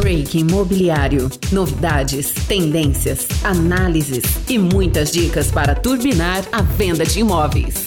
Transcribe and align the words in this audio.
Break 0.00 0.38
Imobiliário. 0.38 1.28
Novidades, 1.52 2.32
tendências, 2.48 3.28
análises 3.44 4.24
e 4.48 4.58
muitas 4.58 5.12
dicas 5.12 5.50
para 5.50 5.74
turbinar 5.74 6.42
a 6.50 6.62
venda 6.62 7.04
de 7.04 7.20
imóveis. 7.20 7.84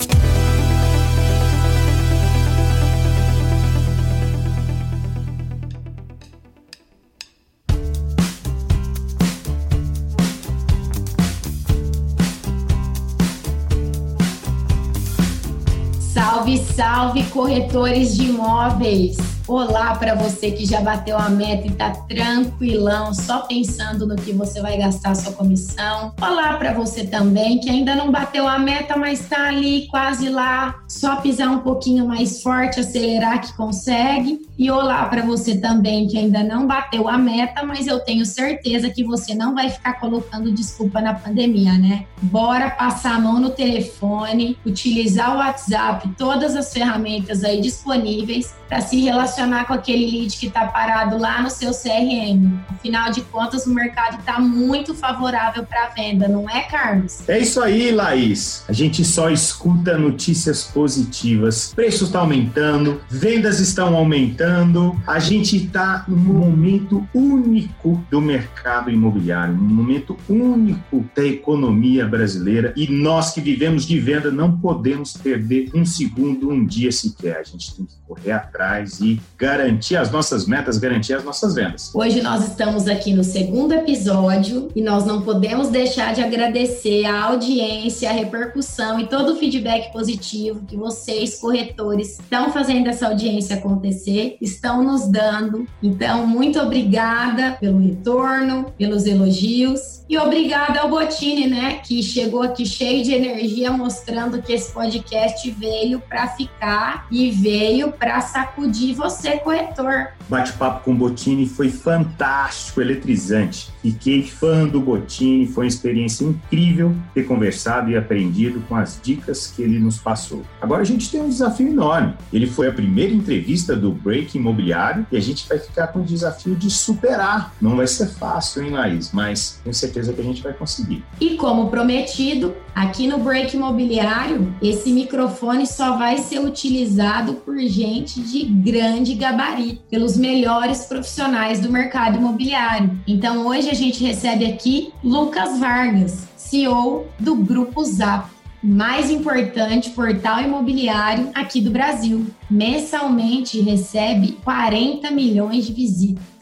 Salve, 16.14 16.60
salve, 16.60 17.24
corretores 17.32 18.16
de 18.16 18.26
imóveis! 18.26 19.34
Olá 19.46 19.94
para 19.96 20.16
você 20.16 20.52
que 20.52 20.66
já 20.66 20.80
bateu 20.80 21.18
a 21.18 21.28
meta 21.28 21.68
e 21.68 21.70
está 21.70 21.90
tranquilão, 21.92 23.14
só 23.14 23.40
pensando 23.40 24.08
no 24.08 24.16
que 24.16 24.32
você 24.32 24.62
vai 24.62 24.78
gastar 24.78 25.10
a 25.10 25.16
sua 25.16 25.34
comissão. 25.34 26.14
Olá 26.22 26.54
para 26.54 26.72
você 26.72 27.06
também 27.06 27.60
que 27.60 27.70
ainda 27.70 27.94
não 27.94 28.10
bateu 28.10 28.48
a 28.48 28.58
meta, 28.58 28.96
mas 28.96 29.20
está 29.20 29.50
ali 29.50 29.88
quase 29.88 30.30
lá, 30.30 30.76
só 30.88 31.18
pisar 31.18 31.50
um 31.50 31.60
pouquinho 31.60 32.08
mais 32.08 32.42
forte, 32.42 32.80
acelerar 32.80 33.42
que 33.42 33.52
consegue. 33.58 34.40
E 34.58 34.72
olá 34.72 35.06
para 35.06 35.24
você 35.24 35.58
também 35.58 36.08
que 36.08 36.18
ainda 36.18 36.42
não 36.42 36.66
bateu 36.66 37.10
a 37.10 37.18
meta, 37.18 37.66
mas 37.66 37.86
eu 37.86 38.00
tenho 38.00 38.26
certeza 38.26 38.90
que 38.90 39.04
você 39.04 39.36
não 39.36 39.54
vai 39.54 39.70
ficar 39.70 40.00
colocando 40.00 40.54
desculpa 40.54 41.02
na 41.02 41.16
pandemia, 41.16 41.74
né? 41.74 42.06
Bora 42.22 42.70
passar 42.70 43.16
a 43.16 43.20
mão 43.20 43.42
no 43.42 43.50
telefone, 43.50 44.58
utilizar 44.66 45.36
o 45.36 45.40
WhatsApp, 45.40 46.08
todas 46.18 46.56
as 46.56 46.72
ferramentas 46.72 47.44
aí 47.44 47.60
disponíveis 47.60 48.56
para 48.70 48.80
se 48.80 49.02
relacionar 49.02 49.33
com 49.68 49.74
aquele 49.74 50.06
lead 50.10 50.38
que 50.38 50.48
está 50.48 50.68
parado 50.68 51.18
lá 51.18 51.42
no 51.42 51.50
seu 51.50 51.72
CRM. 51.72 52.60
Afinal 52.70 53.12
de 53.12 53.22
contas, 53.22 53.66
o 53.66 53.74
mercado 53.74 54.20
está 54.20 54.40
muito 54.40 54.94
favorável 54.94 55.66
para 55.66 55.90
venda, 55.90 56.28
não 56.28 56.50
é, 56.50 56.62
Carlos? 56.62 57.28
É 57.28 57.40
isso 57.40 57.62
aí, 57.62 57.92
Laís. 57.92 58.64
A 58.68 58.74
gente 58.74 59.04
só 59.04 59.30
escuta 59.30 59.98
notícias 59.98 60.64
positivas. 60.64 61.74
Preço 61.76 62.06
está 62.06 62.20
aumentando, 62.20 63.02
vendas 63.10 63.60
estão 63.60 63.96
aumentando. 63.96 64.96
A 65.08 65.20
gente 65.20 65.58
está 65.58 66.06
num 66.08 66.18
momento 66.18 67.08
único 67.14 68.04
do 68.10 68.22
mercado 68.22 68.90
imobiliário, 68.90 69.54
um 69.54 69.58
momento 69.58 70.18
único 70.30 71.06
da 71.16 71.26
economia 71.26 72.06
brasileira 72.06 72.74
e 72.76 72.88
nós 72.88 73.34
que 73.34 73.42
vivemos 73.42 73.86
de 73.86 74.00
venda 74.00 74.32
não 74.32 74.58
podemos 74.58 75.14
perder 75.14 75.70
um 75.74 75.86
segundo, 75.86 76.50
um 76.50 76.66
dia 76.66 76.92
sequer. 76.92 77.38
A 77.38 77.44
gente 77.44 77.76
tem 77.76 77.86
que 77.86 77.96
correr 78.08 78.32
atrás 78.32 79.00
e 79.00 79.22
garantir 79.38 79.98
as 79.98 80.12
nossas 80.12 80.46
metas, 80.48 80.78
garantir 80.78 81.14
as 81.14 81.24
nossas 81.24 81.56
vendas. 81.56 81.92
Hoje 81.94 82.22
nós 82.22 82.48
estamos 82.48 82.88
aqui 82.88 83.14
no 83.14 83.24
segundo 83.24 83.74
episódio 83.74 84.70
e 84.76 84.82
nós 84.82 85.06
não 85.06 85.22
podemos 85.22 85.70
deixar 85.70 86.14
de 86.14 86.22
agradecer 86.22 87.06
a 87.06 87.24
audiência, 87.26 88.10
a 88.10 88.14
repercussão 88.14 89.00
e 89.00 89.08
todo 89.08 89.34
o 89.34 89.36
feedback 89.36 89.92
positivo 89.92 90.66
que 90.66 90.78
vocês, 90.78 91.40
corretores, 91.40 92.20
estão 92.20 92.52
fazendo 92.52 92.88
essa 92.88 93.08
audiência 93.08 93.56
acontecer 93.56 94.38
estão 94.42 94.84
nos 94.84 95.08
dando. 95.08 95.68
Então, 95.82 96.26
muito 96.26 96.60
obrigada 96.60 97.58
pelo 97.60 97.80
retorno, 97.80 98.74
pelos 98.78 99.06
elogios. 99.06 100.04
E 100.08 100.18
obrigada 100.18 100.82
ao 100.82 100.90
Botini, 100.90 101.48
né, 101.48 101.80
que 101.84 102.04
chegou 102.04 102.44
aqui 102.44 102.66
cheio 102.66 103.04
de 103.04 103.14
energia, 103.14 103.72
mostrando 103.72 104.42
que 104.42 104.54
esse 104.54 104.72
podcast 104.72 105.50
veio 105.52 106.00
para 106.02 106.28
ficar 106.28 107.08
e 107.10 107.32
veio 107.32 107.92
para 107.92 108.22
sacudir 108.22 108.96
você, 109.14 109.38
corretor. 109.38 110.10
Bate-papo 110.30 110.84
com 110.84 110.92
o 110.92 110.96
Botini 110.96 111.48
foi 111.48 111.70
fantástico, 111.70 112.82
eletrizante. 112.82 113.72
Fiquei 113.82 114.24
fã 114.24 114.68
do 114.68 114.80
Botini, 114.80 115.48
foi 115.48 115.66
uma 115.66 115.70
experiência 115.70 116.26
incrível 116.26 116.96
ter 117.14 117.24
conversado 117.24 117.90
e 117.90 117.98
aprendido 117.98 118.62
com 118.68 118.76
as 118.76 119.00
dicas 119.02 119.48
que 119.48 119.62
ele 119.62 119.80
nos 119.80 119.98
passou. 119.98 120.44
Agora 120.62 120.82
a 120.82 120.86
gente 120.86 121.10
tem 121.10 121.22
um 121.22 121.30
desafio 121.30 121.68
enorme. 121.68 122.14
Ele 122.32 122.48
foi 122.48 122.68
a 122.68 122.72
primeira 122.72 123.14
entrevista 123.14 123.76
do 123.76 123.92
Break 123.92 124.38
Imobiliário 124.38 125.06
e 125.12 125.18
a 125.18 125.22
gente 125.22 125.48
vai 125.48 125.60
ficar 125.60 125.88
com 125.88 126.00
o 126.00 126.04
desafio 126.04 126.56
de 126.56 126.70
superar. 126.70 127.54
Não 127.62 127.76
vai 127.76 127.88
ser 127.88 128.08
fácil, 128.08 128.64
hein, 128.64 128.72
Laís? 128.72 129.12
Mas 129.12 129.60
tenho 129.64 129.74
certeza 129.74 129.94
certeza 129.94 130.14
que 130.14 130.22
a 130.22 130.24
gente 130.24 130.42
vai 130.42 130.54
conseguir. 130.54 131.04
E 131.20 131.36
como 131.38 131.70
prometido, 131.70 132.56
aqui 132.76 133.08
no 133.08 133.20
Break 133.20 133.56
Imobiliário, 133.56 134.54
esse 134.62 134.92
microfone 134.92 135.66
só 135.66 135.98
vai 135.98 136.18
ser 136.18 136.40
utilizado 136.40 137.36
por 137.36 137.58
gente 137.60 138.22
de 138.22 138.44
grande 138.46 139.14
gabarito, 139.16 139.82
pelos 139.90 140.18
melhores 140.18 140.86
profissionais 140.86 141.60
do 141.60 141.72
mercado 141.72 142.18
imobiliário. 142.18 143.00
Então 143.08 143.48
hoje 143.48 143.70
a 143.70 143.74
gente 143.74 144.04
recebe 144.04 144.46
aqui 144.46 144.92
Lucas 145.04 145.60
Vargas, 145.60 146.28
CEO 146.36 147.08
do 147.20 147.36
Grupo 147.36 147.84
Zap 147.84 148.34
mais 148.64 149.12
importante 149.12 149.90
portal 149.90 150.42
imobiliário 150.42 151.30
aqui 151.36 151.60
do 151.60 151.70
Brasil. 151.70 152.26
Mensalmente 152.50 153.60
recebe 153.60 154.38
40 154.42 155.12
milhões 155.12 155.66
de 155.66 155.74
visitas. 155.74 156.33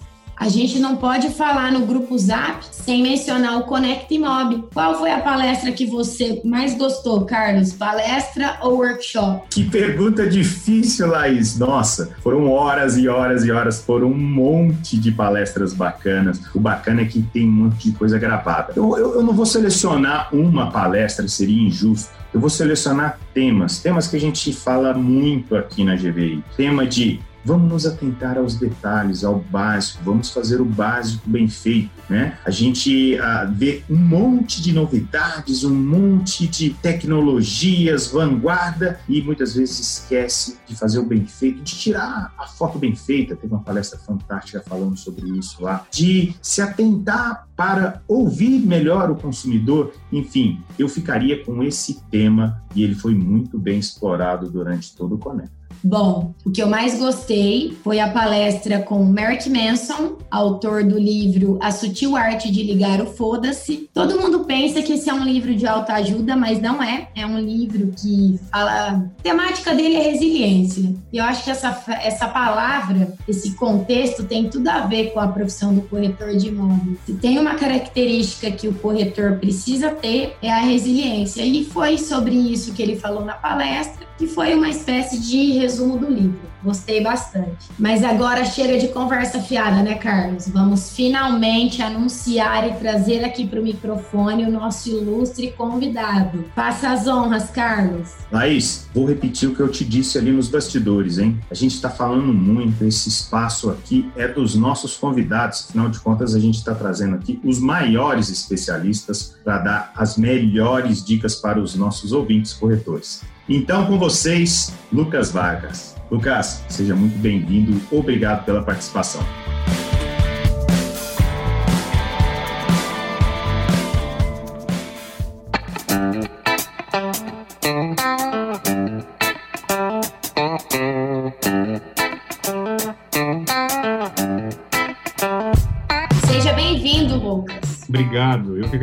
A 0.42 0.50
gente 0.50 0.80
não 0.80 0.96
pode 0.96 1.30
falar 1.30 1.72
no 1.72 1.86
grupo 1.86 2.18
Zap 2.18 2.66
sem 2.72 3.04
mencionar 3.04 3.60
o 3.60 3.66
Connect 3.66 4.18
Mob. 4.18 4.64
Qual 4.74 4.98
foi 4.98 5.12
a 5.12 5.20
palestra 5.20 5.72
que 5.72 5.86
você 5.86 6.42
mais 6.44 6.76
gostou, 6.76 7.26
Carlos? 7.26 7.74
Palestra 7.74 8.58
ou 8.64 8.78
workshop? 8.78 9.44
Que 9.52 9.64
pergunta 9.64 10.28
difícil, 10.28 11.10
Laís. 11.10 11.60
Nossa, 11.60 12.16
foram 12.24 12.50
horas 12.50 12.98
e 12.98 13.08
horas 13.08 13.46
e 13.46 13.52
horas, 13.52 13.84
foram 13.84 14.08
um 14.08 14.18
monte 14.18 14.98
de 14.98 15.12
palestras 15.12 15.76
bacanas. 15.76 16.42
O 16.56 16.60
bacana 16.60 17.02
é 17.02 17.06
que 17.06 17.22
tem 17.22 17.48
um 17.48 17.52
monte 17.52 17.92
de 17.92 17.96
coisa 17.96 18.18
gravada. 18.18 18.74
Eu, 18.76 18.98
eu, 18.98 19.14
eu 19.18 19.22
não 19.22 19.34
vou 19.34 19.46
selecionar 19.46 20.34
uma 20.34 20.72
palestra, 20.72 21.28
seria 21.28 21.68
injusto. 21.68 22.10
Eu 22.34 22.40
vou 22.40 22.50
selecionar 22.50 23.20
temas, 23.32 23.78
temas 23.78 24.08
que 24.08 24.16
a 24.16 24.20
gente 24.20 24.52
fala 24.54 24.92
muito 24.92 25.56
aqui 25.56 25.84
na 25.84 25.96
GVI. 25.96 26.44
Tema 26.58 26.88
de 26.88 27.20
Vamos 27.44 27.72
nos 27.72 27.86
atentar 27.86 28.38
aos 28.38 28.56
detalhes, 28.56 29.24
ao 29.24 29.40
básico, 29.40 30.04
vamos 30.04 30.30
fazer 30.30 30.62
o 30.62 30.66
básico 30.66 31.28
bem 31.28 31.48
feito, 31.48 31.90
né? 32.10 32.38
A 32.46 32.52
gente 32.52 33.16
uh, 33.16 33.52
vê 33.52 33.84
um 33.90 33.98
monte 33.98 34.62
de 34.62 34.72
novidades, 34.72 35.64
um 35.64 35.74
monte 35.74 36.48
de 36.48 36.70
tecnologias, 36.72 38.08
vanguarda 38.08 39.00
e 39.10 39.22
muitas 39.22 39.56
vezes 39.56 39.80
esquece 39.80 40.60
de 40.68 40.76
fazer 40.76 41.00
o 41.00 41.06
bem 41.06 41.26
feito, 41.26 41.64
de 41.64 41.76
tirar 41.76 42.34
a 42.38 42.46
foto 42.46 42.78
bem 42.78 42.96
feita. 42.96 43.36
Teve 43.36 43.54
uma 43.54 43.64
palestra 43.64 43.98
fantástica 43.98 44.64
falando 44.68 44.98
sobre 44.98 45.28
isso 45.38 45.64
lá, 45.64 45.86
de 45.92 46.36
se 46.42 46.62
atentar 46.62 47.48
para 47.56 48.02
ouvir 48.08 48.60
melhor 48.60 49.10
o 49.10 49.16
consumidor. 49.16 49.94
Enfim, 50.12 50.62
eu 50.78 50.88
ficaria 50.88 51.44
com 51.44 51.64
esse 51.64 52.02
tema 52.12 52.62
e 52.76 52.84
ele 52.84 52.96
foi 52.96 53.16
muito 53.16 53.58
bem 53.58 53.80
explorado 53.80 54.50
durante 54.50 54.96
todo 54.96 55.16
o 55.16 55.18
Conecta. 55.18 55.61
Bom, 55.84 56.34
o 56.46 56.52
que 56.52 56.62
eu 56.62 56.68
mais 56.68 57.00
gostei 57.00 57.76
foi 57.84 58.00
a 58.00 58.10
palestra 58.10 58.80
com 58.80 59.04
Merrick 59.04 59.50
Manson, 59.50 60.18
autor 60.30 60.84
do 60.84 60.98
livro 60.98 61.58
A 61.62 61.72
Sutil 61.72 62.16
Arte 62.16 62.52
de 62.52 62.62
Ligar 62.62 63.02
o 63.02 63.08
Foda-se. 63.08 63.90
Todo 63.94 64.20
mundo 64.20 64.42
pensa 64.42 64.82
que 64.82 64.94
esse 64.94 65.10
é 65.10 65.14
um 65.14 65.24
livro 65.24 65.56
de 65.56 65.66
autoajuda, 65.66 66.36
mas 66.36 66.62
não 66.62 66.84
é. 66.84 67.10
É 67.16 67.26
um 67.26 67.40
livro 67.40 67.92
que 68.00 68.40
fala. 68.52 68.72
A 68.72 69.24
temática 69.24 69.74
dele 69.74 69.96
é 69.96 70.12
resiliência. 70.12 70.94
E 71.12 71.18
eu 71.18 71.24
acho 71.24 71.44
que 71.44 71.52
essa, 71.52 71.84
essa 72.02 72.28
palavra, 72.28 73.14
esse 73.28 73.56
contexto, 73.56 74.24
tem 74.24 74.50
tudo 74.50 74.68
a 74.68 74.82
ver 74.82 75.12
com 75.14 75.20
a 75.20 75.28
profissão 75.28 75.74
do 75.74 75.82
corretor 75.82 76.36
de 76.36 76.50
imóveis. 76.50 77.00
Se 77.06 77.14
tem 77.14 77.40
uma 77.40 77.56
característica 77.56 78.52
que 78.52 78.68
o 78.68 78.74
corretor 78.76 79.38
precisa 79.38 79.90
ter, 79.90 80.36
é 80.42 80.52
a 80.52 80.60
resiliência. 80.60 81.42
E 81.42 81.66
foi 81.66 81.98
sobre 81.98 82.36
isso 82.36 82.74
que 82.74 82.82
ele 82.82 82.96
falou 82.96 83.26
na 83.26 83.34
palestra 83.34 84.12
que 84.22 84.28
foi 84.28 84.54
uma 84.54 84.70
espécie 84.70 85.20
de 85.20 85.58
resumo 85.72 85.98
do 85.98 86.10
livro. 86.10 86.52
Gostei 86.62 87.02
bastante. 87.02 87.70
Mas 87.80 88.04
agora 88.04 88.46
chega 88.46 88.78
de 88.78 88.90
conversa 88.90 89.40
fiada, 89.40 89.82
né, 89.82 89.96
Carlos? 89.96 90.48
Vamos 90.50 90.92
finalmente 90.92 91.82
anunciar 91.82 92.68
e 92.68 92.74
trazer 92.74 93.24
aqui 93.24 93.48
para 93.48 93.60
o 93.60 93.64
microfone 93.64 94.46
o 94.46 94.52
nosso 94.52 94.90
ilustre 94.90 95.54
convidado. 95.54 96.46
Faça 96.54 96.92
as 96.92 97.08
honras, 97.08 97.50
Carlos. 97.50 98.10
Laís, 98.32 98.88
vou 98.94 99.08
repetir 99.08 99.50
o 99.50 99.56
que 99.56 99.62
eu 99.62 99.70
te 99.70 99.84
disse 99.84 100.18
ali 100.18 100.32
nos 100.32 100.50
bastidores, 100.50 101.18
hein? 101.18 101.40
A 101.50 101.56
gente 101.56 101.74
está 101.74 101.90
falando 101.90 102.32
muito, 102.34 102.86
esse 102.86 103.10
espaço 103.10 103.72
aqui 103.72 104.12
é 104.16 104.28
dos 104.28 104.54
nossos 104.54 104.96
convidados. 104.98 105.68
Afinal 105.70 105.90
de 105.90 106.00
contas, 106.00 106.36
a 106.36 106.40
gente 106.40 106.58
está 106.58 106.76
trazendo 106.76 107.16
aqui 107.16 107.40
os 107.44 107.60
maiores 107.60 108.30
especialistas 108.30 109.36
para 109.44 109.58
dar 109.58 109.94
as 109.96 110.18
melhores 110.18 111.04
dicas 111.04 111.36
para 111.36 111.60
os 111.60 111.76
nossos 111.76 112.12
ouvintes 112.12 112.54
corretores. 112.54 113.22
Então, 113.54 113.86
com 113.86 114.00
vocês, 114.00 114.74
Lucas 114.94 115.30
Vargas. 115.30 115.94
Lucas, 116.10 116.64
seja 116.70 116.96
muito 116.96 117.18
bem-vindo. 117.20 117.82
Obrigado 117.92 118.46
pela 118.46 118.64
participação. 118.64 119.22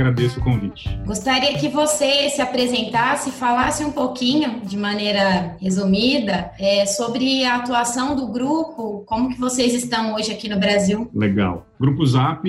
Agradeço 0.01 0.41
o 0.41 0.43
convite. 0.43 0.89
Gostaria 1.05 1.59
que 1.59 1.69
você 1.69 2.31
se 2.31 2.41
apresentasse 2.41 3.31
e 3.31 3.33
falasse 3.33 3.85
um 3.85 3.91
pouquinho, 3.91 4.61
de 4.61 4.77
maneira 4.77 5.57
resumida, 5.61 6.53
é, 6.59 6.87
sobre 6.87 7.45
a 7.45 7.57
atuação 7.57 8.15
do 8.15 8.29
grupo, 8.29 9.03
como 9.07 9.31
que 9.31 9.39
vocês 9.39 9.75
estão 9.75 10.15
hoje 10.15 10.33
aqui 10.33 10.49
no 10.49 10.59
Brasil. 10.59 11.11
Legal. 11.15 11.68
Grupo 11.81 12.05
Zap 12.05 12.45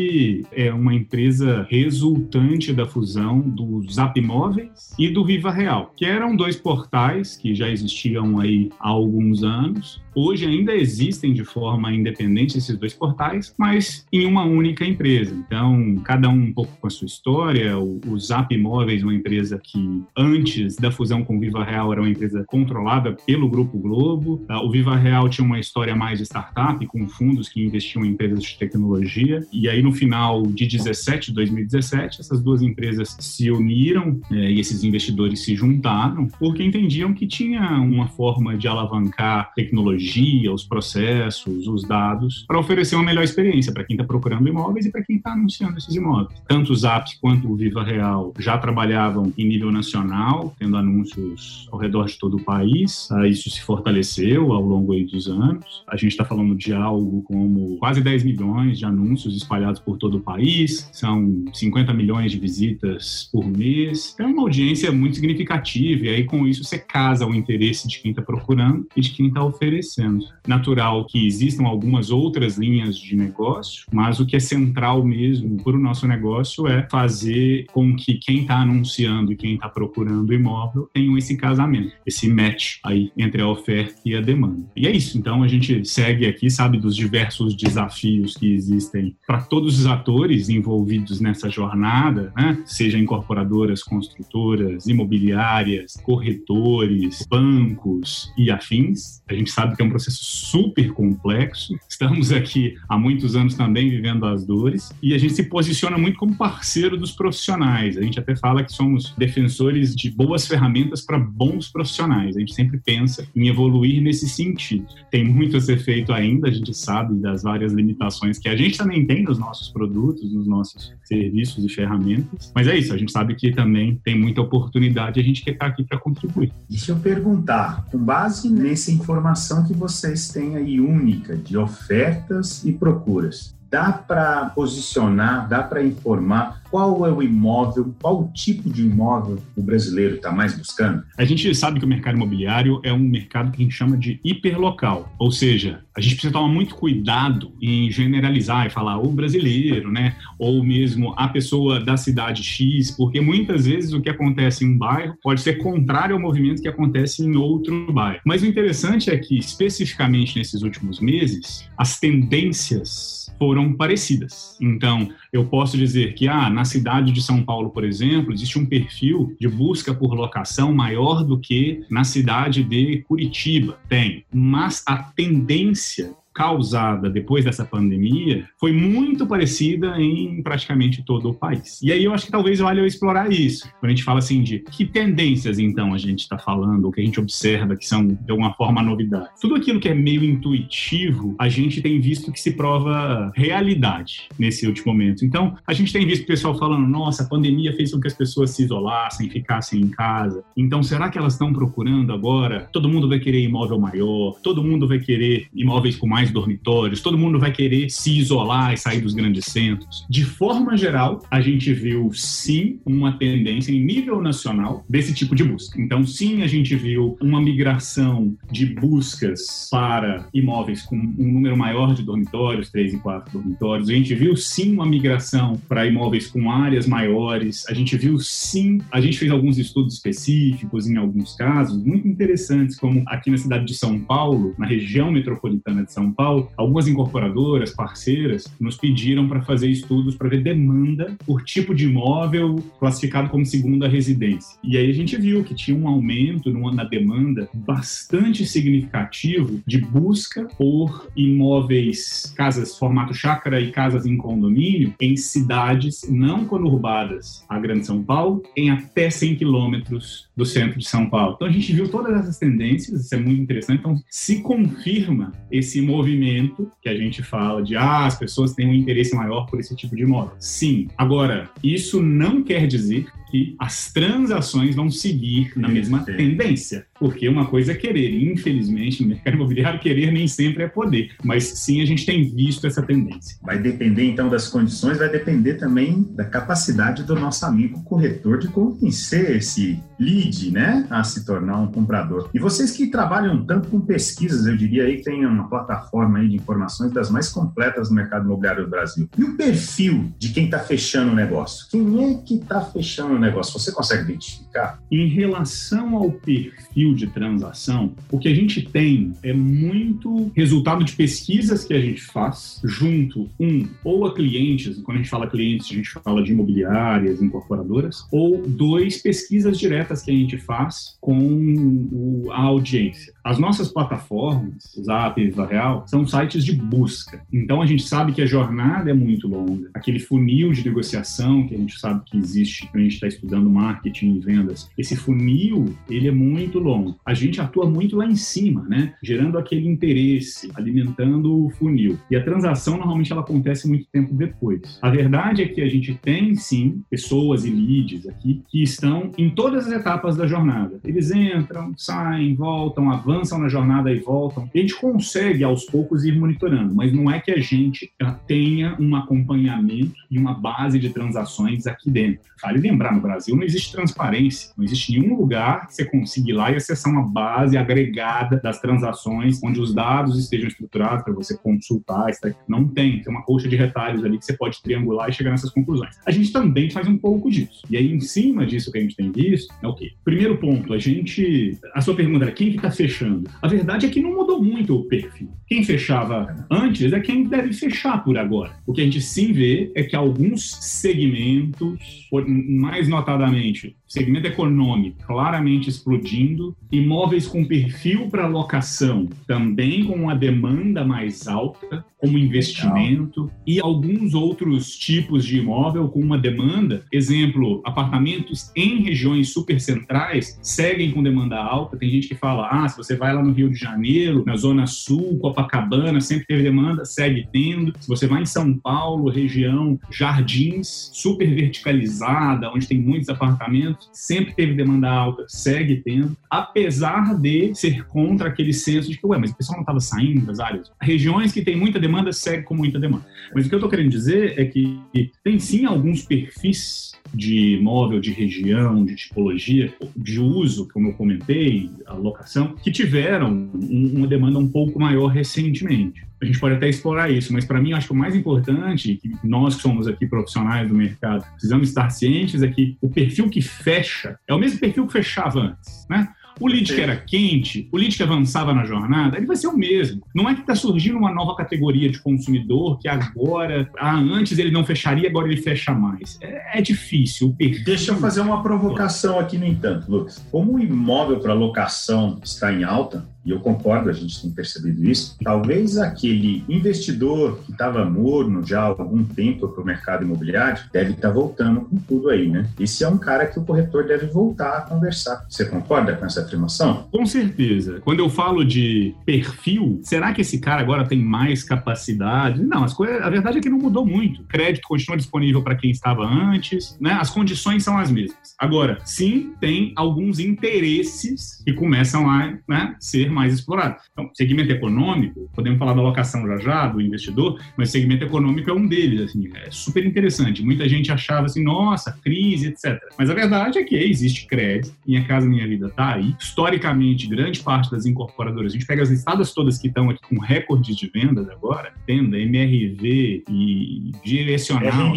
é 0.52 0.74
uma 0.74 0.92
empresa 0.92 1.64
resultante 1.70 2.74
da 2.74 2.88
fusão 2.88 3.40
do 3.42 3.84
Zap 3.88 4.20
Móveis 4.20 4.96
e 4.98 5.08
do 5.08 5.24
Viva 5.24 5.52
Real, 5.52 5.94
que 5.96 6.04
eram 6.04 6.36
dois 6.36 6.56
portais 6.56 7.38
que 7.38 7.54
já 7.54 7.70
existiam 7.70 8.40
aí 8.40 8.72
há 8.80 8.90
alguns 8.90 9.44
anos. 9.44 10.02
Hoje 10.16 10.48
ainda 10.48 10.76
existem 10.76 11.32
de 11.32 11.46
forma 11.46 11.94
independente 11.94 12.58
esses 12.58 12.76
dois 12.76 12.94
portais, 12.94 13.54
mas 13.58 14.06
em 14.12 14.26
uma 14.26 14.44
única 14.44 14.84
empresa. 14.84 15.36
Então, 15.46 15.98
cada 16.04 16.28
um 16.28 16.46
um 16.46 16.54
pouco 16.54 16.76
com 16.82 16.88
a 16.88 16.90
sua 16.90 17.06
história. 17.06 17.78
O, 17.78 18.20
Zap 18.20 18.54
Imóveis, 18.54 19.04
uma 19.04 19.14
empresa 19.14 19.62
que 19.64 20.02
antes 20.18 20.76
da 20.76 20.92
fusão 20.92 21.24
com 21.24 21.38
o 21.38 21.40
Viva 21.40 21.64
Real 21.64 21.92
era 21.94 22.02
uma 22.02 22.10
empresa 22.10 22.44
controlada 22.48 23.16
pelo 23.26 23.48
Grupo 23.48 23.78
Globo. 23.78 24.44
Ah, 24.50 24.64
o 24.64 24.72
Viva 24.72 24.96
Real 24.96 25.30
tinha 25.30 25.46
uma 25.46 25.60
história 25.60 25.96
mais 25.96 26.18
de 26.18 26.26
startup, 26.26 26.84
com 26.88 27.08
fundos 27.08 27.48
que 27.48 27.64
investiam 27.64 28.04
em 28.04 28.10
empresas 28.10 28.44
de 28.44 28.58
tecnologia. 28.58 29.19
E 29.52 29.70
aí, 29.70 29.82
no 29.82 29.92
final 29.92 30.44
de 30.44 30.66
17, 30.66 31.32
2017, 31.34 32.22
essas 32.22 32.42
duas 32.42 32.62
empresas 32.62 33.16
se 33.20 33.52
uniram 33.52 34.20
é, 34.32 34.52
e 34.52 34.60
esses 34.60 34.84
investidores 34.84 35.44
se 35.44 35.56
juntaram 35.56 36.28
porque 36.40 36.64
entendiam 36.64 37.14
que 37.14 37.28
tinha 37.28 37.62
uma 37.80 38.08
forma 38.08 38.58
de 38.58 38.68
alavancar 38.68 39.54
tecnologia, 39.54 40.54
os 40.54 40.64
processos, 40.64 41.68
os 41.68 41.84
dados, 41.84 42.46
para 42.48 42.60
oferecer 42.60 42.96
uma 42.96 43.06
melhor 43.06 43.24
experiência 43.24 43.74
para 43.74 43.84
quem 43.84 43.96
está 43.96 44.06
procurando 44.06 44.48
imóveis 44.48 44.86
e 44.86 44.92
para 44.92 45.04
quem 45.04 45.18
está 45.18 45.34
anunciando 45.34 45.78
esses 45.78 45.96
imóveis 45.96 46.40
tanto 46.48 46.72
o 46.72 46.76
Zap 46.76 47.10
quanto 47.22 47.52
o 47.52 47.56
Viva 47.56 47.84
Real 47.84 48.34
já 48.40 48.58
trabalhavam 48.58 49.32
em 49.38 49.48
nível 49.48 49.72
nacional, 49.72 50.54
tendo 50.58 50.78
anúncios 50.78 51.68
ao 51.72 51.80
redor 51.80 52.06
de 52.06 52.18
todo 52.18 52.38
o 52.38 52.44
país. 52.44 53.08
Ah, 53.12 53.28
isso 53.28 53.50
se 53.50 53.62
fortaleceu 53.62 54.52
ao 54.52 54.62
longo 54.62 54.90
dos 55.06 55.28
anos. 55.28 55.84
A 55.88 55.96
gente 55.96 56.12
está 56.12 56.26
falando 56.26 56.56
de 56.56 56.74
algo 56.74 57.22
como 57.24 57.78
quase 57.78 58.02
10 58.02 58.24
milhões 58.24 58.80
de 58.80 58.86
anúncios 58.86 59.09
espalhados 59.16 59.80
por 59.80 59.98
todo 59.98 60.18
o 60.18 60.22
país, 60.22 60.90
são 60.92 61.46
50 61.54 61.94
milhões 61.94 62.32
de 62.32 62.40
visitas 62.40 63.30
por 63.32 63.46
mês. 63.46 64.16
É 64.20 64.26
uma 64.26 64.42
audiência 64.42 64.92
muito 64.92 65.16
significativa 65.16 66.06
e 66.06 66.10
aí 66.10 66.24
com 66.24 66.48
isso 66.48 66.64
você 66.64 66.78
casa 66.78 67.26
o 67.26 67.34
interesse 67.34 67.88
de 67.88 68.00
quem 68.00 68.12
está 68.12 68.22
procurando 68.22 68.88
e 68.96 69.02
de 69.02 69.12
quem 69.12 69.28
está 69.28 69.44
oferecendo. 69.44 70.26
Natural 70.48 71.06
que 71.06 71.26
existam 71.26 71.66
algumas 71.66 72.12
outras 72.12 72.58
linhas 72.58 72.98
de 72.98 73.16
negócio, 73.16 73.86
mas 73.92 74.20
o 74.20 74.26
que 74.26 74.36
é 74.36 74.40
central 74.40 75.04
mesmo 75.04 75.62
para 75.64 75.76
o 75.76 75.80
nosso 75.80 76.08
negócio 76.08 76.68
é 76.68 76.88
fazer 76.90 77.66
com 77.72 77.96
que 77.96 78.16
quem 78.16 78.42
está 78.42 78.58
anunciando 78.58 79.32
e 79.32 79.36
quem 79.36 79.56
está 79.56 79.70
procurando 79.70 80.34
imóvel 80.34 80.90
tenham 80.94 81.18
esse 81.18 81.38
casamento, 81.38 81.94
esse 82.06 82.28
match 82.30 82.78
aí 82.84 83.12
entre 83.18 83.42
a 83.42 83.48
oferta 83.48 83.96
e 84.06 84.16
a 84.16 84.22
demanda. 84.22 84.64
E 84.76 84.88
é 84.88 84.92
isso. 84.92 85.18
Então 85.18 85.44
a 85.44 85.48
gente 85.48 85.86
segue 85.86 86.26
aqui, 86.26 86.50
sabe, 86.50 86.78
dos 86.78 86.96
diversos 86.96 87.56
desafios 87.56 88.36
que 88.36 88.54
existem 88.54 88.99
para 89.26 89.42
todos 89.42 89.80
os 89.80 89.86
atores 89.86 90.50
envolvidos 90.50 91.20
nessa 91.20 91.50
jornada, 91.50 92.32
né? 92.36 92.62
Seja 92.66 92.98
incorporadoras, 92.98 93.84
construtoras, 93.84 94.88
imobiliárias, 94.88 95.94
corretores, 96.04 97.26
bancos 97.30 98.32
e 98.38 98.52
afins. 98.52 99.22
A 99.30 99.34
gente 99.34 99.52
sabe 99.52 99.76
que 99.76 99.82
é 99.82 99.86
um 99.86 99.90
processo 99.90 100.24
super 100.24 100.92
complexo. 100.94 101.78
Estamos 101.88 102.32
aqui 102.32 102.76
há 102.88 102.98
muitos 102.98 103.36
anos 103.36 103.56
também 103.56 103.90
vivendo 103.90 104.26
as 104.26 104.46
dores 104.46 104.92
e 105.02 105.14
a 105.14 105.18
gente 105.18 105.34
se 105.34 105.44
posiciona 105.44 105.98
muito 105.98 106.18
como 106.18 106.36
parceiro 106.36 106.98
dos 106.98 107.12
profissionais. 107.12 107.98
A 107.98 108.02
gente 108.02 108.20
até 108.20 108.36
fala 108.36 108.64
que 108.64 108.72
somos 108.72 109.14
defensores 109.18 109.96
de 109.96 110.10
boas 110.10 110.48
ferramentas 110.48 111.02
para 111.02 111.20
bons 111.20 111.70
profissionais. 111.70 112.36
A 112.36 112.40
gente 112.40 112.54
sempre 112.54 112.78
pensa 112.78 113.28
em 113.36 113.48
evoluir 113.48 114.02
nesse 114.02 114.28
sentido. 114.28 114.86
Tem 115.12 115.24
muito 115.24 115.58
a 115.58 115.62
ser 115.62 115.78
feito 115.80 116.12
ainda, 116.12 116.48
a 116.48 116.52
gente 116.52 116.74
sabe 116.74 117.16
das 117.16 117.44
várias 117.44 117.74
limitações 117.74 118.38
que 118.38 118.50
a 118.50 118.56
gente 118.56 118.82
também 118.90 119.06
tem 119.06 119.24
nos 119.24 119.38
nossos 119.38 119.70
produtos, 119.70 120.34
nos 120.34 120.48
nossos 120.48 120.92
serviços 121.04 121.64
e 121.64 121.70
ferramentas. 121.70 122.52
Mas 122.56 122.68
é 122.68 122.76
isso, 122.76 122.92
a 122.92 122.98
gente 122.98 123.12
sabe 123.12 123.36
que 123.36 123.52
também 123.52 124.02
tem 124.04 124.20
muita 124.20 124.42
oportunidade 124.42 125.20
e 125.20 125.22
a 125.22 125.26
gente 125.26 125.44
quer 125.44 125.52
estar 125.52 125.68
aqui 125.68 125.84
para 125.84 126.00
contribuir. 126.00 126.52
Deixa 126.68 126.92
eu 126.92 126.98
perguntar, 126.98 127.86
com 127.92 128.00
base 128.00 128.50
nessa 128.50 128.92
informação 128.92 129.64
que 129.66 129.74
vocês 129.74 130.30
têm 130.30 130.56
aí 130.56 130.82
única 130.82 131.38
de 131.38 131.56
ofertas 131.56 132.66
e 132.66 132.74
procuras, 132.74 133.56
dá 133.70 133.92
para 133.92 134.48
posicionar, 134.50 135.48
dá 135.48 135.62
para 135.62 135.84
informar 135.84 136.59
qual 136.70 137.06
é 137.06 137.12
o 137.12 137.22
imóvel, 137.22 137.94
qual 138.02 138.22
o 138.22 138.32
tipo 138.34 138.70
de 138.70 138.84
imóvel 138.84 139.40
o 139.56 139.62
brasileiro 139.62 140.16
está 140.16 140.32
mais 140.32 140.58
buscando? 140.58 141.04
A 141.18 141.26
gente 141.26 141.54
sabe 141.56 141.80
que 141.80 141.86
o 141.86 141.90
mercado 141.90 142.16
imobiliário 142.16 142.80
é 142.84 142.94
um 142.94 143.00
mercado 143.00 143.52
que 143.52 143.62
a 143.62 143.64
gente 143.64 143.76
chama 143.76 143.98
de 143.98 144.20
hiperlocal, 144.24 145.12
ou 145.18 145.32
seja, 145.32 145.84
a 145.96 146.02
gente 146.02 146.16
precisa 146.16 146.34
tomar 146.34 146.48
muito 146.48 146.76
cuidado 146.76 147.52
em 147.62 147.92
generalizar 147.92 148.68
e 148.68 148.70
falar 148.70 149.00
o 149.00 149.12
brasileiro, 149.12 149.92
né, 149.92 150.16
ou 150.38 150.64
mesmo 150.64 151.14
a 151.18 151.28
pessoa 151.28 151.80
da 151.80 151.98
cidade 151.98 152.44
X, 152.44 152.92
porque 152.92 153.20
muitas 153.20 153.66
vezes 153.66 153.94
o 153.94 154.02
que 154.02 154.10
acontece 154.10 154.64
em 154.64 154.70
um 154.70 154.78
bairro 154.78 155.16
pode 155.22 155.42
ser 155.42 155.58
contrário 155.58 156.16
ao 156.16 156.22
movimento 156.22 156.62
que 156.62 156.68
acontece 156.68 157.24
em 157.24 157.36
outro 157.36 157.92
bairro. 157.92 158.22
Mas 158.26 158.42
o 158.42 158.46
interessante 158.46 159.10
é 159.10 159.18
que 159.18 159.38
especificamente 159.38 160.38
nesses 160.38 160.62
últimos 160.62 161.00
meses, 161.00 161.68
as 161.78 162.00
tendências 162.00 163.20
foram 163.40 163.74
parecidas. 163.74 164.58
Então, 164.62 165.10
eu 165.32 165.46
posso 165.46 165.78
dizer 165.78 166.14
que 166.14 166.28
ah, 166.28 166.50
na 166.50 166.66
cidade 166.66 167.12
de 167.12 167.22
São 167.22 167.44
Paulo, 167.44 167.70
por 167.70 167.84
exemplo, 167.84 168.34
existe 168.34 168.58
um 168.58 168.66
perfil 168.66 169.36
de 169.40 169.48
busca 169.48 169.94
por 169.94 170.14
locação 170.14 170.74
maior 170.74 171.24
do 171.24 171.40
que 171.40 171.84
na 171.90 172.04
cidade 172.04 172.64
de 172.64 173.04
Curitiba. 173.08 173.78
Tem. 173.88 174.26
Mas 174.34 174.84
a 174.86 174.98
tendência 174.98 176.14
causada 176.40 177.10
depois 177.10 177.44
dessa 177.44 177.66
pandemia 177.66 178.48
foi 178.58 178.72
muito 178.72 179.28
parecida 179.28 180.02
em 180.02 180.42
praticamente 180.42 181.04
todo 181.04 181.32
o 181.32 181.34
país. 181.34 181.82
E 181.84 181.92
aí 181.92 182.06
eu 182.06 182.14
acho 182.14 182.28
que 182.28 182.32
talvez 182.32 182.60
valha 182.60 182.80
eu 182.80 182.86
explorar 182.86 183.30
isso. 183.30 183.70
Quando 183.78 183.88
a 183.88 183.90
gente 183.90 184.06
fala 184.06 184.20
assim 184.20 184.42
de 184.42 184.60
que 184.60 184.86
tendências 184.86 185.60
então 185.60 185.94
a 185.94 185.98
gente 185.98 186.20
está 186.20 186.38
falando, 186.38 186.86
ou 186.86 186.94
que 186.94 187.02
a 187.02 187.04
gente 187.04 187.20
observa 187.20 187.76
que 187.76 187.86
são 187.86 188.08
de 188.08 188.32
alguma 188.32 188.54
forma 188.54 188.82
novidades. 188.82 189.42
Tudo 189.42 189.56
aquilo 189.56 189.82
que 189.82 189.90
é 189.90 189.94
meio 189.94 190.24
intuitivo, 190.24 191.36
a 191.38 191.50
gente 191.50 191.82
tem 191.82 192.00
visto 192.00 192.32
que 192.32 192.40
se 192.40 192.52
prova 192.52 193.34
realidade 193.36 194.30
nesse 194.40 194.66
último 194.66 194.94
momento. 194.94 195.26
Então, 195.26 195.58
a 195.68 195.74
gente 195.74 195.92
tem 195.92 196.08
visto 196.08 196.24
o 196.24 196.28
pessoal 196.28 196.58
falando: 196.58 196.88
nossa, 196.88 197.24
a 197.24 197.28
pandemia 197.28 197.74
fez 197.74 197.92
com 197.92 198.00
que 198.00 198.08
as 198.08 198.14
pessoas 198.14 198.52
se 198.52 198.64
isolassem, 198.64 199.30
ficassem 199.30 199.82
em 199.82 199.90
casa. 199.90 200.42
Então, 200.56 200.82
será 200.82 201.10
que 201.10 201.18
elas 201.18 201.34
estão 201.34 201.52
procurando 201.52 202.14
agora? 202.14 202.70
Todo 202.72 202.88
mundo 202.88 203.10
vai 203.10 203.20
querer 203.20 203.44
imóvel 203.44 203.78
maior, 203.78 204.40
todo 204.42 204.64
mundo 204.64 204.88
vai 204.88 205.00
querer 205.00 205.48
imóveis 205.54 205.98
com 205.98 206.08
mais 206.08 206.29
dormitórios, 206.32 207.02
todo 207.02 207.18
mundo 207.18 207.40
vai 207.40 207.52
querer 207.52 207.90
se 207.90 208.18
isolar 208.18 208.74
e 208.74 208.78
sair 208.78 209.02
dos 209.02 209.14
grandes 209.14 209.46
centros. 209.46 210.06
De 210.10 210.24
forma 210.24 210.78
geral, 210.78 211.24
a 211.30 211.42
gente 211.42 211.74
viu 211.74 212.12
sim 212.14 212.80
uma 212.86 213.14
tendência 213.18 213.72
em 213.72 213.84
nível 213.84 214.22
nacional 214.22 214.84
desse 214.90 215.14
tipo 215.14 215.36
de 215.36 215.44
busca. 215.44 215.80
Então, 215.82 216.06
sim, 216.06 216.42
a 216.42 216.48
gente 216.48 216.76
viu 216.76 217.18
uma 217.22 217.42
migração 217.42 218.36
de 218.52 218.66
buscas 218.66 219.68
para 219.72 220.28
imóveis 220.34 220.82
com 220.82 220.96
um 220.96 221.32
número 221.32 221.58
maior 221.58 221.94
de 221.94 222.04
dormitórios, 222.04 222.70
três 222.70 222.94
e 222.94 222.98
quatro 222.98 223.40
dormitórios. 223.40 223.90
A 223.90 223.94
gente 223.94 224.14
viu 224.16 224.36
sim 224.36 224.74
uma 224.74 224.86
migração 224.86 225.60
para 225.68 225.86
imóveis 225.86 226.28
com 226.28 226.52
áreas 226.52 226.88
maiores. 226.88 227.66
A 227.68 227.74
gente 227.74 227.98
viu 227.98 228.18
sim, 228.20 228.82
a 228.92 229.02
gente 229.02 229.18
fez 229.18 229.32
alguns 229.32 229.58
estudos 229.58 229.96
específicos 229.96 230.88
em 230.88 230.98
alguns 230.98 231.36
casos 231.36 231.84
muito 231.84 232.08
interessantes, 232.08 232.78
como 232.78 233.04
aqui 233.08 233.30
na 233.30 233.38
cidade 233.38 233.66
de 233.66 233.74
São 233.74 234.00
Paulo, 234.00 234.54
na 234.58 234.66
região 234.66 235.12
metropolitana 235.12 235.84
de 235.84 235.94
São 235.94 236.12
Paulo, 236.12 236.19
algumas 236.58 236.88
incorporadoras, 236.88 237.74
parceiras, 237.74 238.46
nos 238.60 238.78
pediram 238.78 239.28
para 239.28 239.42
fazer 239.42 239.70
estudos 239.70 240.16
para 240.16 240.30
ver 240.30 240.44
demanda 240.44 241.16
por 241.26 241.44
tipo 241.44 241.74
de 241.74 241.86
imóvel 241.86 242.58
classificado 242.80 243.30
como 243.30 243.46
segunda 243.46 243.88
residência. 243.88 244.58
E 244.64 244.78
aí 244.78 244.90
a 244.90 244.94
gente 244.94 245.16
viu 245.18 245.44
que 245.44 245.56
tinha 245.56 245.78
um 245.78 245.88
aumento 245.88 246.50
na 246.74 246.84
demanda 246.84 247.50
bastante 247.54 248.46
significativo 248.46 249.62
de 249.66 249.78
busca 249.78 250.48
por 250.58 251.08
imóveis, 251.16 252.34
casas 252.36 252.78
formato 252.78 253.14
chácara 253.14 253.62
e 253.62 253.72
casas 253.72 254.06
em 254.06 254.18
condomínio 254.18 254.94
em 255.00 255.16
cidades 255.16 256.10
não 256.10 256.46
conurbadas 256.46 257.46
a 257.48 257.58
Grande 257.60 257.86
São 257.86 258.04
Paulo, 258.04 258.44
em 258.56 258.70
até 258.70 259.10
100 259.10 259.36
quilômetros 259.36 260.28
do 260.36 260.46
centro 260.46 260.80
de 260.80 260.88
São 260.88 261.10
Paulo. 261.10 261.36
Então 261.36 261.48
a 261.48 261.52
gente 261.52 261.72
viu 261.74 261.90
todas 261.90 262.14
essas 262.14 262.38
tendências, 262.38 263.06
isso 263.06 263.16
é 263.16 263.18
muito 263.18 263.42
interessante. 263.42 263.80
Então 263.80 263.96
se 264.10 264.42
confirma 264.42 265.32
esse 265.52 265.82
movimento 265.82 265.99
movimento 266.00 266.72
que 266.82 266.88
a 266.88 266.96
gente 266.96 267.22
fala 267.22 267.62
de 267.62 267.76
ah, 267.76 268.06
as 268.06 268.18
pessoas 268.18 268.54
têm 268.54 268.68
um 268.68 268.74
interesse 268.74 269.14
maior 269.14 269.46
por 269.46 269.60
esse 269.60 269.76
tipo 269.76 269.96
de 269.96 270.04
imóvel. 270.04 270.34
Sim. 270.40 270.88
Agora, 270.98 271.50
isso 271.64 272.02
não 272.02 272.42
quer 272.42 272.66
dizer 272.68 273.08
que 273.30 273.56
as 273.60 273.92
transações 273.92 274.76
vão 274.76 274.90
seguir 274.90 275.54
na 275.56 275.68
mesma 275.68 276.04
tendência. 276.04 276.86
Porque 277.00 277.28
uma 277.30 277.46
coisa 277.46 277.72
é 277.72 277.76
querer, 277.76 278.24
infelizmente, 278.32 279.02
no 279.02 279.10
mercado 279.10 279.36
imobiliário, 279.36 279.80
querer 279.80 280.12
nem 280.12 280.28
sempre 280.28 280.64
é 280.64 280.68
poder, 280.68 281.12
mas 281.24 281.46
sim 281.46 281.82
a 281.82 281.86
gente 281.86 282.06
tem 282.06 282.30
visto 282.30 282.68
essa 282.68 282.82
tendência. 282.82 283.38
Vai 283.42 283.58
depender 283.58 284.04
então 284.04 284.30
das 284.30 284.48
condições, 284.48 284.98
vai 284.98 285.10
depender 285.10 285.56
também 285.56 286.04
da 286.16 286.26
capacidade 286.26 287.04
do 287.04 287.16
nosso 287.16 287.46
amigo 287.46 287.84
corretor 287.84 288.40
de 288.40 288.48
convencer 288.50 289.36
esse 289.36 289.80
lead, 290.00 290.52
né, 290.52 290.88
a 290.90 291.04
se 291.04 291.26
tornar 291.26 291.60
um 291.60 291.68
comprador. 291.68 292.30
E 292.34 292.40
vocês 292.40 292.72
que 292.72 292.88
trabalham 292.88 293.46
tanto 293.46 293.70
com 293.70 293.82
pesquisas, 293.82 294.46
eu 294.46 294.56
diria 294.56 294.86
aí 294.86 294.98
que 294.98 295.04
tem 295.04 295.26
uma 295.26 295.50
plataforma 295.50 296.20
aí 296.20 296.30
de 296.30 296.36
informações 296.36 296.92
das 296.92 297.10
mais 297.10 297.30
completas 297.30 297.90
no 297.90 297.96
mercado 297.96 298.26
imobiliário 298.26 298.64
do 298.64 298.70
Brasil. 298.70 299.10
E 299.18 299.24
o 299.24 299.36
perfil 299.36 300.12
de 300.18 300.30
quem 300.30 300.46
está 300.46 300.60
fechando 300.60 301.12
o 301.12 301.16
negócio? 301.16 301.68
Quem 301.70 302.12
é 302.12 302.14
que 302.16 302.36
está 302.36 302.62
fechando 302.62 303.19
negócio? 303.20 303.60
Você 303.60 303.72
consegue 303.72 304.04
identificar? 304.04 304.82
Em 304.92 305.08
relação 305.08 305.96
ao 305.96 306.12
perfil 306.12 306.94
de 306.94 307.08
transação, 307.08 307.94
o 308.12 308.18
que 308.18 308.28
a 308.28 308.34
gente 308.34 308.62
tem 308.62 309.14
é 309.24 309.34
muito 309.34 310.32
resultado 310.36 310.84
de 310.84 310.94
pesquisas 310.94 311.64
que 311.66 311.74
a 311.74 311.80
gente 311.80 312.02
faz 312.02 312.60
junto, 312.64 313.30
um, 313.40 313.68
ou 313.84 314.06
a 314.06 314.14
clientes, 314.14 314.78
quando 314.80 314.98
a 314.98 315.00
gente 315.00 315.10
fala 315.10 315.28
clientes, 315.28 315.68
a 315.72 315.76
gente 315.76 315.90
fala 315.90 316.24
de 316.24 316.32
imobiliárias, 316.32 317.22
incorporadoras, 317.22 318.06
ou 318.12 318.42
dois, 318.48 318.98
pesquisas 318.98 319.58
diretas 319.58 320.02
que 320.02 320.12
a 320.12 320.14
gente 320.14 320.38
faz 320.38 320.98
com 321.02 322.28
a 322.32 322.42
audiência. 322.42 323.14
As 323.24 323.38
nossas 323.38 323.68
plataformas, 323.68 324.76
Zap 324.84 325.22
e 325.22 325.30
Real, 325.30 325.86
são 325.88 326.06
sites 326.08 326.44
de 326.44 326.54
busca. 326.54 327.22
Então 327.32 327.62
a 327.62 327.66
gente 327.66 327.84
sabe 327.84 328.12
que 328.12 328.22
a 328.22 328.26
jornada 328.26 328.90
é 328.90 328.94
muito 328.94 329.28
longa. 329.28 329.70
Aquele 329.74 330.00
funil 330.00 330.52
de 330.52 330.66
negociação 330.66 331.48
que 331.48 331.56
a 331.56 331.58
gente 331.58 331.80
sabe 331.80 332.02
que 332.06 332.18
existe, 332.18 332.68
quando 332.68 332.78
a 332.78 332.84
gente 332.84 332.94
está 332.94 333.08
estudando 333.10 333.50
marketing 333.50 334.16
e 334.16 334.20
vendas, 334.20 334.70
esse 334.78 334.96
funil, 334.96 335.76
ele 335.90 336.08
é 336.08 336.12
muito 336.12 336.60
longo. 336.60 336.96
A 337.06 337.14
gente 337.14 337.42
atua 337.42 337.70
muito 337.70 337.98
lá 337.98 338.06
em 338.06 338.16
cima, 338.16 338.64
né? 338.64 338.94
Gerando 339.04 339.38
aquele 339.38 339.68
interesse, 339.68 340.50
alimentando 340.56 341.46
o 341.46 341.50
funil. 341.50 341.98
E 342.10 342.16
a 342.16 342.24
transação, 342.24 342.78
normalmente, 342.78 343.12
ela 343.12 343.22
acontece 343.22 343.68
muito 343.68 343.88
tempo 343.92 344.14
depois. 344.14 344.80
A 344.82 344.90
verdade 344.90 345.42
é 345.42 345.48
que 345.48 345.62
a 345.62 345.70
gente 345.70 345.94
tem, 345.96 346.36
sim, 346.36 346.82
pessoas 346.90 347.46
e 347.46 347.50
leads 347.50 348.08
aqui 348.08 348.44
que 348.48 348.64
estão 348.64 349.12
em 349.18 349.30
todas 349.30 349.68
as 349.68 349.74
etapas 349.74 350.16
da 350.16 350.28
jornada. 350.28 350.80
Eles 350.84 351.12
entram, 351.12 351.74
saem, 351.78 352.36
voltam, 352.36 352.90
avançam 352.90 353.40
na 353.40 353.50
jornada 353.50 353.92
e 353.92 354.00
voltam. 354.00 354.50
A 354.54 354.58
gente 354.58 354.76
consegue 354.76 355.44
aos 355.44 355.66
poucos 355.66 356.06
ir 356.06 356.18
monitorando, 356.18 356.74
mas 356.76 356.94
não 356.94 357.10
é 357.10 357.20
que 357.20 357.32
a 357.32 357.40
gente 357.40 357.92
tenha 358.28 358.76
um 358.80 358.96
acompanhamento 358.96 359.94
e 360.10 360.18
uma 360.18 360.34
base 360.34 360.80
de 360.80 360.90
transações 360.90 361.68
aqui 361.68 361.90
dentro. 361.90 362.30
Vale 362.42 362.60
lembrar, 362.60 362.99
no 363.00 363.02
Brasil 363.02 363.36
não 363.36 363.44
existe 363.44 363.72
transparência, 363.72 364.52
não 364.58 364.66
existe 364.66 364.92
nenhum 364.92 365.16
lugar 365.16 365.68
que 365.68 365.74
você 365.74 365.86
consiga 365.86 366.30
ir 366.30 366.34
lá 366.34 366.52
e 366.52 366.56
acessar 366.56 366.92
uma 366.92 367.08
base 367.08 367.58
agregada 367.58 368.40
das 368.44 368.60
transações, 368.60 369.40
onde 369.44 369.60
os 369.60 369.74
dados 369.74 370.20
estejam 370.20 370.48
estruturados 370.48 371.04
para 371.04 371.14
você 371.14 371.38
consultar. 371.38 372.08
Não 372.48 372.68
tem, 372.68 373.02
tem 373.02 373.12
uma 373.12 373.24
coxa 373.24 373.48
de 373.48 373.56
retalhos 373.56 374.04
ali 374.04 374.18
que 374.18 374.26
você 374.26 374.34
pode 374.34 374.62
triangular 374.62 375.10
e 375.10 375.14
chegar 375.14 375.32
nessas 375.32 375.50
conclusões. 375.50 375.96
A 376.06 376.12
gente 376.12 376.32
também 376.32 376.70
faz 376.70 376.88
um 376.88 376.98
pouco 376.98 377.30
disso. 377.30 377.62
E 377.70 377.78
aí, 377.78 377.92
em 377.92 378.00
cima 378.00 378.46
disso 378.46 378.72
que 378.72 378.78
a 378.78 378.82
gente 378.82 378.96
tem 378.96 379.12
visto, 379.12 379.54
é 379.62 379.68
o 379.68 379.74
quê? 379.74 379.92
Primeiro 380.04 380.38
ponto, 380.38 380.74
a 380.74 380.78
gente. 380.78 381.58
A 381.74 381.82
sua 381.82 381.96
pergunta 381.96 382.26
era 382.26 382.32
quem 382.32 382.52
que 382.52 382.58
está 382.58 382.72
fechando. 382.72 383.30
A 383.42 383.48
verdade 383.48 383.86
é 383.86 383.90
que 383.90 384.02
não 384.02 384.16
mudou 384.16 384.44
muito 384.44 384.76
o 384.76 384.86
perfil. 384.86 385.30
Quem 385.48 385.64
fechava 385.64 386.46
antes 386.50 386.92
é 386.92 387.00
quem 387.00 387.24
deve 387.24 387.54
fechar 387.54 388.04
por 388.04 388.18
agora. 388.18 388.54
O 388.66 388.74
que 388.74 388.82
a 388.82 388.84
gente 388.84 389.02
sim 389.02 389.32
vê 389.32 389.72
é 389.76 389.84
que 389.84 389.96
alguns 389.96 390.56
segmentos, 390.62 392.08
mais 392.48 392.88
notadamente 392.90 393.78
segmento 393.90 394.28
econômico 394.28 395.04
claramente 395.06 395.70
explodindo, 395.70 396.56
imóveis 396.72 397.28
com 397.28 397.44
perfil 397.44 398.08
para 398.10 398.28
locação 398.28 399.10
também 399.28 399.84
com 399.84 399.96
uma 399.96 400.16
demanda 400.16 400.86
mais 400.86 401.28
alta, 401.28 401.84
como 402.00 402.18
investimento, 402.18 403.24
Legal. 403.24 403.38
e 403.46 403.60
alguns 403.60 404.14
outros 404.14 404.76
tipos 404.78 405.26
de 405.26 405.38
imóvel 405.40 405.90
com 405.90 406.00
uma 406.00 406.18
demanda, 406.18 406.86
exemplo, 406.92 407.62
apartamentos 407.66 408.52
em 408.56 408.82
regiões 408.84 409.34
supercentrais 409.34 410.40
seguem 410.42 410.92
com 410.92 411.04
demanda 411.04 411.38
alta. 411.38 411.78
Tem 411.78 411.90
gente 411.90 412.08
que 412.08 412.16
fala: 412.16 412.48
ah, 412.50 412.68
se 412.70 412.78
você 412.78 412.96
vai 412.96 413.14
lá 413.14 413.22
no 413.22 413.34
Rio 413.34 413.50
de 413.50 413.58
Janeiro, 413.58 414.24
na 414.26 414.38
Zona 414.38 414.66
Sul, 414.66 415.20
Copacabana, 415.20 416.00
sempre 416.00 416.26
teve 416.26 416.44
demanda, 416.44 416.86
segue 416.86 417.28
tendo. 417.32 417.74
Se 417.80 417.88
você 417.88 418.08
vai 418.08 418.22
em 418.22 418.26
São 418.26 418.58
Paulo, 418.58 419.10
região 419.10 419.78
Jardins, 419.92 420.90
super 420.94 421.28
verticalizada, 421.34 422.50
onde 422.50 422.68
tem 422.68 422.80
muitos 422.80 423.10
apartamentos, 423.10 423.79
sempre 423.92 424.34
teve 424.34 424.54
demanda 424.54 424.90
alta, 424.90 425.26
segue 425.28 425.78
tendo, 425.78 426.16
apesar 426.30 427.20
de 427.20 427.54
ser 427.56 427.86
contra 427.86 428.30
aquele 428.30 428.54
senso 428.54 428.90
de 428.90 428.98
que, 428.98 429.06
ué, 429.06 429.18
mas 429.18 429.32
o 429.32 429.38
pessoal 429.38 429.58
não 429.58 429.64
estava 429.64 429.80
saindo 429.80 430.26
das 430.26 430.40
áreas. 430.40 430.72
Regiões 430.82 431.32
que 431.32 431.42
tem 431.42 431.56
muita 431.56 431.80
demanda, 431.80 432.12
segue 432.12 432.44
com 432.44 432.56
muita 432.56 432.80
demanda. 432.80 433.06
Mas 433.34 433.46
o 433.46 433.50
que 433.50 433.56
eu 433.56 433.60
estou 433.60 433.70
querendo 433.70 433.90
dizer 433.90 434.40
é 434.40 434.46
que 434.46 434.80
tem 435.24 435.40
sim 435.40 435.66
alguns 435.66 436.04
perfis 436.04 436.92
de 437.14 437.56
imóvel, 437.56 438.00
de 438.00 438.12
região, 438.12 438.86
de 438.86 438.96
tipologia, 438.96 439.74
de 439.96 440.20
uso, 440.20 440.68
como 440.72 440.90
eu 440.90 440.94
comentei, 440.94 441.70
a 441.86 441.94
locação, 441.94 442.56
que 442.56 442.72
tiveram 442.72 443.50
uma 443.54 444.08
demanda 444.08 444.38
um 444.38 444.48
pouco 444.48 444.80
maior 444.80 445.08
recentemente 445.08 446.09
a 446.22 446.26
gente 446.26 446.40
pode 446.40 446.56
até 446.56 446.68
explorar 446.68 447.10
isso, 447.10 447.32
mas 447.32 447.46
para 447.46 447.62
mim 447.62 447.74
acho 447.74 447.88
que 447.88 447.94
o 447.94 447.96
mais 447.96 448.16
importante, 448.16 448.96
que 448.96 449.12
nós 449.24 449.56
que 449.56 449.62
somos 449.62 449.88
aqui 449.88 450.06
profissionais 450.06 450.68
do 450.68 450.76
mercado, 450.76 451.26
precisamos 451.32 451.70
estar 451.70 451.90
cientes 451.90 452.42
é 452.42 452.48
que 452.48 452.78
o 452.82 452.90
perfil 452.90 453.30
que 453.30 453.42
fecha 453.42 454.20
é 454.28 454.34
o 454.34 454.40
mesmo 454.40 454.60
perfil 454.60 454.86
que 454.86 454.94
fechava 454.94 455.40
antes, 455.40 455.86
né? 455.90 456.10
O 456.40 456.48
lead 456.48 456.74
que 456.74 456.80
era 456.80 456.96
quente, 456.96 457.68
o 457.72 457.78
lead 457.78 457.96
que 457.96 458.02
avançava 458.02 458.54
na 458.54 458.64
jornada, 458.64 459.18
ele 459.18 459.26
vai 459.26 459.36
ser 459.36 459.48
o 459.48 459.58
mesmo. 459.58 460.02
Não 460.16 460.30
é 460.30 460.34
que 460.34 460.40
está 460.40 460.56
surgindo 460.56 460.98
uma 460.98 461.14
nova 461.14 461.36
categoria 461.36 461.90
de 461.90 462.00
consumidor 462.00 462.80
que 462.80 462.88
agora, 462.88 463.70
ah, 463.78 463.98
antes 463.98 464.40
ele 464.40 464.50
não 464.50 464.64
fecharia, 464.64 465.10
agora 465.10 465.28
ele 465.28 465.42
fecha 465.42 465.74
mais. 465.74 466.18
É, 466.22 466.60
é 466.60 466.62
difícil. 466.62 467.36
Deixa 467.66 467.92
eu 467.92 467.98
fazer 467.98 468.22
uma 468.22 468.42
provocação 468.42 469.20
aqui, 469.20 469.38
no 469.38 469.46
entanto, 469.46 469.92
Lucas. 469.92 470.26
Como 470.32 470.54
o 470.54 470.60
imóvel 470.60 471.20
para 471.20 471.34
locação 471.34 472.22
está 472.24 472.54
em 472.54 472.64
alta, 472.64 473.06
e 473.30 473.32
eu 473.32 473.40
concordo, 473.40 473.92
a 473.92 473.94
gente 473.94 474.20
tem 474.20 474.32
percebido 474.32 474.90
isso, 474.90 475.16
talvez 475.24 475.78
aquele 475.78 476.44
investidor 476.50 477.40
que 477.46 477.52
estava 477.52 477.86
morno 477.86 478.44
já 478.44 478.62
há 478.62 478.66
algum 478.66 479.04
tempo 479.04 479.48
para 479.48 479.62
o 479.62 479.66
mercado 479.66 480.04
imobiliário 480.04 480.64
deve 480.74 480.94
estar 480.94 481.10
tá 481.10 481.14
voltando 481.14 481.62
com 481.62 481.78
tudo 481.78 482.10
aí, 482.10 482.28
né? 482.28 482.50
Esse 482.60 482.84
é 482.84 482.90
um 482.90 482.98
cara 482.98 483.28
que 483.28 483.38
o 483.38 483.46
corretor 483.46 483.86
deve 483.86 484.08
voltar 484.08 484.58
a 484.58 484.62
conversar. 484.62 485.24
Você 485.30 485.46
concorda 485.46 485.96
com 485.96 486.08
essa 486.08 486.22
afirmação? 486.22 486.88
Com 486.92 487.06
certeza. 487.06 487.80
Quando 487.82 488.00
eu 488.00 488.10
falo 488.10 488.44
de 488.44 488.96
perfil, 489.06 489.80
será 489.84 490.12
que 490.12 490.22
esse 490.22 490.40
cara 490.40 490.62
agora 490.62 490.88
tem 490.88 491.00
mais 491.00 491.44
capacidade? 491.44 492.42
Não, 492.42 492.64
as 492.64 492.74
coisas, 492.74 493.00
a 493.00 493.10
verdade 493.12 493.38
é 493.38 493.42
que 493.42 493.50
não 493.50 493.60
mudou 493.60 493.86
muito. 493.86 494.24
Crédito 494.24 494.68
continua 494.68 494.98
disponível 494.98 495.44
para 495.44 495.56
quem 495.56 495.70
estava 495.70 496.04
antes, 496.04 496.76
né? 496.82 496.94
As 496.94 497.12
condições 497.12 497.64
são 497.64 497.78
as 497.78 497.92
mesmas. 497.92 498.18
Agora, 498.40 498.80
sim, 498.86 499.34
tem 499.40 499.72
alguns 499.76 500.18
interesses 500.18 501.44
que 501.46 501.54
começam 501.54 502.10
a 502.10 502.34
né, 502.48 502.76
ser 502.80 503.12
mais 503.12 503.19
explorado. 503.28 503.78
Então, 503.92 504.10
segmento 504.14 504.52
econômico, 504.52 505.30
podemos 505.34 505.60
falar 505.60 505.74
da 505.74 505.82
locação 505.82 506.26
já 506.28 506.38
já, 506.38 506.68
do 506.68 506.82
investidor, 506.82 507.40
mas 507.58 507.72
segmento 507.72 508.04
econômico 508.04 508.50
é 508.50 508.54
um 508.54 508.68
deles, 508.68 509.02
assim, 509.02 509.30
é 509.36 509.50
super 509.52 509.86
interessante. 509.86 510.44
Muita 510.44 510.68
gente 510.68 510.92
achava 510.92 511.26
assim, 511.26 511.44
nossa, 511.44 511.92
crise, 512.04 512.48
etc. 512.48 512.80
Mas 512.98 513.10
a 513.10 513.14
verdade 513.14 513.60
é 513.60 513.64
que 513.64 513.76
existe 513.76 514.28
crédito, 514.28 514.74
Minha 514.86 515.04
Casa 515.06 515.28
Minha 515.28 515.48
Vida 515.48 515.68
está 515.68 515.96
aí. 515.96 516.16
Historicamente, 516.20 517.08
grande 517.08 517.42
parte 517.42 517.72
das 517.72 517.86
incorporadoras, 517.86 518.52
a 518.52 518.56
gente 518.56 518.66
pega 518.66 518.84
as 518.84 518.90
listadas 518.90 519.34
todas 519.34 519.58
que 519.58 519.68
estão 519.68 519.90
aqui 519.90 520.02
com 520.08 520.20
recordes 520.20 520.76
de 520.76 520.90
vendas 520.90 521.30
agora, 521.30 521.74
Tenda, 521.86 522.18
MRV 522.18 523.24
e 523.30 523.92
direcional, 524.04 524.94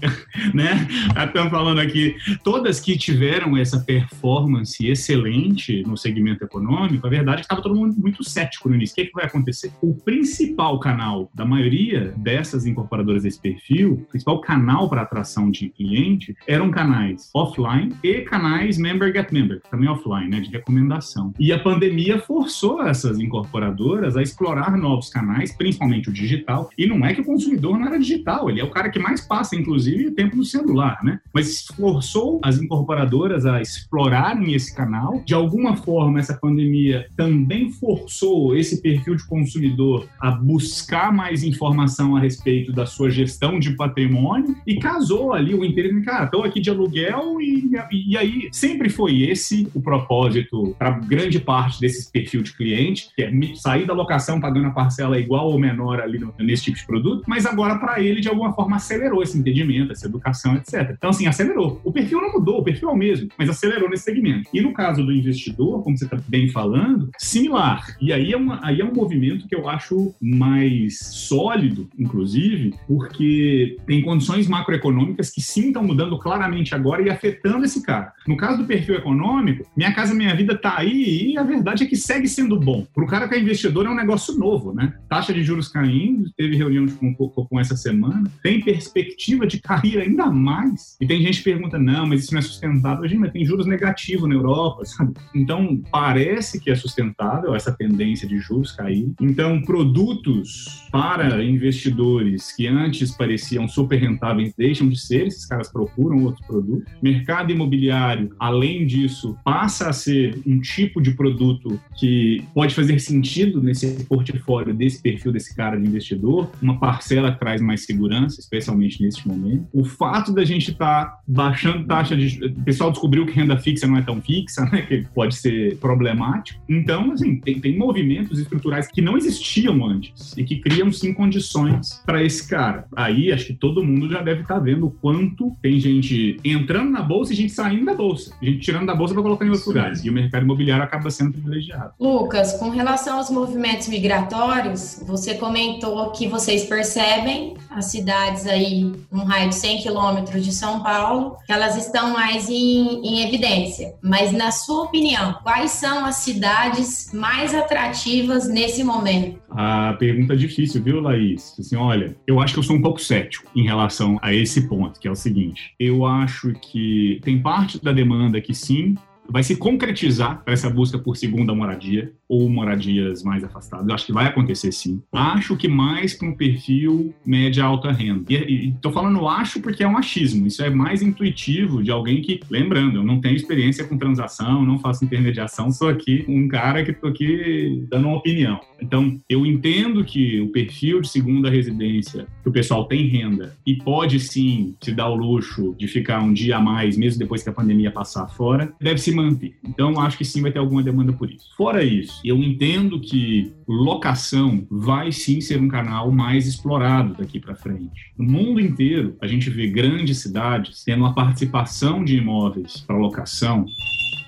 né? 0.54 0.86
Estamos 1.26 1.50
falando 1.50 1.80
aqui, 1.80 2.16
todas 2.42 2.80
que 2.80 2.96
tiveram 2.96 3.56
essa 3.56 3.80
performance 3.80 4.86
excelente 4.86 5.82
no 5.86 5.96
segmento 5.96 6.44
econômico, 6.44 7.06
a 7.06 7.10
verdade 7.10 7.38
é 7.38 7.40
que 7.40 7.44
estava 7.44 7.62
todo 7.62 7.74
mundo 7.74 7.94
muito 7.98 8.24
cético 8.24 8.68
no 8.68 8.74
início. 8.74 8.92
O 8.92 8.96
que, 8.96 9.00
é 9.02 9.06
que 9.06 9.12
vai 9.12 9.24
acontecer? 9.26 9.72
O 9.80 9.94
principal 9.94 10.78
canal 10.80 11.30
da 11.34 11.44
maioria 11.44 12.14
dessas 12.16 12.66
incorporadoras 12.66 13.22
desse 13.22 13.40
perfil, 13.40 13.92
o 13.92 14.06
principal 14.06 14.40
canal 14.40 14.88
para 14.88 15.02
atração 15.02 15.50
de 15.50 15.68
cliente, 15.68 16.36
eram 16.46 16.70
canais 16.70 17.30
offline 17.34 17.94
e 18.02 18.20
canais 18.22 18.78
member 18.78 19.12
get 19.12 19.30
member, 19.32 19.60
também 19.70 19.88
offline, 19.88 20.28
né, 20.28 20.40
de 20.40 20.50
recomendação. 20.50 21.32
E 21.38 21.52
a 21.52 21.58
pandemia 21.58 22.18
forçou 22.18 22.82
essas 22.82 23.18
incorporadoras 23.18 24.16
a 24.16 24.22
explorar 24.22 24.76
novos 24.76 25.10
canais, 25.10 25.54
principalmente 25.56 26.08
o 26.08 26.12
digital. 26.12 26.70
E 26.76 26.86
não 26.86 27.04
é 27.04 27.14
que 27.14 27.20
o 27.20 27.24
consumidor 27.24 27.78
não 27.78 27.86
era 27.86 27.98
digital, 27.98 28.48
ele 28.48 28.60
é 28.60 28.64
o 28.64 28.70
cara 28.70 28.90
que 28.90 28.98
mais 28.98 29.20
passa, 29.20 29.56
inclusive 29.56 29.89
inclusive 29.90 30.10
tempo 30.12 30.36
no 30.36 30.44
celular, 30.44 30.98
né? 31.02 31.20
Mas 31.32 31.66
forçou 31.66 32.40
as 32.42 32.60
incorporadoras 32.60 33.46
a 33.46 33.60
explorarem 33.60 34.54
esse 34.54 34.74
canal. 34.74 35.22
De 35.24 35.34
alguma 35.34 35.76
forma, 35.76 36.18
essa 36.18 36.34
pandemia 36.34 37.06
também 37.16 37.70
forçou 37.70 38.56
esse 38.56 38.80
perfil 38.80 39.14
de 39.14 39.26
consumidor 39.26 40.06
a 40.20 40.30
buscar 40.30 41.12
mais 41.12 41.42
informação 41.42 42.16
a 42.16 42.20
respeito 42.20 42.72
da 42.72 42.86
sua 42.86 43.10
gestão 43.10 43.58
de 43.58 43.76
patrimônio 43.76 44.56
e 44.66 44.78
casou 44.78 45.32
ali 45.32 45.54
o 45.54 45.64
interesse, 45.64 46.00
cara, 46.02 46.24
estou 46.24 46.44
aqui 46.44 46.60
de 46.60 46.70
aluguel 46.70 47.40
e, 47.40 47.70
e 47.92 48.16
aí 48.16 48.48
sempre 48.52 48.88
foi 48.88 49.22
esse 49.22 49.68
o 49.74 49.80
propósito 49.80 50.74
para 50.78 50.90
grande 50.90 51.38
parte 51.38 51.80
desses 51.80 52.10
perfil 52.10 52.42
de 52.42 52.52
cliente, 52.52 53.10
que 53.14 53.22
é 53.22 53.30
sair 53.54 53.86
da 53.86 53.92
locação 53.92 54.40
pagando 54.40 54.68
a 54.68 54.70
parcela 54.70 55.18
igual 55.18 55.50
ou 55.50 55.58
menor 55.58 56.00
ali 56.00 56.18
no, 56.18 56.34
nesse 56.38 56.64
tipo 56.64 56.78
de 56.78 56.86
produto, 56.86 57.24
mas 57.26 57.46
agora 57.46 57.78
para 57.78 58.00
ele 58.00 58.20
de 58.20 58.28
alguma 58.28 58.52
forma 58.52 58.76
acelerou 58.76 59.22
esse 59.22 59.38
entendimento, 59.38 59.79
essa 59.88 60.06
educação, 60.06 60.56
etc. 60.56 60.94
Então 60.96 61.10
assim, 61.10 61.26
acelerou. 61.26 61.80
O 61.84 61.92
perfil 61.92 62.20
não 62.20 62.32
mudou, 62.32 62.60
o 62.60 62.64
perfil 62.64 62.90
é 62.90 62.92
o 62.92 62.96
mesmo, 62.96 63.28
mas 63.38 63.48
acelerou 63.48 63.88
nesse 63.88 64.04
segmento. 64.04 64.48
E 64.52 64.60
no 64.60 64.72
caso 64.72 65.04
do 65.04 65.12
investidor, 65.12 65.82
como 65.82 65.96
você 65.96 66.04
está 66.04 66.18
bem 66.28 66.48
falando, 66.48 67.10
similar. 67.18 67.96
E 68.00 68.12
aí 68.12 68.32
é, 68.32 68.36
uma, 68.36 68.60
aí 68.64 68.80
é 68.80 68.84
um 68.84 68.94
movimento 68.94 69.46
que 69.46 69.54
eu 69.54 69.68
acho 69.68 70.14
mais 70.20 70.98
sólido, 70.98 71.88
inclusive, 71.98 72.74
porque 72.86 73.76
tem 73.86 74.02
condições 74.02 74.48
macroeconômicas 74.48 75.30
que 75.30 75.40
sim 75.40 75.68
estão 75.68 75.82
mudando 75.82 76.18
claramente 76.18 76.74
agora 76.74 77.02
e 77.02 77.10
afetando 77.10 77.64
esse 77.64 77.82
cara. 77.82 78.12
No 78.26 78.36
caso 78.36 78.58
do 78.58 78.64
perfil 78.64 78.94
econômico, 78.94 79.66
Minha 79.76 79.92
Casa 79.94 80.14
Minha 80.14 80.34
Vida 80.34 80.54
está 80.54 80.78
aí 80.78 81.32
e 81.32 81.38
a 81.38 81.42
verdade 81.42 81.84
é 81.84 81.86
que 81.86 81.96
segue 81.96 82.28
sendo 82.28 82.58
bom. 82.58 82.86
Para 82.94 83.04
o 83.04 83.06
cara 83.06 83.28
que 83.28 83.34
é 83.34 83.40
investidor 83.40 83.86
é 83.86 83.90
um 83.90 83.94
negócio 83.94 84.36
novo, 84.36 84.72
né? 84.72 84.94
Taxa 85.08 85.32
de 85.32 85.42
juros 85.42 85.68
caindo, 85.68 86.30
teve 86.36 86.56
reunião 86.56 86.86
com, 86.86 87.14
com, 87.14 87.28
com 87.28 87.60
essa 87.60 87.76
semana, 87.76 88.30
tem 88.42 88.60
perspectiva 88.60 89.46
de 89.46 89.60
cair 89.70 90.00
ainda 90.00 90.26
mais. 90.26 90.96
E 91.00 91.06
tem 91.06 91.22
gente 91.22 91.38
que 91.38 91.44
pergunta, 91.44 91.78
não, 91.78 92.06
mas 92.06 92.24
isso 92.24 92.32
não 92.32 92.40
é 92.40 92.42
sustentável. 92.42 93.08
Gente, 93.08 93.20
mas 93.20 93.32
tem 93.32 93.44
juros 93.44 93.66
negativos 93.66 94.28
na 94.28 94.34
Europa, 94.34 94.84
sabe? 94.86 95.14
Então, 95.34 95.80
parece 95.92 96.60
que 96.60 96.70
é 96.70 96.74
sustentável 96.74 97.54
essa 97.54 97.72
tendência 97.72 98.26
de 98.26 98.38
juros 98.38 98.72
cair. 98.72 99.12
Então, 99.20 99.62
produtos 99.62 100.88
para 100.90 101.42
investidores 101.44 102.52
que 102.52 102.66
antes 102.66 103.12
pareciam 103.12 103.68
super 103.68 103.96
rentáveis 103.96 104.52
deixam 104.56 104.88
de 104.88 104.98
ser, 104.98 105.26
esses 105.26 105.46
caras 105.46 105.70
procuram 105.70 106.24
outros 106.24 106.44
produtos. 106.46 106.90
Mercado 107.02 107.52
imobiliário, 107.52 108.34
além 108.38 108.86
disso, 108.86 109.36
passa 109.44 109.88
a 109.88 109.92
ser 109.92 110.40
um 110.46 110.60
tipo 110.60 111.00
de 111.00 111.12
produto 111.12 111.80
que 111.96 112.42
pode 112.54 112.74
fazer 112.74 112.98
sentido 112.98 113.62
nesse 113.62 114.04
portfólio 114.04 114.74
desse 114.74 115.00
perfil 115.00 115.32
desse 115.32 115.54
cara 115.54 115.78
de 115.78 115.86
investidor. 115.86 116.50
Uma 116.60 116.78
parcela 116.78 117.32
traz 117.32 117.60
mais 117.60 117.84
segurança, 117.84 118.40
especialmente 118.40 119.02
neste 119.02 119.26
momento. 119.28 119.49
O 119.72 119.84
fato 119.84 120.32
da 120.32 120.44
gente 120.44 120.72
estar 120.72 121.04
tá 121.04 121.18
baixando 121.26 121.86
taxa 121.86 122.16
de. 122.16 122.44
O 122.44 122.64
pessoal 122.64 122.90
descobriu 122.90 123.26
que 123.26 123.32
renda 123.32 123.56
fixa 123.56 123.86
não 123.86 123.96
é 123.96 124.02
tão 124.02 124.20
fixa, 124.20 124.64
né? 124.66 124.82
Que 124.82 125.06
pode 125.14 125.34
ser 125.34 125.76
problemático. 125.78 126.60
Então, 126.68 127.12
assim, 127.12 127.36
tem, 127.40 127.60
tem 127.60 127.76
movimentos 127.76 128.38
estruturais 128.38 128.88
que 128.88 129.00
não 129.00 129.16
existiam 129.16 129.84
antes 129.84 130.36
e 130.36 130.44
que 130.44 130.56
criam 130.56 130.92
sim 130.92 131.12
condições 131.12 132.02
para 132.04 132.22
esse 132.22 132.46
cara. 132.48 132.86
Aí 132.94 133.32
acho 133.32 133.46
que 133.46 133.54
todo 133.54 133.84
mundo 133.84 134.10
já 134.10 134.22
deve 134.22 134.42
estar 134.42 134.54
tá 134.54 134.60
vendo 134.60 134.86
o 134.86 134.90
quanto 134.90 135.56
tem 135.62 135.78
gente 135.78 136.36
entrando 136.44 136.90
na 136.90 137.02
bolsa 137.02 137.32
e 137.32 137.36
gente 137.36 137.52
saindo 137.52 137.86
da 137.86 137.94
bolsa, 137.94 138.34
gente 138.42 138.60
tirando 138.60 138.86
da 138.86 138.94
bolsa 138.94 139.14
para 139.14 139.22
colocar 139.22 139.44
em 139.44 139.48
outros 139.48 139.66
lugares. 139.66 140.04
E 140.04 140.10
o 140.10 140.12
mercado 140.12 140.44
imobiliário 140.44 140.84
acaba 140.84 141.10
sendo 141.10 141.32
privilegiado. 141.32 141.92
Lucas, 141.98 142.54
com 142.54 142.70
relação 142.70 143.18
aos 143.18 143.30
movimentos 143.30 143.88
migratórios, 143.88 145.02
você 145.06 145.34
comentou 145.34 146.10
que 146.12 146.28
vocês 146.28 146.64
percebem 146.64 147.54
as 147.70 147.86
cidades 147.86 148.46
aí, 148.46 148.92
um 149.12 149.24
raio 149.24 149.39
de 149.46 149.54
100 149.54 149.82
quilômetros 149.82 150.44
de 150.44 150.52
São 150.52 150.82
Paulo, 150.82 151.36
elas 151.48 151.76
estão 151.76 152.12
mais 152.12 152.48
em, 152.48 153.00
em 153.04 153.26
evidência. 153.26 153.94
Mas, 154.02 154.32
na 154.32 154.50
sua 154.50 154.84
opinião, 154.84 155.38
quais 155.42 155.72
são 155.72 156.04
as 156.04 156.16
cidades 156.16 157.10
mais 157.12 157.54
atrativas 157.54 158.48
nesse 158.48 158.82
momento? 158.84 159.40
A 159.50 159.94
pergunta 159.94 160.34
é 160.34 160.36
difícil, 160.36 160.82
viu, 160.82 161.00
Laís? 161.00 161.54
Assim, 161.58 161.76
olha, 161.76 162.16
eu 162.26 162.40
acho 162.40 162.54
que 162.54 162.58
eu 162.60 162.64
sou 162.64 162.76
um 162.76 162.82
pouco 162.82 163.00
cético 163.00 163.50
em 163.54 163.64
relação 163.64 164.18
a 164.22 164.32
esse 164.32 164.68
ponto, 164.68 164.98
que 165.00 165.08
é 165.08 165.10
o 165.10 165.16
seguinte: 165.16 165.74
eu 165.78 166.06
acho 166.06 166.52
que 166.54 167.20
tem 167.22 167.40
parte 167.40 167.82
da 167.82 167.92
demanda 167.92 168.40
que 168.40 168.54
sim, 168.54 168.94
vai 169.28 169.42
se 169.42 169.56
concretizar 169.56 170.42
essa 170.46 170.68
busca 170.68 170.98
por 170.98 171.16
segunda 171.16 171.54
moradia 171.54 172.12
ou 172.30 172.48
moradias 172.48 173.24
mais 173.24 173.42
afastadas. 173.42 173.88
Eu 173.88 173.94
acho 173.94 174.06
que 174.06 174.12
vai 174.12 174.26
acontecer 174.26 174.70
sim. 174.70 175.02
Acho 175.12 175.56
que 175.56 175.66
mais 175.66 176.14
para 176.14 176.28
um 176.28 176.32
perfil 176.32 177.12
média 177.26 177.64
alta 177.64 177.90
renda. 177.90 178.24
E 178.32 178.68
estou 178.68 178.92
falando 178.92 179.26
acho 179.26 179.60
porque 179.60 179.82
é 179.82 179.88
um 179.88 179.98
achismo. 179.98 180.46
Isso 180.46 180.62
é 180.62 180.70
mais 180.70 181.02
intuitivo 181.02 181.82
de 181.82 181.90
alguém 181.90 182.22
que, 182.22 182.38
lembrando, 182.48 182.98
eu 182.98 183.04
não 183.04 183.20
tenho 183.20 183.34
experiência 183.34 183.84
com 183.84 183.98
transação, 183.98 184.64
não 184.64 184.78
faço 184.78 185.04
intermediação, 185.04 185.72
sou 185.72 185.88
aqui 185.88 186.24
um 186.28 186.46
cara 186.46 186.84
que 186.84 186.92
estou 186.92 187.10
aqui 187.10 187.84
dando 187.90 188.06
uma 188.06 188.18
opinião. 188.18 188.60
Então, 188.80 189.20
eu 189.28 189.44
entendo 189.44 190.04
que 190.04 190.40
o 190.40 190.48
perfil 190.48 191.00
de 191.00 191.08
segunda 191.08 191.50
residência, 191.50 192.26
que 192.42 192.48
o 192.48 192.52
pessoal 192.52 192.84
tem 192.84 193.06
renda 193.06 193.56
e 193.66 193.74
pode 193.74 194.20
sim 194.20 194.74
se 194.80 194.92
dar 194.92 195.08
o 195.08 195.16
luxo 195.16 195.74
de 195.76 195.88
ficar 195.88 196.20
um 196.22 196.32
dia 196.32 196.56
a 196.56 196.60
mais, 196.60 196.96
mesmo 196.96 197.18
depois 197.18 197.42
que 197.42 197.50
a 197.50 197.52
pandemia 197.52 197.90
passar 197.90 198.28
fora, 198.28 198.72
deve 198.80 199.00
se 199.00 199.12
manter. 199.12 199.56
Então, 199.64 200.00
acho 200.00 200.16
que 200.16 200.24
sim 200.24 200.40
vai 200.40 200.52
ter 200.52 200.60
alguma 200.60 200.82
demanda 200.82 201.12
por 201.12 201.30
isso. 201.30 201.46
Fora 201.56 201.82
isso, 201.82 202.19
eu 202.24 202.36
entendo 202.38 203.00
que 203.00 203.52
locação 203.66 204.66
vai 204.70 205.12
sim 205.12 205.40
ser 205.40 205.60
um 205.60 205.68
canal 205.68 206.10
mais 206.10 206.46
explorado 206.46 207.14
daqui 207.14 207.40
para 207.40 207.54
frente. 207.54 208.12
No 208.18 208.24
mundo 208.24 208.60
inteiro, 208.60 209.16
a 209.20 209.26
gente 209.26 209.48
vê 209.48 209.68
grandes 209.68 210.18
cidades 210.18 210.84
tendo 210.84 211.00
uma 211.00 211.14
participação 211.14 212.04
de 212.04 212.16
imóveis 212.16 212.80
para 212.86 212.96
locação 212.96 213.64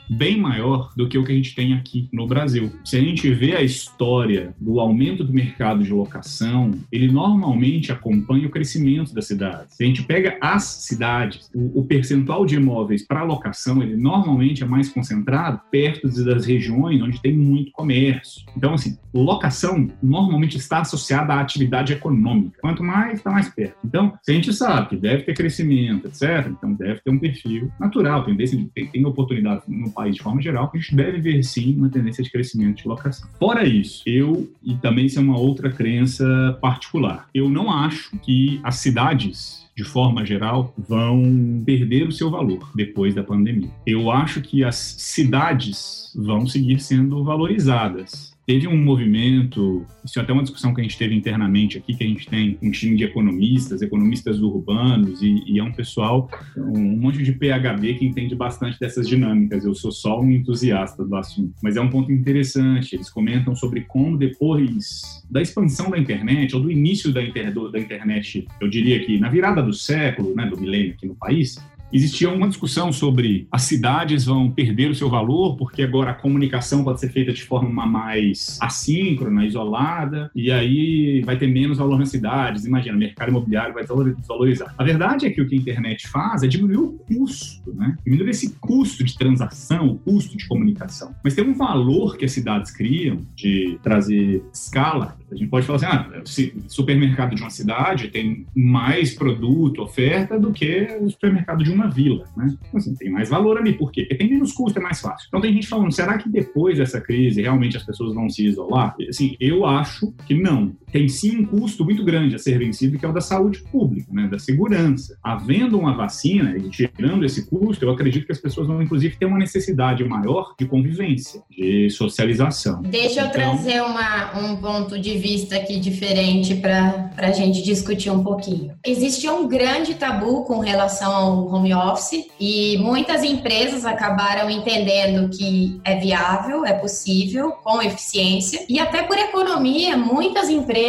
bem 0.08 0.38
maior 0.38 0.92
do 0.96 1.08
que 1.08 1.18
o 1.18 1.24
que 1.24 1.32
a 1.32 1.34
gente 1.34 1.54
tem 1.54 1.74
aqui 1.74 2.08
no 2.12 2.26
Brasil. 2.26 2.72
Se 2.84 2.96
a 2.96 3.00
gente 3.00 3.32
vê 3.32 3.56
a 3.56 3.62
história 3.62 4.54
do 4.60 4.80
aumento 4.80 5.24
do 5.24 5.32
mercado 5.32 5.82
de 5.82 5.92
locação, 5.92 6.72
ele 6.90 7.10
normalmente 7.10 7.92
acompanha 7.92 8.46
o 8.46 8.50
crescimento 8.50 9.14
da 9.14 9.22
cidade. 9.22 9.74
Se 9.74 9.84
a 9.84 9.86
gente 9.86 10.02
pega 10.02 10.36
as 10.40 10.64
cidades, 10.64 11.50
o, 11.54 11.80
o 11.80 11.84
percentual 11.84 12.44
de 12.44 12.56
imóveis 12.56 13.06
para 13.06 13.22
locação, 13.22 13.82
ele 13.82 13.96
normalmente 13.96 14.62
é 14.62 14.66
mais 14.66 14.88
concentrado 14.88 15.60
perto 15.70 16.08
das 16.24 16.46
regiões 16.46 17.00
onde 17.00 17.20
tem 17.20 17.36
muito 17.36 17.72
comércio. 17.72 18.44
Então, 18.56 18.74
assim, 18.74 18.96
locação 19.20 19.88
normalmente 20.02 20.56
está 20.56 20.80
associada 20.80 21.34
à 21.34 21.40
atividade 21.40 21.92
econômica. 21.92 22.58
Quanto 22.60 22.82
mais, 22.82 23.18
está 23.18 23.30
mais 23.30 23.48
perto. 23.48 23.76
Então, 23.84 24.12
se 24.22 24.30
a 24.30 24.34
gente 24.34 24.52
sabe 24.52 24.90
que 24.90 24.96
deve 24.96 25.22
ter 25.22 25.34
crescimento, 25.34 26.06
etc., 26.06 26.48
então 26.48 26.72
deve 26.72 27.00
ter 27.00 27.10
um 27.10 27.18
perfil 27.18 27.70
natural, 27.78 28.24
tem, 28.24 28.36
tem, 28.36 28.86
tem 28.86 29.06
oportunidade 29.06 29.62
no 29.68 29.90
país 29.90 30.16
de 30.16 30.22
forma 30.22 30.40
geral, 30.40 30.70
a 30.72 30.76
gente 30.76 30.94
deve 30.94 31.18
ver 31.20 31.42
sim 31.42 31.76
uma 31.76 31.88
tendência 31.88 32.22
de 32.22 32.30
crescimento 32.30 32.82
de 32.82 32.88
locação. 32.88 33.28
Fora 33.38 33.66
isso, 33.66 34.02
eu, 34.06 34.50
e 34.62 34.74
também 34.76 35.06
isso 35.06 35.18
é 35.18 35.22
uma 35.22 35.38
outra 35.38 35.70
crença 35.70 36.58
particular, 36.60 37.28
eu 37.34 37.48
não 37.48 37.70
acho 37.70 38.16
que 38.18 38.60
as 38.62 38.76
cidades 38.76 39.62
de 39.74 39.84
forma 39.84 40.24
geral, 40.24 40.74
vão 40.76 41.62
perder 41.64 42.06
o 42.06 42.12
seu 42.12 42.30
valor 42.30 42.70
depois 42.74 43.14
da 43.14 43.22
pandemia. 43.22 43.70
Eu 43.86 44.10
acho 44.10 44.42
que 44.42 44.62
as 44.62 44.76
cidades 44.76 46.12
vão 46.14 46.46
seguir 46.46 46.78
sendo 46.78 47.24
valorizadas 47.24 48.31
Teve 48.44 48.66
um 48.66 48.76
movimento, 48.76 49.86
isso 50.04 50.18
é 50.18 50.22
até 50.22 50.32
uma 50.32 50.42
discussão 50.42 50.74
que 50.74 50.80
a 50.80 50.82
gente 50.84 50.98
teve 50.98 51.14
internamente 51.14 51.78
aqui, 51.78 51.94
que 51.94 52.02
a 52.02 52.06
gente 52.06 52.26
tem 52.26 52.58
um 52.60 52.72
time 52.72 52.96
de 52.96 53.04
economistas, 53.04 53.82
economistas 53.82 54.40
urbanos, 54.40 55.22
e, 55.22 55.44
e 55.46 55.60
é 55.60 55.62
um 55.62 55.72
pessoal, 55.72 56.28
um 56.56 56.98
monte 56.98 57.22
de 57.22 57.32
PHB 57.32 57.94
que 57.94 58.04
entende 58.04 58.34
bastante 58.34 58.80
dessas 58.80 59.08
dinâmicas. 59.08 59.64
Eu 59.64 59.74
sou 59.74 59.92
só 59.92 60.20
um 60.20 60.30
entusiasta 60.30 61.04
do 61.04 61.14
assunto. 61.14 61.54
Mas 61.62 61.76
é 61.76 61.80
um 61.80 61.88
ponto 61.88 62.10
interessante. 62.10 62.96
Eles 62.96 63.08
comentam 63.08 63.54
sobre 63.54 63.82
como 63.82 64.18
depois 64.18 65.22
da 65.30 65.40
expansão 65.40 65.90
da 65.90 65.98
internet, 65.98 66.54
ou 66.56 66.62
do 66.62 66.70
início 66.70 67.12
da, 67.12 67.22
inter, 67.22 67.54
da 67.70 67.78
internet, 67.78 68.46
eu 68.60 68.68
diria 68.68 69.04
que 69.04 69.18
na 69.18 69.28
virada 69.28 69.62
do 69.62 69.72
século, 69.72 70.34
né, 70.34 70.46
do 70.46 70.60
milênio 70.60 70.94
aqui 70.94 71.06
no 71.06 71.14
país, 71.14 71.58
existia 71.92 72.30
uma 72.30 72.48
discussão 72.48 72.92
sobre 72.92 73.46
as 73.50 73.62
cidades 73.62 74.24
vão 74.24 74.50
perder 74.50 74.90
o 74.90 74.94
seu 74.94 75.08
valor, 75.08 75.56
porque 75.56 75.82
agora 75.82 76.10
a 76.10 76.14
comunicação 76.14 76.84
pode 76.84 77.00
ser 77.00 77.10
feita 77.10 77.32
de 77.32 77.42
forma 77.42 77.86
mais 77.86 78.58
assíncrona, 78.60 79.44
isolada, 79.44 80.30
e 80.34 80.50
aí 80.50 81.22
vai 81.22 81.36
ter 81.36 81.46
menos 81.46 81.78
valor 81.78 81.98
nas 81.98 82.10
cidades. 82.10 82.64
Imagina, 82.64 82.96
o 82.96 82.98
mercado 82.98 83.28
imobiliário 83.30 83.74
vai 83.74 83.84
desvalorizar. 83.84 84.74
A 84.76 84.84
verdade 84.84 85.26
é 85.26 85.30
que 85.30 85.40
o 85.40 85.48
que 85.48 85.54
a 85.54 85.58
internet 85.58 86.08
faz 86.08 86.42
é 86.42 86.46
diminuir 86.46 86.78
o 86.78 86.92
custo, 86.92 87.72
né? 87.74 87.96
Diminuir 88.04 88.30
esse 88.30 88.54
custo 88.60 89.04
de 89.04 89.16
transação, 89.16 89.88
o 89.88 89.98
custo 89.98 90.36
de 90.36 90.46
comunicação. 90.46 91.14
Mas 91.22 91.34
tem 91.34 91.44
um 91.44 91.54
valor 91.54 92.16
que 92.16 92.24
as 92.24 92.32
cidades 92.32 92.70
criam 92.70 93.18
de 93.34 93.78
trazer 93.82 94.42
escala 94.52 95.16
A 95.32 95.36
gente 95.36 95.48
pode 95.48 95.66
falar 95.66 95.76
assim, 95.76 95.86
ah, 95.86 96.22
supermercado 96.68 97.34
de 97.34 97.42
uma 97.42 97.50
cidade 97.50 98.08
tem 98.08 98.46
mais 98.54 99.14
produto, 99.14 99.82
oferta, 99.82 100.38
do 100.38 100.52
que 100.52 100.98
o 101.00 101.08
supermercado 101.08 101.64
de 101.64 101.70
uma 101.70 101.88
vila, 101.88 102.24
né? 102.36 102.54
Então, 102.68 102.78
assim, 102.78 102.94
tem 102.94 103.10
mais 103.10 103.30
valor 103.30 103.56
ali. 103.58 103.72
Por 103.72 103.90
quê? 103.90 104.02
Porque 104.02 104.16
tem 104.16 104.28
menos 104.28 104.52
custo, 104.52 104.78
é 104.78 104.82
mais 104.82 105.00
fácil. 105.00 105.26
Então 105.28 105.40
tem 105.40 105.52
gente 105.52 105.66
falando, 105.66 105.92
será 105.92 106.18
que 106.18 106.28
depois 106.28 106.78
dessa 106.78 107.00
crise 107.00 107.40
realmente 107.40 107.76
as 107.76 107.82
pessoas 107.82 108.14
vão 108.14 108.28
se 108.28 108.46
isolar? 108.46 108.94
Assim, 109.08 109.36
eu 109.40 109.64
acho 109.64 110.12
que 110.26 110.34
não. 110.34 110.72
Tem 110.92 111.08
sim 111.08 111.38
um 111.38 111.46
custo 111.46 111.84
muito 111.86 112.04
grande 112.04 112.36
a 112.36 112.38
ser 112.38 112.58
vencido, 112.58 112.98
que 112.98 113.06
é 113.06 113.08
o 113.08 113.14
da 113.14 113.22
saúde 113.22 113.62
pública, 113.62 114.08
né? 114.12 114.28
Da 114.28 114.38
segurança. 114.38 115.16
Havendo 115.22 115.78
uma 115.78 115.96
vacina 115.96 116.54
e 116.58 116.68
tirando 116.68 117.24
esse 117.24 117.48
custo, 117.48 117.82
eu 117.82 117.90
acredito 117.90 118.26
que 118.26 118.32
as 118.32 118.38
pessoas 118.38 118.66
vão, 118.66 118.82
inclusive, 118.82 119.16
ter 119.16 119.24
uma 119.24 119.38
necessidade 119.38 120.04
maior 120.04 120.54
de 120.58 120.66
convivência, 120.66 121.42
de 121.50 121.88
socialização. 121.88 122.82
Deixa 122.82 123.20
eu 123.20 123.26
então, 123.26 123.30
trazer 123.30 123.82
uma, 123.82 124.38
um 124.38 124.56
ponto 124.56 124.98
de 124.98 125.16
vista 125.16 125.56
aqui 125.56 125.80
diferente 125.80 126.56
para 126.56 127.10
a 127.16 127.32
gente 127.32 127.62
discutir 127.62 128.10
um 128.10 128.22
pouquinho. 128.22 128.74
Existe 128.86 129.26
um 129.30 129.48
grande 129.48 129.94
tabu 129.94 130.44
com 130.44 130.58
relação 130.58 131.14
ao 131.14 131.46
home 131.46 131.72
office 131.72 132.26
e 132.38 132.76
muitas 132.78 133.24
empresas 133.24 133.86
acabaram 133.86 134.50
entendendo 134.50 135.30
que 135.30 135.80
é 135.84 135.96
viável, 135.98 136.66
é 136.66 136.74
possível, 136.74 137.52
com 137.52 137.80
eficiência 137.80 138.66
e 138.68 138.78
até 138.78 139.02
por 139.02 139.16
economia, 139.16 139.96
muitas 139.96 140.50
empresas 140.50 140.81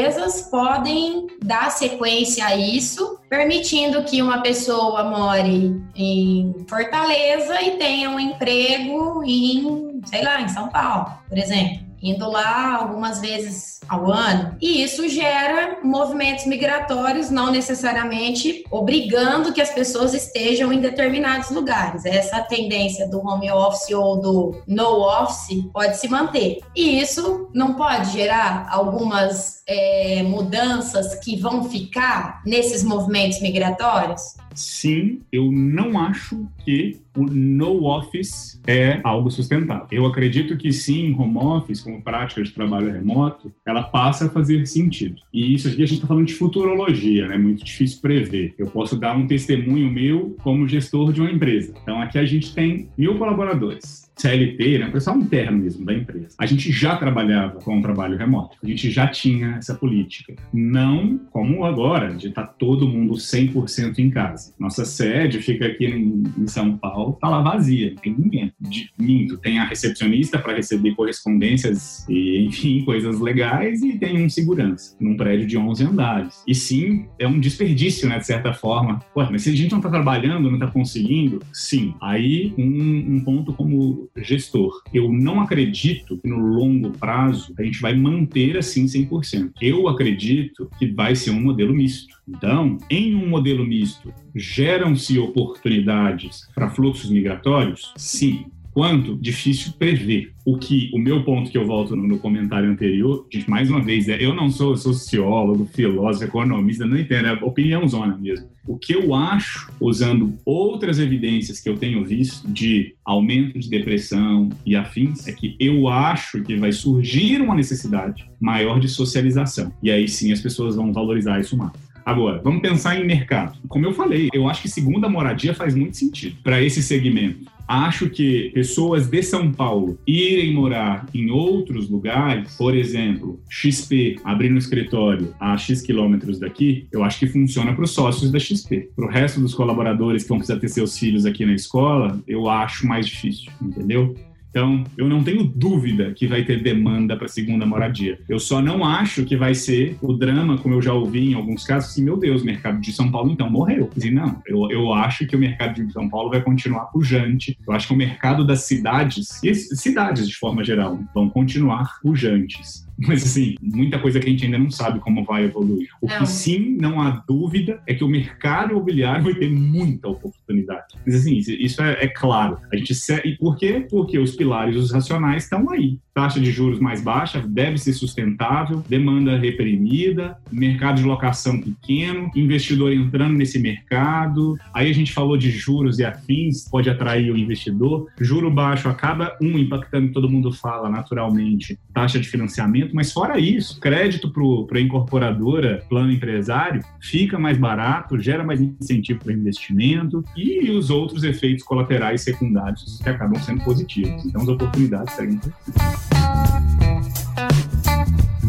podem 0.50 1.28
dar 1.42 1.70
sequência 1.72 2.46
a 2.46 2.56
isso, 2.56 3.20
permitindo 3.30 4.04
que 4.04 4.22
uma 4.22 4.42
pessoa 4.42 5.04
more 5.04 5.82
em 5.96 6.56
Fortaleza 6.68 7.62
e 7.62 7.78
tenha 7.78 8.10
um 8.10 8.20
emprego 8.20 9.24
em, 9.26 10.02
sei 10.06 10.24
lá, 10.24 10.42
em 10.42 10.48
São 10.48 10.70
Paulo, 10.70 11.12
por 11.30 11.38
exemplo 11.38 11.83
indo 12.04 12.30
lá 12.30 12.76
algumas 12.76 13.22
vezes 13.22 13.80
ao 13.88 14.12
ano. 14.12 14.58
E 14.62 14.84
isso 14.84 15.08
gera 15.08 15.80
movimentos 15.84 16.46
migratórios, 16.46 17.30
não 17.30 17.52
necessariamente 17.52 18.64
obrigando 18.70 19.54
que 19.54 19.62
as 19.62 19.70
pessoas 19.70 20.14
estejam 20.14 20.72
em 20.74 20.82
determinados 20.82 21.50
lugares. 21.50 22.06
Essa 22.06 22.42
tendência 22.42 23.08
do 23.08 23.26
home 23.26 23.50
office 23.50 23.92
ou 23.92 24.20
do 24.20 24.62
no 24.68 25.02
office 25.02 25.64
pode 25.72 25.98
se 25.98 26.08
manter. 26.08 26.60
E 26.76 27.00
isso 27.00 27.50
não 27.54 27.76
pode 27.76 28.12
gerar 28.12 28.68
algumas 28.70 29.64
é, 29.68 30.24
mudanças 30.24 31.16
que 31.16 31.40
vão 31.40 31.70
ficar 31.70 32.42
nesses 32.46 32.84
movimentos 32.84 33.42
migratórios? 33.42 34.22
Sim, 34.56 35.22
eu 35.32 35.52
não 35.52 36.00
acho 36.00 36.48
que 36.64 37.00
o 37.16 37.26
no 37.26 37.86
office 37.86 38.60
é 38.66 39.00
algo 39.04 39.30
sustentável. 39.30 39.88
Eu 39.92 40.06
acredito 40.06 40.58
que 40.58 40.72
sim, 40.72 41.14
home 41.18 41.38
office, 41.38 41.82
como 41.82 42.02
prática 42.02 42.42
de 42.42 42.52
trabalho 42.52 42.92
remoto, 42.92 43.54
ela 43.66 43.84
passa 43.84 44.26
a 44.26 44.30
fazer 44.30 44.66
sentido. 44.66 45.22
E 45.34 45.54
isso 45.54 45.68
aqui 45.68 45.84
a 45.84 45.86
gente 45.86 45.96
está 45.96 46.08
falando 46.08 46.26
de 46.26 46.34
futurologia, 46.34 47.28
né? 47.28 47.36
é 47.36 47.38
muito 47.38 47.64
difícil 47.64 48.02
prever. 48.02 48.54
Eu 48.58 48.68
posso 48.68 48.98
dar 48.98 49.16
um 49.16 49.28
testemunho 49.28 49.92
meu 49.92 50.36
como 50.44 50.68
gestor 50.68 51.12
de 51.12 51.22
uma 51.22 51.32
empresa. 51.32 51.74
Então 51.82 52.02
aqui 52.02 52.18
a 52.18 52.26
gente 52.26 52.54
tem 52.54 52.90
mil 52.98 53.18
colaboradores. 53.18 54.03
CLT, 54.16 54.80
né, 54.80 54.90
pessoal 54.90 55.18
interno 55.18 55.58
mesmo 55.58 55.86
da 55.86 55.94
empresa. 55.94 56.36
A 56.38 56.46
gente 56.46 56.72
já 56.72 56.96
trabalhava 56.96 57.60
com 57.60 57.80
o 57.80 57.82
trabalho 57.82 58.18
remoto, 58.18 58.58
a 58.64 58.68
gente 58.68 58.90
já 58.90 59.08
tinha 59.08 59.56
essa 59.58 59.74
política. 59.74 60.36
Não 60.54 61.18
como 61.32 61.66
agora, 61.66 62.14
de 62.14 62.28
estar 62.28 62.44
tá 62.44 62.54
todo 62.58 62.88
mundo 62.88 63.14
100% 63.14 64.00
em 64.00 64.10
casa. 64.10 64.54
Nossa 64.60 64.86
sede 64.86 65.40
fica 65.40 65.66
aqui 65.66 65.86
em, 65.86 66.24
em 66.38 66.48
São 66.48 66.78
Paulo, 66.78 67.18
tá 67.20 67.30
lá 67.30 67.42
vazia, 67.42 67.90
não 67.92 67.98
tem 67.98 68.16
ninguém. 68.18 68.54
De, 68.60 68.90
minto, 68.98 69.38
tem 69.38 69.60
a 69.60 69.66
recepcionista 69.66 70.38
para 70.38 70.56
receber 70.56 70.96
correspondências 70.96 72.08
e, 72.08 72.46
enfim, 72.46 72.84
coisas 72.86 73.20
legais 73.20 73.82
e 73.82 73.98
tem 73.98 74.24
um 74.24 74.30
segurança 74.30 74.96
num 75.00 75.18
prédio 75.18 75.48
de 75.48 75.58
11 75.58 75.84
andares. 75.86 76.44
E 76.48 76.54
sim, 76.54 77.06
é 77.20 77.28
um 77.28 77.40
desperdício, 77.40 78.08
né, 78.08 78.20
de 78.20 78.26
certa 78.26 78.54
forma. 78.54 79.00
Ué, 79.16 79.28
mas 79.32 79.42
se 79.44 79.50
a 79.50 79.56
gente 79.56 79.72
não 79.72 79.80
está 79.80 79.90
trabalhando, 79.90 80.50
não 80.50 80.56
está 80.56 80.68
conseguindo, 80.68 81.40
sim. 81.52 81.94
Aí, 82.02 82.54
um, 82.58 83.16
um 83.16 83.24
ponto 83.24 83.54
como 83.54 84.03
gestor. 84.18 84.82
Eu 84.94 85.12
não 85.12 85.42
acredito 85.42 86.18
que 86.18 86.28
no 86.28 86.38
longo 86.38 86.92
prazo 86.92 87.54
a 87.58 87.64
gente 87.64 87.82
vai 87.82 87.96
manter 87.96 88.58
assim 88.58 88.86
100%. 88.86 89.52
Eu 89.62 89.88
acredito 89.88 90.70
que 90.78 90.88
vai 90.88 91.16
ser 91.16 91.32
um 91.32 91.42
modelo 91.42 91.74
misto. 91.74 92.16
Então, 92.28 92.78
em 92.90 93.16
um 93.16 93.28
modelo 93.28 93.66
misto, 93.66 94.14
geram-se 94.36 95.20
oportunidades 95.20 96.48
para 96.54 96.70
fluxos 96.70 97.10
migratórios? 97.10 97.94
Sim. 97.98 98.46
Quanto? 98.74 99.16
Difícil 99.16 99.74
prever. 99.78 100.34
O 100.44 100.58
que, 100.58 100.90
o 100.94 100.98
meu 100.98 101.24
ponto 101.24 101.52
que 101.52 101.58
eu 101.58 101.66
volto 101.66 101.96
no, 101.96 102.08
no 102.08 102.18
comentário 102.18 102.70
anterior, 102.70 103.26
gente, 103.32 103.50
mais 103.50 103.70
uma 103.70 103.82
vez, 103.82 104.10
é, 104.10 104.18
eu 104.22 104.34
não 104.34 104.50
sou 104.50 104.76
sociólogo, 104.76 105.70
filósofo, 105.72 106.26
economista, 106.26 106.86
não 106.86 106.98
entendo, 106.98 107.28
é 107.28 107.34
opinião 107.34 107.88
zona 107.88 108.18
mesmo. 108.18 108.48
O 108.68 108.78
que 108.78 108.94
eu 108.94 109.14
acho, 109.14 109.72
usando 109.80 110.34
outras 110.44 110.98
evidências 110.98 111.60
que 111.60 111.70
eu 111.70 111.78
tenho 111.78 112.04
visto 112.04 112.48
de 112.48 112.96
aumento 113.06 113.60
de 113.60 113.70
depressão 113.70 114.50
e 114.66 114.76
afins, 114.76 115.28
é 115.28 115.32
que 115.32 115.56
eu 115.60 115.88
acho 115.88 116.42
que 116.42 116.56
vai 116.56 116.72
surgir 116.72 117.42
uma 117.42 117.56
necessidade 117.56 118.26
maior 118.40 118.80
de 118.80 118.88
socialização. 118.88 119.72
E 119.84 119.92
aí 119.92 120.08
sim 120.08 120.32
as 120.32 120.42
pessoas 120.42 120.76
vão 120.76 120.92
valorizar 120.92 121.40
isso 121.40 121.56
mais. 121.56 121.93
Agora, 122.06 122.42
vamos 122.44 122.62
pensar 122.62 123.00
em 123.00 123.06
mercado. 123.06 123.58
Como 123.68 123.86
eu 123.86 123.94
falei, 123.94 124.30
eu 124.34 124.48
acho 124.50 124.62
que 124.62 124.70
segunda 124.70 125.08
moradia 125.08 125.54
faz 125.54 125.74
muito 125.76 125.98
sentido 125.98 126.36
para 126.44 126.62
esse 126.62 126.82
segmento. 126.84 127.52
Acho 127.68 128.10
que 128.10 128.52
pessoas 128.54 129.08
de 129.08 129.24
São 129.24 129.52
Paulo 129.52 129.98
irem 130.06 130.54
morar 130.54 131.08
em 131.14 131.32
outros 131.32 131.90
lugares, 131.90 132.56
por 132.58 132.76
exemplo, 132.76 133.40
XP 133.50 134.18
abrindo 134.24 134.56
um 134.56 134.58
escritório 134.58 135.34
a 135.40 135.58
X 135.58 135.82
quilômetros 135.82 136.40
daqui, 136.40 136.88
eu 136.92 137.04
acho 137.04 137.20
que 137.20 137.28
funciona 137.28 137.74
para 137.74 137.86
os 137.86 137.92
sócios 137.92 138.32
da 138.32 138.40
XP. 138.40 138.90
Para 138.96 139.06
o 139.06 139.10
resto 139.10 139.40
dos 139.40 139.54
colaboradores 139.54 140.24
que 140.24 140.30
vão 140.30 140.40
precisar 140.40 140.60
ter 140.60 140.68
seus 140.68 140.98
filhos 140.98 141.26
aqui 141.26 141.46
na 141.46 141.54
escola, 141.54 142.22
eu 142.28 142.50
acho 142.50 142.86
mais 142.86 143.08
difícil, 143.08 143.50
entendeu? 143.62 144.14
Então, 144.54 144.84
eu 144.96 145.10
não 145.10 145.24
tenho 145.24 145.44
dúvida 145.44 146.14
que 146.14 146.28
vai 146.28 146.44
ter 146.44 146.62
demanda 146.62 147.18
para 147.18 147.28
segunda 147.28 147.66
moradia. 147.66 148.20
Eu 148.30 148.40
só 148.40 148.62
não 148.62 148.86
acho 148.86 149.26
que 149.26 149.36
vai 149.36 149.56
ser 149.56 149.98
o 150.00 150.14
drama, 150.14 150.60
como 150.60 150.76
eu 150.76 150.82
já 150.82 150.94
ouvi 150.94 151.32
em 151.32 151.34
alguns 151.34 151.66
casos, 151.66 151.90
assim, 151.90 152.04
meu 152.04 152.16
Deus, 152.16 152.44
o 152.44 152.46
mercado 152.46 152.80
de 152.80 152.94
São 152.94 153.10
Paulo 153.12 153.32
então 153.32 153.50
morreu. 153.50 153.90
E 153.98 154.12
não, 154.12 154.40
eu, 154.46 154.70
eu 154.70 154.94
acho 154.94 155.26
que 155.26 155.36
o 155.36 155.40
mercado 155.40 155.84
de 155.84 155.92
São 155.92 156.08
Paulo 156.08 156.30
vai 156.30 156.40
continuar 156.40 156.86
pujante. 156.86 157.58
Eu 157.68 157.74
acho 157.74 157.88
que 157.88 157.94
o 157.96 157.98
mercado 157.98 158.46
das 158.46 158.62
cidades, 158.62 159.44
e 159.44 159.56
cidades 159.56 160.30
de 160.30 160.36
forma 160.36 160.64
geral, 160.64 161.00
vão 161.16 161.28
continuar 161.28 162.00
pujantes. 162.00 162.83
Mas, 163.08 163.24
assim, 163.24 163.56
muita 163.62 164.00
coisa 164.00 164.20
que 164.20 164.28
a 164.28 164.30
gente 164.30 164.46
ainda 164.46 164.58
não 164.58 164.72
sabe 164.72 165.00
como 165.00 165.24
vai 165.24 165.46
evoluir. 165.46 165.90
O 166.02 166.08
não. 166.08 166.20
que 166.20 166.26
sim, 166.28 166.78
não 166.80 167.02
há 167.02 167.24
dúvida, 167.28 167.82
é 167.88 167.94
que 167.94 168.04
o 168.04 168.08
mercado 168.08 168.72
imobiliário 168.72 169.24
vai 169.24 169.36
ter 169.36 169.50
muita 169.50 170.08
oportunidade. 170.08 170.96
Mas, 171.06 171.16
assim, 171.16 171.38
isso 171.38 171.82
é, 171.82 172.06
é 172.06 172.08
claro. 172.08 172.58
A 172.72 172.76
gente, 172.76 172.94
e 173.26 173.36
por 173.38 173.58
quê? 173.58 173.86
Porque 173.90 174.18
os 174.18 174.36
pilares, 174.36 174.76
os 174.76 174.92
racionais 174.92 175.44
estão 175.44 175.70
aí 175.70 176.00
taxa 176.14 176.40
de 176.40 176.52
juros 176.52 176.80
mais 176.80 177.02
baixa, 177.02 177.42
deve 177.46 177.78
ser 177.78 177.94
sustentável, 177.94 178.84
demanda 178.88 179.38
reprimida, 179.38 180.38
mercado 180.52 180.98
de 180.98 181.04
locação 181.04 181.60
pequeno, 181.60 182.30
investidor 182.36 182.94
entrando 182.94 183.36
nesse 183.36 183.58
mercado. 183.58 184.58
Aí 184.74 184.90
a 184.90 184.94
gente 184.94 185.12
falou 185.12 185.36
de 185.36 185.50
juros 185.50 185.98
e 185.98 186.06
afins, 186.06 186.70
pode 186.70 186.90
atrair 186.90 187.32
o 187.32 187.38
investidor. 187.38 188.08
Juro 188.20 188.52
baixo 188.52 188.88
acaba, 188.88 189.36
um, 189.42 189.58
impactando, 189.58 190.12
todo 190.12 190.30
mundo 190.30 190.52
fala 190.52 190.90
naturalmente, 190.90 191.80
taxa 191.94 192.20
de 192.20 192.30
financiamento, 192.30 192.93
mas 192.94 193.12
fora 193.12 193.40
isso, 193.40 193.80
crédito 193.80 194.32
para 194.68 194.78
a 194.78 194.82
incorporadora, 194.82 195.84
plano 195.90 196.12
empresário, 196.12 196.84
fica 197.02 197.40
mais 197.40 197.58
barato, 197.58 198.20
gera 198.20 198.44
mais 198.44 198.62
incentivo 198.62 199.20
para 199.24 199.34
investimento 199.34 200.24
e 200.38 200.70
os 200.70 200.90
outros 200.90 201.24
efeitos 201.24 201.64
colaterais 201.64 202.22
secundários 202.22 203.00
que 203.02 203.10
acabam 203.10 203.42
sendo 203.42 203.64
positivos. 203.64 204.24
Então 204.26 204.42
as 204.42 204.48
oportunidades 204.48 205.14
seguem. 205.16 205.40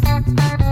Ainda 0.07 0.64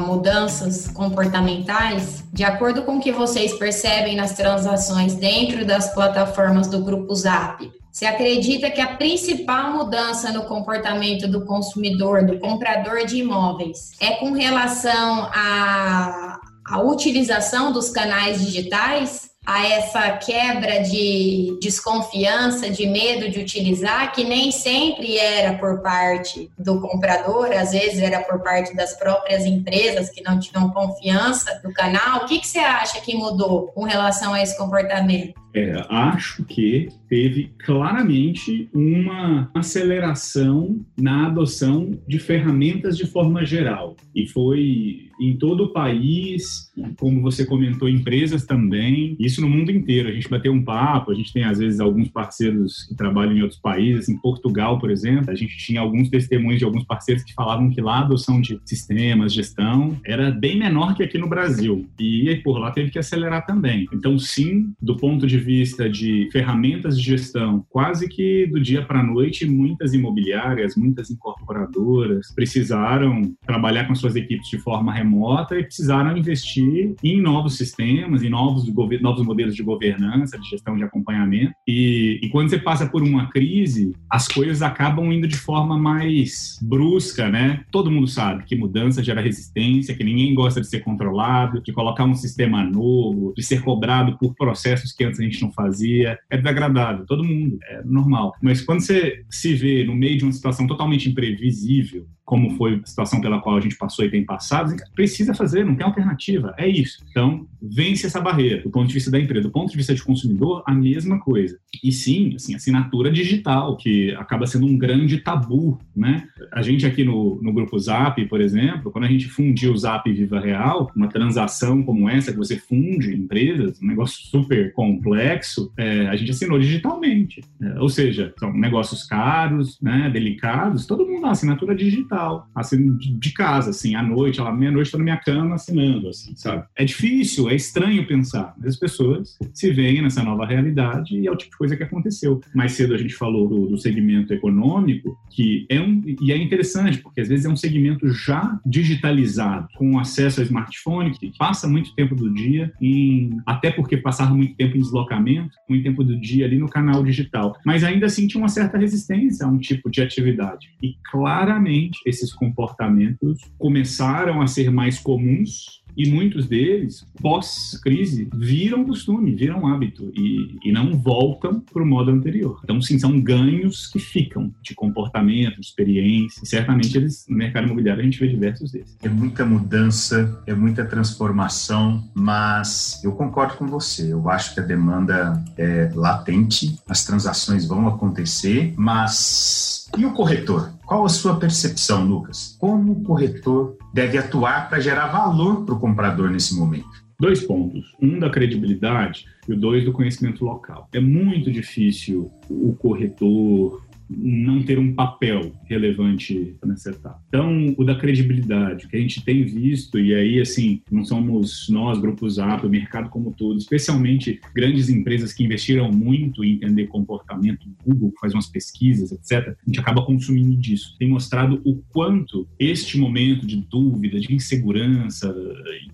mudanças 0.00 0.88
comportamentais, 0.88 2.24
de 2.32 2.44
acordo 2.44 2.82
com 2.82 2.96
o 2.96 3.00
que 3.00 3.12
vocês 3.12 3.54
percebem 3.54 4.16
nas 4.16 4.32
transações 4.32 5.14
dentro 5.14 5.64
das 5.64 5.92
plataformas 5.94 6.68
do 6.68 6.82
Grupo 6.84 7.14
Zap, 7.14 7.70
você 7.92 8.06
acredita 8.06 8.70
que 8.70 8.80
a 8.80 8.96
principal 8.96 9.72
mudança 9.74 10.32
no 10.32 10.44
comportamento 10.44 11.28
do 11.28 11.44
consumidor, 11.44 12.24
do 12.24 12.38
comprador 12.38 13.04
de 13.04 13.18
imóveis, 13.18 13.90
é 14.00 14.12
com 14.12 14.32
relação 14.32 15.28
à, 15.30 16.40
à 16.66 16.80
utilização 16.80 17.70
dos 17.70 17.90
canais 17.90 18.42
digitais? 18.42 19.31
A 19.44 19.66
essa 19.66 20.12
quebra 20.18 20.80
de 20.82 21.58
desconfiança, 21.60 22.70
de 22.70 22.86
medo 22.86 23.28
de 23.28 23.40
utilizar, 23.40 24.12
que 24.12 24.22
nem 24.22 24.52
sempre 24.52 25.18
era 25.18 25.58
por 25.58 25.80
parte 25.80 26.50
do 26.56 26.80
comprador, 26.80 27.52
às 27.52 27.72
vezes 27.72 28.00
era 28.00 28.20
por 28.20 28.40
parte 28.40 28.74
das 28.74 28.94
próprias 28.94 29.44
empresas 29.44 30.10
que 30.10 30.22
não 30.22 30.38
tinham 30.38 30.70
confiança 30.70 31.60
no 31.64 31.72
canal. 31.72 32.22
O 32.22 32.26
que, 32.26 32.38
que 32.38 32.46
você 32.46 32.60
acha 32.60 33.00
que 33.00 33.14
mudou 33.16 33.68
com 33.68 33.82
relação 33.82 34.32
a 34.32 34.40
esse 34.40 34.56
comportamento? 34.56 35.41
É, 35.54 35.84
acho 35.88 36.44
que 36.44 36.88
teve 37.08 37.50
claramente 37.58 38.68
uma 38.72 39.50
aceleração 39.54 40.80
na 40.98 41.26
adoção 41.26 41.90
de 42.08 42.18
ferramentas 42.18 42.96
de 42.96 43.06
forma 43.06 43.44
geral. 43.44 43.96
E 44.14 44.26
foi 44.26 45.10
em 45.20 45.36
todo 45.36 45.64
o 45.64 45.72
país, 45.72 46.72
como 46.98 47.20
você 47.20 47.44
comentou, 47.44 47.88
empresas 47.88 48.44
também, 48.44 49.14
isso 49.20 49.40
no 49.40 49.48
mundo 49.48 49.70
inteiro. 49.70 50.08
A 50.08 50.12
gente 50.12 50.28
bateu 50.28 50.52
um 50.52 50.64
papo, 50.64 51.10
a 51.10 51.14
gente 51.14 51.32
tem 51.32 51.44
às 51.44 51.58
vezes 51.58 51.80
alguns 51.80 52.08
parceiros 52.08 52.84
que 52.84 52.96
trabalham 52.96 53.36
em 53.36 53.42
outros 53.42 53.60
países, 53.60 54.08
em 54.08 54.16
Portugal, 54.16 54.78
por 54.78 54.90
exemplo, 54.90 55.30
a 55.30 55.34
gente 55.34 55.56
tinha 55.58 55.80
alguns 55.80 56.08
testemunhos 56.08 56.58
de 56.58 56.64
alguns 56.64 56.84
parceiros 56.84 57.22
que 57.22 57.34
falavam 57.34 57.70
que 57.70 57.80
lá 57.80 57.98
a 57.98 58.00
adoção 58.00 58.40
de 58.40 58.58
sistemas, 58.64 59.32
gestão, 59.32 59.98
era 60.04 60.30
bem 60.30 60.58
menor 60.58 60.94
que 60.96 61.02
aqui 61.02 61.18
no 61.18 61.28
Brasil. 61.28 61.86
E 62.00 62.36
por 62.42 62.58
lá 62.58 62.70
teve 62.70 62.90
que 62.90 62.98
acelerar 62.98 63.46
também. 63.46 63.86
Então, 63.92 64.18
sim, 64.18 64.72
do 64.80 64.96
ponto 64.96 65.26
de 65.26 65.38
vista 65.42 65.88
de 65.88 66.28
ferramentas 66.32 66.98
de 66.98 67.04
gestão, 67.04 67.64
quase 67.68 68.08
que 68.08 68.46
do 68.46 68.60
dia 68.60 68.82
para 68.82 69.00
a 69.00 69.02
noite, 69.02 69.46
muitas 69.46 69.92
imobiliárias, 69.92 70.76
muitas 70.76 71.10
incorporadoras 71.10 72.32
precisaram 72.34 73.34
trabalhar 73.46 73.86
com 73.86 73.94
suas 73.94 74.16
equipes 74.16 74.48
de 74.48 74.58
forma 74.58 74.92
remota 74.92 75.58
e 75.58 75.64
precisaram 75.64 76.16
investir 76.16 76.94
em 77.02 77.20
novos 77.20 77.56
sistemas, 77.56 78.22
em 78.22 78.30
novos, 78.30 78.66
novos 79.00 79.24
modelos 79.24 79.54
de 79.54 79.62
governança, 79.62 80.38
de 80.38 80.48
gestão 80.48 80.76
de 80.76 80.84
acompanhamento. 80.84 81.52
E, 81.66 82.20
e 82.22 82.28
quando 82.28 82.50
você 82.50 82.58
passa 82.58 82.86
por 82.86 83.02
uma 83.02 83.28
crise, 83.30 83.92
as 84.10 84.28
coisas 84.28 84.62
acabam 84.62 85.12
indo 85.12 85.26
de 85.26 85.36
forma 85.36 85.78
mais 85.78 86.58
brusca, 86.62 87.28
né? 87.28 87.64
Todo 87.70 87.90
mundo 87.90 88.06
sabe 88.06 88.44
que 88.44 88.56
mudança 88.56 89.02
gera 89.02 89.20
resistência, 89.20 89.94
que 89.94 90.04
ninguém 90.04 90.34
gosta 90.34 90.60
de 90.60 90.66
ser 90.66 90.80
controlado, 90.80 91.62
de 91.62 91.72
colocar 91.72 92.04
um 92.04 92.14
sistema 92.14 92.62
novo, 92.62 93.32
de 93.36 93.42
ser 93.42 93.62
cobrado 93.62 94.16
por 94.18 94.34
processos 94.34 94.92
que 94.92 95.04
antes 95.04 95.20
a 95.20 95.22
gente 95.22 95.31
não 95.40 95.52
fazia. 95.52 96.18
É 96.28 96.36
desagradável, 96.36 97.06
todo 97.06 97.24
mundo, 97.24 97.58
é 97.62 97.82
normal. 97.84 98.34
Mas 98.42 98.60
quando 98.60 98.80
você 98.80 99.24
se 99.30 99.54
vê 99.54 99.84
no 99.84 99.94
meio 99.94 100.18
de 100.18 100.24
uma 100.24 100.32
situação 100.32 100.66
totalmente 100.66 101.08
imprevisível, 101.08 102.06
como 102.24 102.56
foi 102.56 102.80
a 102.82 102.86
situação 102.86 103.20
pela 103.20 103.40
qual 103.40 103.56
a 103.56 103.60
gente 103.60 103.76
passou 103.76 104.04
e 104.04 104.10
tem 104.10 104.24
passado, 104.24 104.74
precisa 104.94 105.34
fazer, 105.34 105.64
não 105.64 105.74
tem 105.74 105.86
alternativa, 105.86 106.54
é 106.56 106.68
isso. 106.68 107.04
Então, 107.10 107.46
vence 107.60 108.06
essa 108.06 108.20
barreira 108.20 108.62
do 108.62 108.70
ponto 108.70 108.88
de 108.88 108.94
vista 108.94 109.10
da 109.10 109.18
empresa. 109.18 109.48
Do 109.48 109.52
ponto 109.52 109.70
de 109.70 109.76
vista 109.76 109.94
de 109.94 110.02
consumidor, 110.02 110.62
a 110.66 110.74
mesma 110.74 111.18
coisa. 111.20 111.58
E 111.82 111.92
sim, 111.92 112.34
assim, 112.34 112.54
assinatura 112.54 113.10
digital, 113.10 113.76
que 113.76 114.12
acaba 114.12 114.46
sendo 114.46 114.66
um 114.66 114.76
grande 114.76 115.18
tabu, 115.18 115.78
né? 115.94 116.26
A 116.52 116.62
gente 116.62 116.86
aqui 116.86 117.04
no, 117.04 117.40
no 117.42 117.52
grupo 117.52 117.78
Zap, 117.78 118.24
por 118.26 118.40
exemplo, 118.40 118.90
quando 118.90 119.04
a 119.04 119.08
gente 119.08 119.28
fundiu 119.28 119.72
o 119.72 119.76
Zap 119.76 120.10
Viva 120.10 120.40
Real, 120.40 120.90
uma 120.94 121.08
transação 121.08 121.82
como 121.82 122.08
essa, 122.08 122.32
que 122.32 122.38
você 122.38 122.56
funde 122.56 123.14
empresas, 123.14 123.80
um 123.82 123.86
negócio 123.86 124.24
super 124.26 124.72
complexo, 124.72 125.72
é, 125.76 126.08
a 126.08 126.16
gente 126.16 126.30
assinou 126.30 126.58
digitalmente. 126.58 127.42
É, 127.60 127.80
ou 127.80 127.88
seja, 127.88 128.32
são 128.38 128.52
negócios 128.52 129.04
caros, 129.04 129.80
né, 129.80 130.10
delicados, 130.12 130.86
todo 130.86 131.06
mundo 131.06 131.22
dá 131.22 131.30
assinatura 131.30 131.74
digital, 131.74 132.21
assim, 132.54 132.96
de 132.96 133.32
casa, 133.32 133.70
assim, 133.70 133.94
à 133.94 134.02
noite, 134.02 134.40
lá 134.40 134.52
meia-noite, 134.52 134.86
estou 134.86 134.98
na 134.98 135.04
minha 135.04 135.16
cama 135.16 135.54
assinando, 135.54 136.08
assim, 136.08 136.34
sabe? 136.36 136.64
É 136.76 136.84
difícil, 136.84 137.48
é 137.48 137.54
estranho 137.54 138.06
pensar, 138.06 138.54
mas 138.58 138.74
as 138.74 138.76
pessoas 138.76 139.38
se 139.52 139.70
veem 139.70 140.02
nessa 140.02 140.22
nova 140.22 140.46
realidade 140.46 141.16
e 141.16 141.26
é 141.26 141.30
o 141.30 141.36
tipo 141.36 141.52
de 141.52 141.58
coisa 141.58 141.76
que 141.76 141.82
aconteceu. 141.82 142.40
Mais 142.54 142.72
cedo 142.72 142.94
a 142.94 142.98
gente 142.98 143.14
falou 143.14 143.48
do, 143.48 143.66
do 143.66 143.78
segmento 143.78 144.32
econômico, 144.32 145.16
que 145.30 145.66
é 145.68 145.80
um, 145.80 146.02
e 146.20 146.32
é 146.32 146.36
interessante, 146.36 146.98
porque 146.98 147.20
às 147.20 147.28
vezes 147.28 147.44
é 147.44 147.48
um 147.48 147.56
segmento 147.56 148.08
já 148.12 148.58
digitalizado, 148.64 149.68
com 149.76 149.98
acesso 149.98 150.40
ao 150.40 150.46
smartphone, 150.46 151.12
que 151.12 151.32
passa 151.38 151.68
muito 151.68 151.94
tempo 151.94 152.14
do 152.14 152.32
dia 152.32 152.72
em, 152.80 153.30
até 153.46 153.70
porque 153.70 153.96
passava 153.96 154.34
muito 154.34 154.54
tempo 154.56 154.76
em 154.76 154.80
deslocamento, 154.80 155.50
muito 155.68 155.82
tempo 155.82 156.04
do 156.04 156.18
dia 156.20 156.44
ali 156.44 156.58
no 156.58 156.68
canal 156.68 157.02
digital, 157.02 157.56
mas 157.64 157.84
ainda 157.84 158.06
assim 158.06 158.26
tinha 158.26 158.40
uma 158.40 158.48
certa 158.48 158.78
resistência 158.78 159.46
a 159.46 159.48
um 159.48 159.58
tipo 159.58 159.90
de 159.90 160.02
atividade. 160.02 160.68
E 160.82 160.94
claramente 161.10 161.98
esses 162.06 162.32
comportamentos 162.32 163.40
começaram 163.58 164.40
a 164.40 164.46
ser 164.46 164.70
mais 164.70 164.98
comuns 164.98 165.82
e 165.96 166.10
muitos 166.10 166.46
deles, 166.46 167.06
pós-crise, 167.20 168.28
viram 168.34 168.84
costume, 168.84 169.34
viram 169.34 169.66
hábito 169.66 170.10
e, 170.16 170.58
e 170.64 170.72
não 170.72 170.98
voltam 170.98 171.60
para 171.60 171.82
o 171.82 171.86
modo 171.86 172.10
anterior. 172.10 172.60
Então, 172.64 172.80
sim, 172.80 172.98
são 172.98 173.20
ganhos 173.20 173.88
que 173.88 173.98
ficam 173.98 174.52
de 174.62 174.74
comportamento, 174.74 175.60
de 175.60 175.66
experiência. 175.66 176.40
E 176.42 176.46
certamente 176.46 176.96
eles, 176.96 177.26
no 177.28 177.36
mercado 177.36 177.66
imobiliário 177.66 178.00
a 178.00 178.04
gente 178.04 178.18
vê 178.18 178.28
diversos 178.28 178.72
desses. 178.72 178.96
É 179.02 179.08
muita 179.08 179.44
mudança, 179.44 180.42
é 180.46 180.54
muita 180.54 180.84
transformação, 180.84 182.02
mas 182.14 183.00
eu 183.04 183.12
concordo 183.12 183.54
com 183.54 183.66
você. 183.66 184.12
Eu 184.12 184.28
acho 184.30 184.54
que 184.54 184.60
a 184.60 184.62
demanda 184.62 185.42
é 185.58 185.90
latente, 185.94 186.78
as 186.88 187.04
transações 187.04 187.66
vão 187.66 187.86
acontecer, 187.86 188.72
mas 188.76 189.90
e 189.96 190.06
o 190.06 190.12
corretor? 190.12 190.72
Qual 190.92 191.06
a 191.06 191.08
sua 191.08 191.40
percepção, 191.40 192.04
Lucas? 192.04 192.54
Como 192.60 192.92
o 192.92 193.02
corretor 193.02 193.78
deve 193.94 194.18
atuar 194.18 194.68
para 194.68 194.78
gerar 194.78 195.06
valor 195.06 195.64
para 195.64 195.74
o 195.74 195.80
comprador 195.80 196.28
nesse 196.28 196.54
momento? 196.54 196.84
Dois 197.18 197.40
pontos. 197.42 197.96
Um 197.98 198.18
da 198.18 198.28
credibilidade 198.28 199.24
e 199.48 199.54
o 199.54 199.56
dois 199.58 199.86
do 199.86 199.92
conhecimento 199.92 200.44
local. 200.44 200.90
É 200.92 201.00
muito 201.00 201.50
difícil 201.50 202.30
o 202.46 202.74
corretor, 202.74 203.82
não 204.10 204.62
ter 204.62 204.78
um 204.78 204.94
papel 204.94 205.54
relevante 205.72 206.56
nessa 206.64 206.90
etapa. 206.90 207.22
Então, 207.28 207.74
o 207.76 207.84
da 207.84 207.94
credibilidade, 207.94 208.86
que 208.88 208.96
a 208.96 209.00
gente 209.00 209.24
tem 209.24 209.44
visto, 209.44 209.98
e 209.98 210.14
aí, 210.14 210.40
assim, 210.40 210.80
não 210.90 211.04
somos 211.04 211.68
nós, 211.68 211.98
grupos 211.98 212.34
Zap, 212.34 212.64
o 212.66 212.70
mercado 212.70 213.08
como 213.10 213.32
todo, 213.32 213.58
especialmente 213.58 214.40
grandes 214.54 214.88
empresas 214.88 215.32
que 215.32 215.44
investiram 215.44 215.90
muito 215.90 216.44
em 216.44 216.54
entender 216.54 216.86
comportamento, 216.86 217.66
Google 217.84 218.12
faz 218.20 218.32
umas 218.32 218.46
pesquisas, 218.46 219.12
etc., 219.12 219.48
a 219.48 219.66
gente 219.66 219.80
acaba 219.80 220.04
consumindo 220.04 220.56
disso. 220.56 220.94
Tem 220.98 221.08
mostrado 221.08 221.60
o 221.64 221.76
quanto 221.90 222.46
este 222.58 222.98
momento 222.98 223.46
de 223.46 223.56
dúvida, 223.56 224.20
de 224.20 224.34
insegurança, 224.34 225.34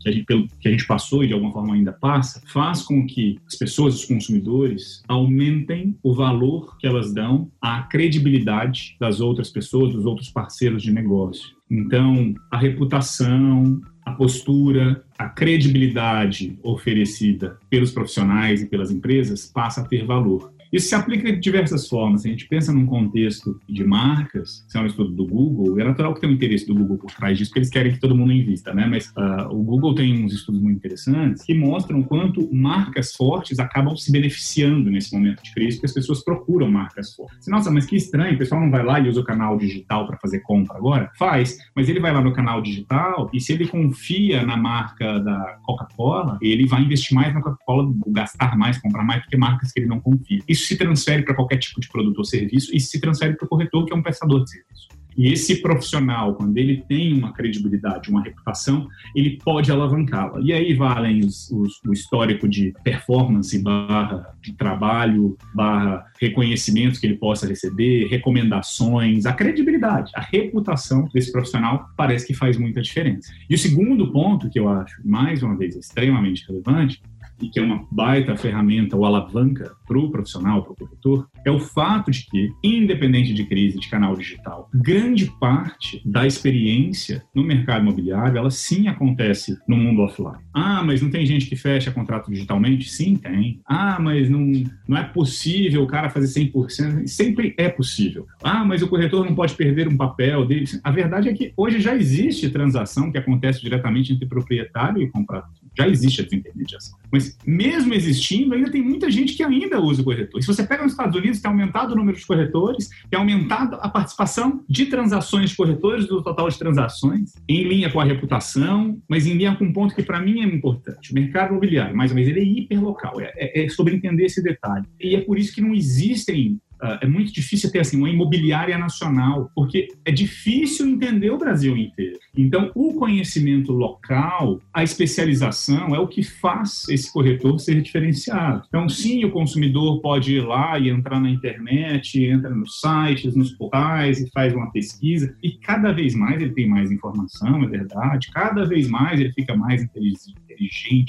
que 0.01 0.09
a 0.09 0.13
gente, 0.13 0.25
pelo, 0.25 0.49
que 0.61 0.69
a 0.69 0.71
gente 0.71 0.87
passou 0.87 1.25
e 1.25 1.29
de 1.29 1.33
alguma 1.33 1.53
forma 1.53 1.75
ainda 1.75 1.93
passa, 1.93 2.43
faz 2.47 2.83
com 2.83 3.07
que 3.07 3.39
as 3.47 3.57
pessoas, 3.57 3.95
os 3.95 4.05
consumidores, 4.05 5.03
aumentem 5.09 5.97
o 6.03 6.15
valor 6.15 6.77
que 6.79 6.87
elas 6.87 7.13
dão 7.13 7.51
à 7.61 7.83
credibilidade 7.83 8.97
das 8.99 9.21
outras 9.21 9.51
pessoas, 9.51 9.68
dos 9.71 10.07
outros 10.07 10.31
parceiros 10.31 10.83
de 10.83 10.93
negócio. 10.93 11.57
Então, 11.71 12.35
a 12.51 12.57
reputação, 12.57 13.81
a 14.05 14.13
postura, 14.13 15.05
a 15.19 15.29
credibilidade 15.29 16.59
oferecida 16.63 17.59
pelos 17.69 17.91
profissionais 17.91 18.63
e 18.63 18.67
pelas 18.67 18.91
empresas 18.91 19.47
passa 19.47 19.83
a 19.83 19.85
ter 19.85 20.05
valor. 20.07 20.53
Isso 20.73 20.89
se 20.89 20.95
aplica 20.95 21.33
de 21.33 21.39
diversas 21.39 21.89
formas. 21.89 22.23
Se 22.23 22.29
a 22.29 22.31
gente 22.31 22.47
pensa 22.47 22.73
num 22.73 22.87
contexto 22.87 23.61
de 23.69 23.85
marcas, 23.85 24.65
se 24.69 24.77
é 24.77 24.81
um 24.81 24.87
estudo 24.87 25.11
do 25.11 25.27
Google, 25.27 25.79
é 25.81 25.85
natural 25.85 26.15
que 26.15 26.21
tenha 26.21 26.33
um 26.33 26.37
interesse 26.37 26.67
do 26.67 26.75
Google 26.75 26.99
por 26.99 27.11
trás 27.11 27.37
disso, 27.37 27.51
porque 27.51 27.61
eles 27.61 27.71
querem 27.71 27.93
que 27.93 28.01
todo 28.01 28.15
mundo 28.15 28.33
invista, 28.33 28.75
né? 28.75 28.87
Mas 28.87 29.09
uh, 29.11 29.49
o 29.51 29.63
Google 29.63 29.95
tem 29.95 30.25
uns 30.25 30.33
estudos 30.33 30.61
muito 30.61 30.77
interessantes 30.77 31.43
que 31.45 31.55
mostram 31.55 32.03
quanto 32.03 32.53
marcas 32.53 33.13
fortes 33.13 33.59
acabam 33.59 33.97
se 33.97 34.13
beneficiando 34.13 34.91
nesse 34.91 35.13
momento 35.15 35.43
de 35.43 35.53
crise, 35.53 35.77
porque 35.77 35.87
as 35.87 35.95
pessoas 35.95 36.23
procuram 36.23 36.71
marcas 36.71 37.15
fortes. 37.15 37.49
Nossa, 37.49 37.71
mas 37.71 37.87
que 37.87 37.97
estranho, 37.97 38.35
o 38.35 38.39
pessoal 38.39 38.61
não 38.61 38.71
vai 38.71 38.85
lá 38.85 39.01
e 39.01 39.09
usa 39.09 39.21
o 39.21 39.25
canal 39.25 39.57
digital 39.57 40.07
para 40.07 40.19
fazer 40.19 40.41
compra 40.41 40.77
agora? 40.77 41.11
Faz, 41.19 41.59
mas 41.75 41.89
ele 41.89 42.01
vai 42.01 42.13
lá 42.13 42.21
no 42.21 42.33
canal 42.33 42.61
digital 42.61 43.31
e 43.33 43.41
se 43.41 43.53
ele 43.53 43.67
confia 43.67 44.45
na 44.45 44.57
marca 44.57 45.19
da 45.21 45.59
Coca-Cola, 45.63 46.39
ele 46.41 46.67
vai 46.67 46.83
investir 46.83 47.15
mais 47.15 47.33
na 47.33 47.41
Coca-Cola, 47.41 47.93
gastar 48.09 48.57
mais, 48.57 48.79
comprar 48.79 49.05
mais, 49.05 49.23
do 49.23 49.29
que 49.29 49.37
marcas 49.37 49.73
que 49.73 49.81
ele 49.81 49.87
não 49.87 50.01
confia. 50.01 50.43
Isso 50.49 50.58
se 50.67 50.77
transfere 50.77 51.23
para 51.23 51.35
qualquer 51.35 51.59
tipo 51.59 51.81
de 51.81 51.89
produto 51.89 52.19
ou 52.19 52.25
serviço 52.25 52.75
e 52.75 52.81
se 52.81 53.01
transfere 53.01 53.37
para 53.37 53.47
o 53.47 53.49
corretor, 53.49 53.85
que 53.87 53.93
é 53.93 53.97
um 53.97 54.03
prestador 54.03 54.45
de 54.45 54.51
serviço. 54.51 54.89
E 55.19 55.33
esse 55.33 55.57
profissional, 55.57 56.37
quando 56.37 56.57
ele 56.57 56.85
tem 56.89 57.13
uma 57.13 57.33
credibilidade, 57.33 58.09
uma 58.09 58.23
reputação, 58.23 58.87
ele 59.17 59.37
pode 59.45 59.69
alavancá-la. 59.73 60.39
E 60.41 60.53
aí 60.53 60.73
valem 60.75 61.25
os, 61.25 61.51
os, 61.51 61.81
o 61.85 61.93
histórico 61.93 62.49
de 62.49 62.73
performance 62.85 63.59
barra 63.61 64.33
de 64.41 64.53
trabalho, 64.53 65.37
barra 65.53 66.07
reconhecimentos 66.21 67.01
que 67.01 67.07
ele 67.09 67.17
possa 67.17 67.49
receber, 67.49 68.07
recomendações, 68.07 69.27
a 69.27 69.33
credibilidade, 69.33 70.13
a 70.15 70.21
reputação 70.21 71.09
desse 71.13 71.33
profissional 71.33 71.91
parece 71.97 72.25
que 72.25 72.33
faz 72.33 72.57
muita 72.57 72.81
diferença. 72.81 73.33
E 73.51 73.57
o 73.57 73.59
segundo 73.59 74.13
ponto 74.13 74.49
que 74.49 74.61
eu 74.61 74.69
acho, 74.69 75.03
mais 75.05 75.43
uma 75.43 75.57
vez, 75.57 75.75
extremamente 75.75 76.47
relevante, 76.47 77.03
e 77.41 77.49
que 77.49 77.59
é 77.59 77.63
uma 77.63 77.87
baita 77.91 78.37
ferramenta 78.37 78.97
ou 78.97 79.05
alavanca 79.05 79.73
para 79.89 79.99
o 79.99 80.11
profissional, 80.11 80.63
para 80.63 80.73
o 80.73 80.77
corretor, 80.77 81.27
é 81.45 81.51
o 81.51 81.59
fato 81.59 82.11
de 82.11 82.27
que, 82.27 82.53
independente 82.63 83.33
de 83.33 83.45
crise 83.45 83.81
de 83.81 83.89
canal 83.89 84.15
digital, 84.15 84.69
grande 84.75 85.33
parte 85.41 86.03
da 86.05 86.27
experiência 86.27 87.25
no 87.35 87.43
mercado 87.43 87.83
imobiliário, 87.83 88.37
ela 88.37 88.51
sim 88.51 88.87
acontece 88.87 89.59
no 89.67 89.77
mundo 89.77 90.03
offline. 90.03 90.45
Ah, 90.53 90.83
mas 90.85 91.01
não 91.01 91.11
tem 91.11 91.25
gente 91.25 91.47
que 91.47 91.57
fecha 91.57 91.91
contrato 91.91 92.31
digitalmente? 92.31 92.91
Sim, 92.91 93.17
tem. 93.17 93.61
Ah, 93.67 93.99
mas 94.01 94.29
não, 94.29 94.53
não 94.87 94.99
é 94.99 95.05
possível 95.05 95.83
o 95.83 95.87
cara 95.87 96.11
fazer 96.11 96.27
100%. 96.27 97.07
Sempre 97.07 97.55
é 97.57 97.69
possível. 97.69 98.27
Ah, 98.43 98.65
mas 98.65 98.83
o 98.83 98.89
corretor 98.89 99.25
não 99.25 99.35
pode 99.35 99.55
perder 99.55 99.89
um 99.89 99.97
papel 99.97 100.47
dele. 100.47 100.67
A 100.85 100.91
verdade 100.91 101.29
é 101.29 101.33
que 101.33 101.53
hoje 101.57 101.81
já 101.81 101.95
existe 101.95 102.51
transação 102.51 103.11
que 103.11 103.19
acontece 103.19 103.61
diretamente 103.61 104.13
entre 104.13 104.27
proprietário 104.27 105.03
e 105.03 105.09
comprador. 105.09 105.49
Já 105.77 105.89
existe 105.89 106.23
essa 106.23 106.35
intermediação. 106.35 106.99
Mas 107.11 107.39
mesmo 107.47 107.95
existindo, 107.95 108.55
ainda 108.55 108.71
tem 108.71 108.83
muita 108.83 109.11
gente 109.11 109.35
que 109.35 109.45
ainda 109.45 109.78
usa 109.81 110.03
o 110.03 110.05
corretor. 110.05 110.41
Se 110.41 110.47
você 110.47 110.65
pega 110.65 110.83
nos 110.83 110.93
Estados 110.93 111.17
Unidos, 111.17 111.41
tem 111.41 111.51
aumentado 111.51 111.93
o 111.93 111.97
número 111.97 112.17
de 112.17 112.27
corretores, 112.27 112.89
tem 113.11 113.19
aumentado 113.19 113.77
a 113.81 113.89
participação 113.89 114.65
de 114.69 114.87
transações 114.87 115.51
de 115.51 115.57
corretores 115.57 116.07
do 116.07 116.23
total 116.23 116.49
de 116.49 116.59
transações, 116.59 117.33
em 117.49 117.65
linha 117.65 117.91
com 117.91 118.01
a 118.01 118.05
reputação, 118.05 119.01
mas 119.09 119.27
em 119.27 119.35
linha 119.35 119.57
com 119.57 119.65
um 119.65 119.73
ponto 119.73 119.95
que 119.95 120.03
para 120.03 120.21
mim 120.21 120.41
é 120.41 120.45
importante. 120.45 121.13
O 121.13 121.15
mercado 121.15 121.51
imobiliário, 121.51 121.97
mais 121.97 122.11
ou 122.11 122.15
menos, 122.15 122.31
ele 122.31 122.41
é 122.41 122.45
hiperlocal, 122.45 123.21
é, 123.21 123.33
é, 123.37 123.65
é 123.65 123.69
sobre 123.69 123.95
entender 123.95 124.25
esse 124.25 124.43
detalhe. 124.43 124.87
E 125.01 125.15
é 125.15 125.21
por 125.21 125.39
isso 125.39 125.55
que 125.55 125.61
não 125.61 125.75
existem 125.75 126.61
é 127.01 127.07
muito 127.07 127.33
difícil 127.33 127.71
ter 127.71 127.81
assim, 127.81 127.97
uma 127.97 128.11
imobiliária 128.11 128.79
nacional, 128.79 129.51
porque 129.55 129.89
é 130.05 130.13
difícil 130.13 130.87
entender 130.87 131.31
o 131.31 131.39
Brasil 131.39 131.77
inteiro. 131.77 132.19
Então, 132.37 132.71
o 132.75 132.95
conhecimento 132.95 133.73
local, 133.73 134.61
a 134.73 134.83
especialização 134.83 135.95
é 135.95 135.99
o 135.99 136.07
que 136.07 136.23
faz 136.23 136.89
esse 136.89 137.13
corretor 137.13 137.59
ser 137.59 137.81
diferenciado. 137.83 138.65
Então, 138.69 138.89
sim, 138.89 139.25
o 139.25 139.31
consumidor 139.31 140.01
pode 140.01 140.37
ir 140.37 140.41
lá 140.41 140.79
e 140.79 140.89
entrar 140.89 141.21
na 141.21 141.31
internet, 141.31 142.23
entra 142.25 142.51
nos 142.51 142.81
sites, 142.81 143.35
nos 143.35 143.53
portais 143.53 144.21
e 144.21 144.31
faz 144.31 144.55
uma 144.55 144.71
pesquisa, 144.71 145.37
e 145.43 145.53
cada 145.53 145.93
vez 145.93 146.15
mais 146.15 146.41
ele 146.41 146.53
tem 146.53 146.69
mais 146.69 146.91
informação, 146.91 147.63
é 147.65 147.67
verdade, 147.67 148.31
cada 148.33 148.65
vez 148.65 148.89
mais 148.89 149.21
ele 149.21 149.33
fica 149.33 149.57
mais 149.57 149.83
inteligente, 149.83 150.35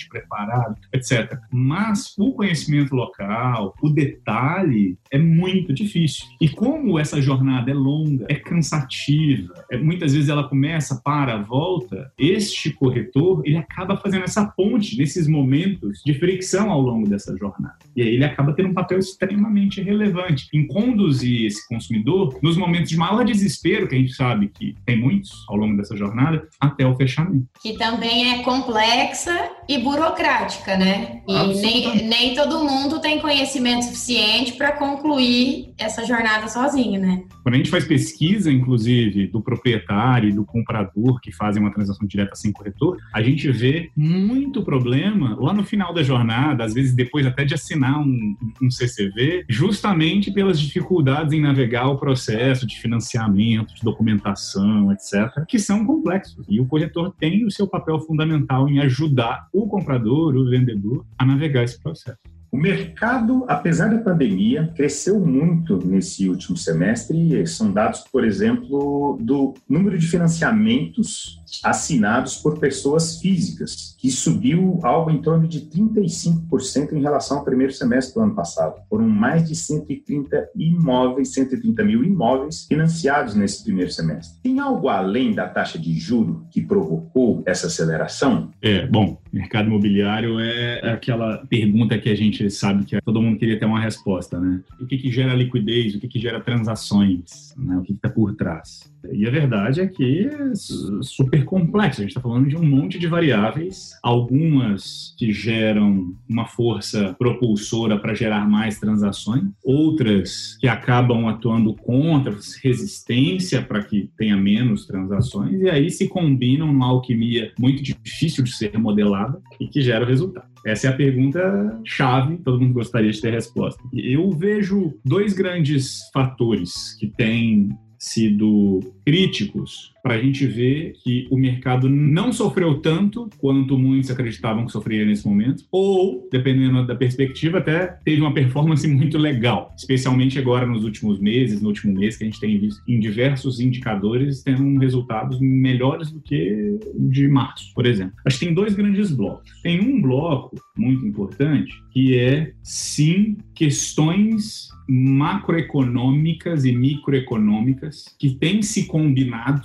preparado, 0.09 0.75
etc. 0.93 1.37
Mas 1.51 2.13
o 2.17 2.33
conhecimento 2.33 2.95
local, 2.95 3.73
o 3.81 3.89
detalhe, 3.89 4.97
é 5.11 5.17
muito 5.17 5.69
muito 5.69 5.73
difícil. 5.73 6.25
E 6.39 6.49
como 6.49 6.97
essa 6.99 7.21
jornada 7.21 7.69
é 7.69 7.73
longa, 7.73 8.25
é 8.29 8.35
cansativa, 8.35 9.53
é, 9.71 9.77
muitas 9.77 10.13
vezes 10.13 10.29
ela 10.29 10.47
começa, 10.47 11.01
para, 11.03 11.37
volta, 11.37 12.11
este 12.17 12.71
corretor, 12.71 13.41
ele 13.45 13.57
acaba 13.57 13.97
fazendo 13.97 14.23
essa 14.23 14.45
ponte 14.45 14.97
nesses 14.97 15.27
momentos 15.27 16.01
de 16.05 16.13
fricção 16.13 16.69
ao 16.71 16.81
longo 16.81 17.07
dessa 17.07 17.35
jornada. 17.37 17.77
E 17.95 18.01
aí 18.01 18.15
ele 18.15 18.25
acaba 18.25 18.53
tendo 18.53 18.69
um 18.69 18.73
papel 18.73 18.99
extremamente 18.99 19.81
relevante 19.81 20.47
em 20.53 20.67
conduzir 20.67 21.45
esse 21.45 21.67
consumidor 21.67 22.37
nos 22.41 22.57
momentos 22.57 22.89
de 22.89 22.97
maior 22.97 23.23
desespero, 23.23 23.87
que 23.87 23.95
a 23.95 23.99
gente 23.99 24.13
sabe 24.13 24.49
que 24.49 24.75
tem 24.85 24.99
muitos 24.99 25.45
ao 25.47 25.55
longo 25.55 25.77
dessa 25.77 25.95
jornada, 25.95 26.47
até 26.59 26.85
o 26.85 26.95
fechamento. 26.95 27.47
Que 27.61 27.77
também 27.77 28.33
é 28.33 28.43
complexa 28.43 29.38
e 29.67 29.77
burocrática, 29.77 30.75
né? 30.75 31.21
E 31.27 31.61
nem, 31.61 32.07
nem 32.07 32.33
todo 32.33 32.63
mundo 32.63 32.99
tem 32.99 33.19
conhecimento 33.19 33.83
suficiente 33.83 34.53
para 34.53 34.71
concluir 34.71 35.73
essa 35.77 36.03
jornada 36.03 36.47
sozinho, 36.47 36.99
né? 36.99 37.23
Quando 37.43 37.55
a 37.55 37.57
gente 37.57 37.69
faz 37.69 37.85
pesquisa, 37.85 38.51
inclusive, 38.51 39.27
do 39.27 39.41
proprietário 39.41 40.29
e 40.29 40.33
do 40.33 40.43
comprador 40.43 41.19
que 41.21 41.31
fazem 41.31 41.61
uma 41.61 41.71
transação 41.71 42.07
direta 42.07 42.35
sem 42.35 42.51
corretor, 42.51 42.97
a 43.13 43.21
gente 43.21 43.49
vê 43.51 43.91
muito 43.95 44.63
problema 44.63 45.37
lá 45.39 45.53
no 45.53 45.63
final 45.63 45.93
da 45.93 46.01
jornada, 46.01 46.63
às 46.63 46.73
vezes 46.73 46.93
depois 46.93 47.25
até 47.25 47.45
de 47.45 47.53
assinar 47.53 47.99
um, 47.99 48.35
um 48.61 48.71
CCV, 48.71 49.45
justamente 49.47 50.31
pelas 50.31 50.59
dificuldades 50.59 51.31
em 51.33 51.41
navegar 51.41 51.87
o 51.87 51.97
processo 51.97 52.65
de 52.65 52.79
financiamento, 52.79 53.75
de 53.75 53.83
documentação, 53.83 54.91
etc., 54.91 55.45
que 55.47 55.59
são 55.59 55.85
complexos. 55.85 56.45
E 56.49 56.59
o 56.59 56.65
corretor 56.65 57.13
tem 57.19 57.45
o 57.45 57.51
seu 57.51 57.67
papel 57.67 57.99
fundamental 57.99 58.67
em 58.67 58.79
ajudar 58.79 59.28
o 59.53 59.67
comprador, 59.67 60.35
o 60.35 60.49
vendedor, 60.49 61.05
a 61.17 61.25
navegar 61.25 61.63
esse 61.63 61.81
processo. 61.81 62.17
O 62.51 62.57
mercado, 62.57 63.45
apesar 63.47 63.89
da 63.89 63.99
pandemia, 63.99 64.73
cresceu 64.75 65.19
muito 65.19 65.77
nesse 65.85 66.27
último 66.27 66.57
semestre. 66.57 67.45
São 67.45 67.71
dados, 67.71 68.03
por 68.11 68.25
exemplo, 68.25 69.19
do 69.21 69.53
número 69.69 69.97
de 69.99 70.07
financiamentos 70.07 71.39
assinados 71.63 72.37
por 72.37 72.59
pessoas 72.59 73.19
físicas, 73.19 73.95
que 73.97 74.09
subiu 74.09 74.79
algo 74.83 75.11
em 75.11 75.21
torno 75.21 75.47
de 75.47 75.61
35% 75.61 76.93
em 76.93 77.01
relação 77.01 77.39
ao 77.39 77.45
primeiro 77.45 77.73
semestre 77.73 78.15
do 78.15 78.21
ano 78.21 78.35
passado. 78.35 78.81
Foram 78.89 79.07
mais 79.07 79.47
de 79.47 79.55
130 79.55 80.49
imóveis, 80.55 81.33
130 81.33 81.83
mil 81.83 82.03
imóveis 82.03 82.65
financiados 82.65 83.35
nesse 83.35 83.63
primeiro 83.63 83.91
semestre. 83.91 84.39
Tem 84.41 84.59
algo 84.59 84.87
além 84.89 85.33
da 85.33 85.47
taxa 85.47 85.77
de 85.77 85.97
juro 85.99 86.45
que 86.51 86.61
provocou 86.61 87.43
essa 87.45 87.67
aceleração? 87.67 88.51
É, 88.61 88.87
bom, 88.87 89.21
mercado 89.31 89.67
imobiliário 89.67 90.39
é 90.39 90.91
aquela 90.91 91.45
pergunta 91.47 91.97
que 91.97 92.09
a 92.09 92.15
gente 92.15 92.49
sabe 92.49 92.85
que 92.85 92.99
todo 93.01 93.21
mundo 93.21 93.37
queria 93.37 93.59
ter 93.59 93.65
uma 93.65 93.79
resposta, 93.79 94.39
né? 94.39 94.61
O 94.79 94.85
que, 94.85 94.97
que 94.97 95.11
gera 95.11 95.33
liquidez, 95.33 95.95
o 95.95 95.99
que, 95.99 96.07
que 96.07 96.19
gera 96.19 96.39
transações, 96.39 97.53
né? 97.57 97.77
o 97.77 97.81
que 97.81 97.93
está 97.93 98.09
por 98.09 98.35
trás? 98.35 98.91
E 99.11 99.27
a 99.27 99.31
verdade 99.31 99.81
é 99.81 99.87
que 99.87 100.27
é 100.27 100.53
super 100.55 101.45
complexo. 101.45 102.01
A 102.01 102.03
gente 102.03 102.11
está 102.11 102.21
falando 102.21 102.47
de 102.47 102.55
um 102.55 102.63
monte 102.63 102.99
de 102.99 103.07
variáveis, 103.07 103.91
algumas 104.03 105.13
que 105.17 105.31
geram 105.31 106.13
uma 106.27 106.45
força 106.45 107.15
propulsora 107.17 107.97
para 107.97 108.13
gerar 108.13 108.47
mais 108.47 108.79
transações, 108.79 109.43
outras 109.63 110.57
que 110.59 110.67
acabam 110.67 111.27
atuando 111.27 111.73
contra, 111.75 112.37
resistência 112.63 113.61
para 113.61 113.83
que 113.83 114.09
tenha 114.17 114.37
menos 114.37 114.85
transações, 114.85 115.61
e 115.61 115.69
aí 115.69 115.89
se 115.89 116.07
combinam 116.07 116.67
numa 116.67 116.87
alquimia 116.87 117.51
muito 117.59 117.81
difícil 117.81 118.43
de 118.43 118.51
ser 118.51 118.77
modelada 118.77 119.41
e 119.59 119.67
que 119.67 119.81
gera 119.81 120.05
o 120.05 120.07
resultado. 120.07 120.47
Essa 120.65 120.87
é 120.87 120.89
a 120.89 120.95
pergunta 120.95 121.79
chave, 121.85 122.37
todo 122.37 122.59
mundo 122.59 122.73
gostaria 122.73 123.11
de 123.11 123.21
ter 123.21 123.31
resposta. 123.31 123.81
Eu 123.93 124.29
vejo 124.31 124.93
dois 125.05 125.33
grandes 125.33 125.99
fatores 126.13 126.95
que 126.99 127.07
têm 127.07 127.69
sido 127.99 128.79
críticos 129.05 129.93
para 130.01 130.15
a 130.15 130.21
gente 130.21 130.45
ver 130.45 130.93
que 131.03 131.27
o 131.29 131.37
mercado 131.37 131.89
não 131.89 132.31
sofreu 132.31 132.79
tanto 132.79 133.29
quanto 133.37 133.77
muitos 133.77 134.09
acreditavam 134.09 134.65
que 134.65 134.71
sofreria 134.71 135.05
nesse 135.05 135.27
momento, 135.27 135.63
ou, 135.71 136.27
dependendo 136.31 136.85
da 136.85 136.95
perspectiva, 136.95 137.59
até 137.59 137.87
teve 138.03 138.21
uma 138.21 138.33
performance 138.33 138.87
muito 138.89 139.17
legal, 139.17 139.73
especialmente 139.77 140.39
agora 140.39 140.65
nos 140.65 140.83
últimos 140.83 141.19
meses, 141.19 141.61
no 141.61 141.69
último 141.69 141.93
mês, 141.93 142.17
que 142.17 142.23
a 142.23 142.27
gente 142.27 142.39
tem 142.39 142.59
visto 142.59 142.81
em 142.87 142.99
diversos 142.99 143.59
indicadores 143.59 144.43
tendo 144.43 144.79
resultados 144.79 145.39
melhores 145.39 146.11
do 146.11 146.21
que 146.21 146.79
de 146.95 147.27
março, 147.27 147.73
por 147.73 147.85
exemplo. 147.85 148.13
Acho 148.25 148.39
que 148.39 148.45
tem 148.45 148.53
dois 148.53 148.73
grandes 148.73 149.11
blocos. 149.11 149.49
Tem 149.61 149.79
um 149.79 150.01
bloco 150.01 150.55
muito 150.77 151.05
importante 151.05 151.73
que 151.91 152.17
é, 152.17 152.53
sim, 152.63 153.37
questões 153.53 154.69
macroeconômicas 154.89 156.65
e 156.65 156.71
microeconômicas 156.71 158.05
que 158.17 158.31
têm 158.31 158.63
se 158.63 158.85
combinado, 158.85 159.61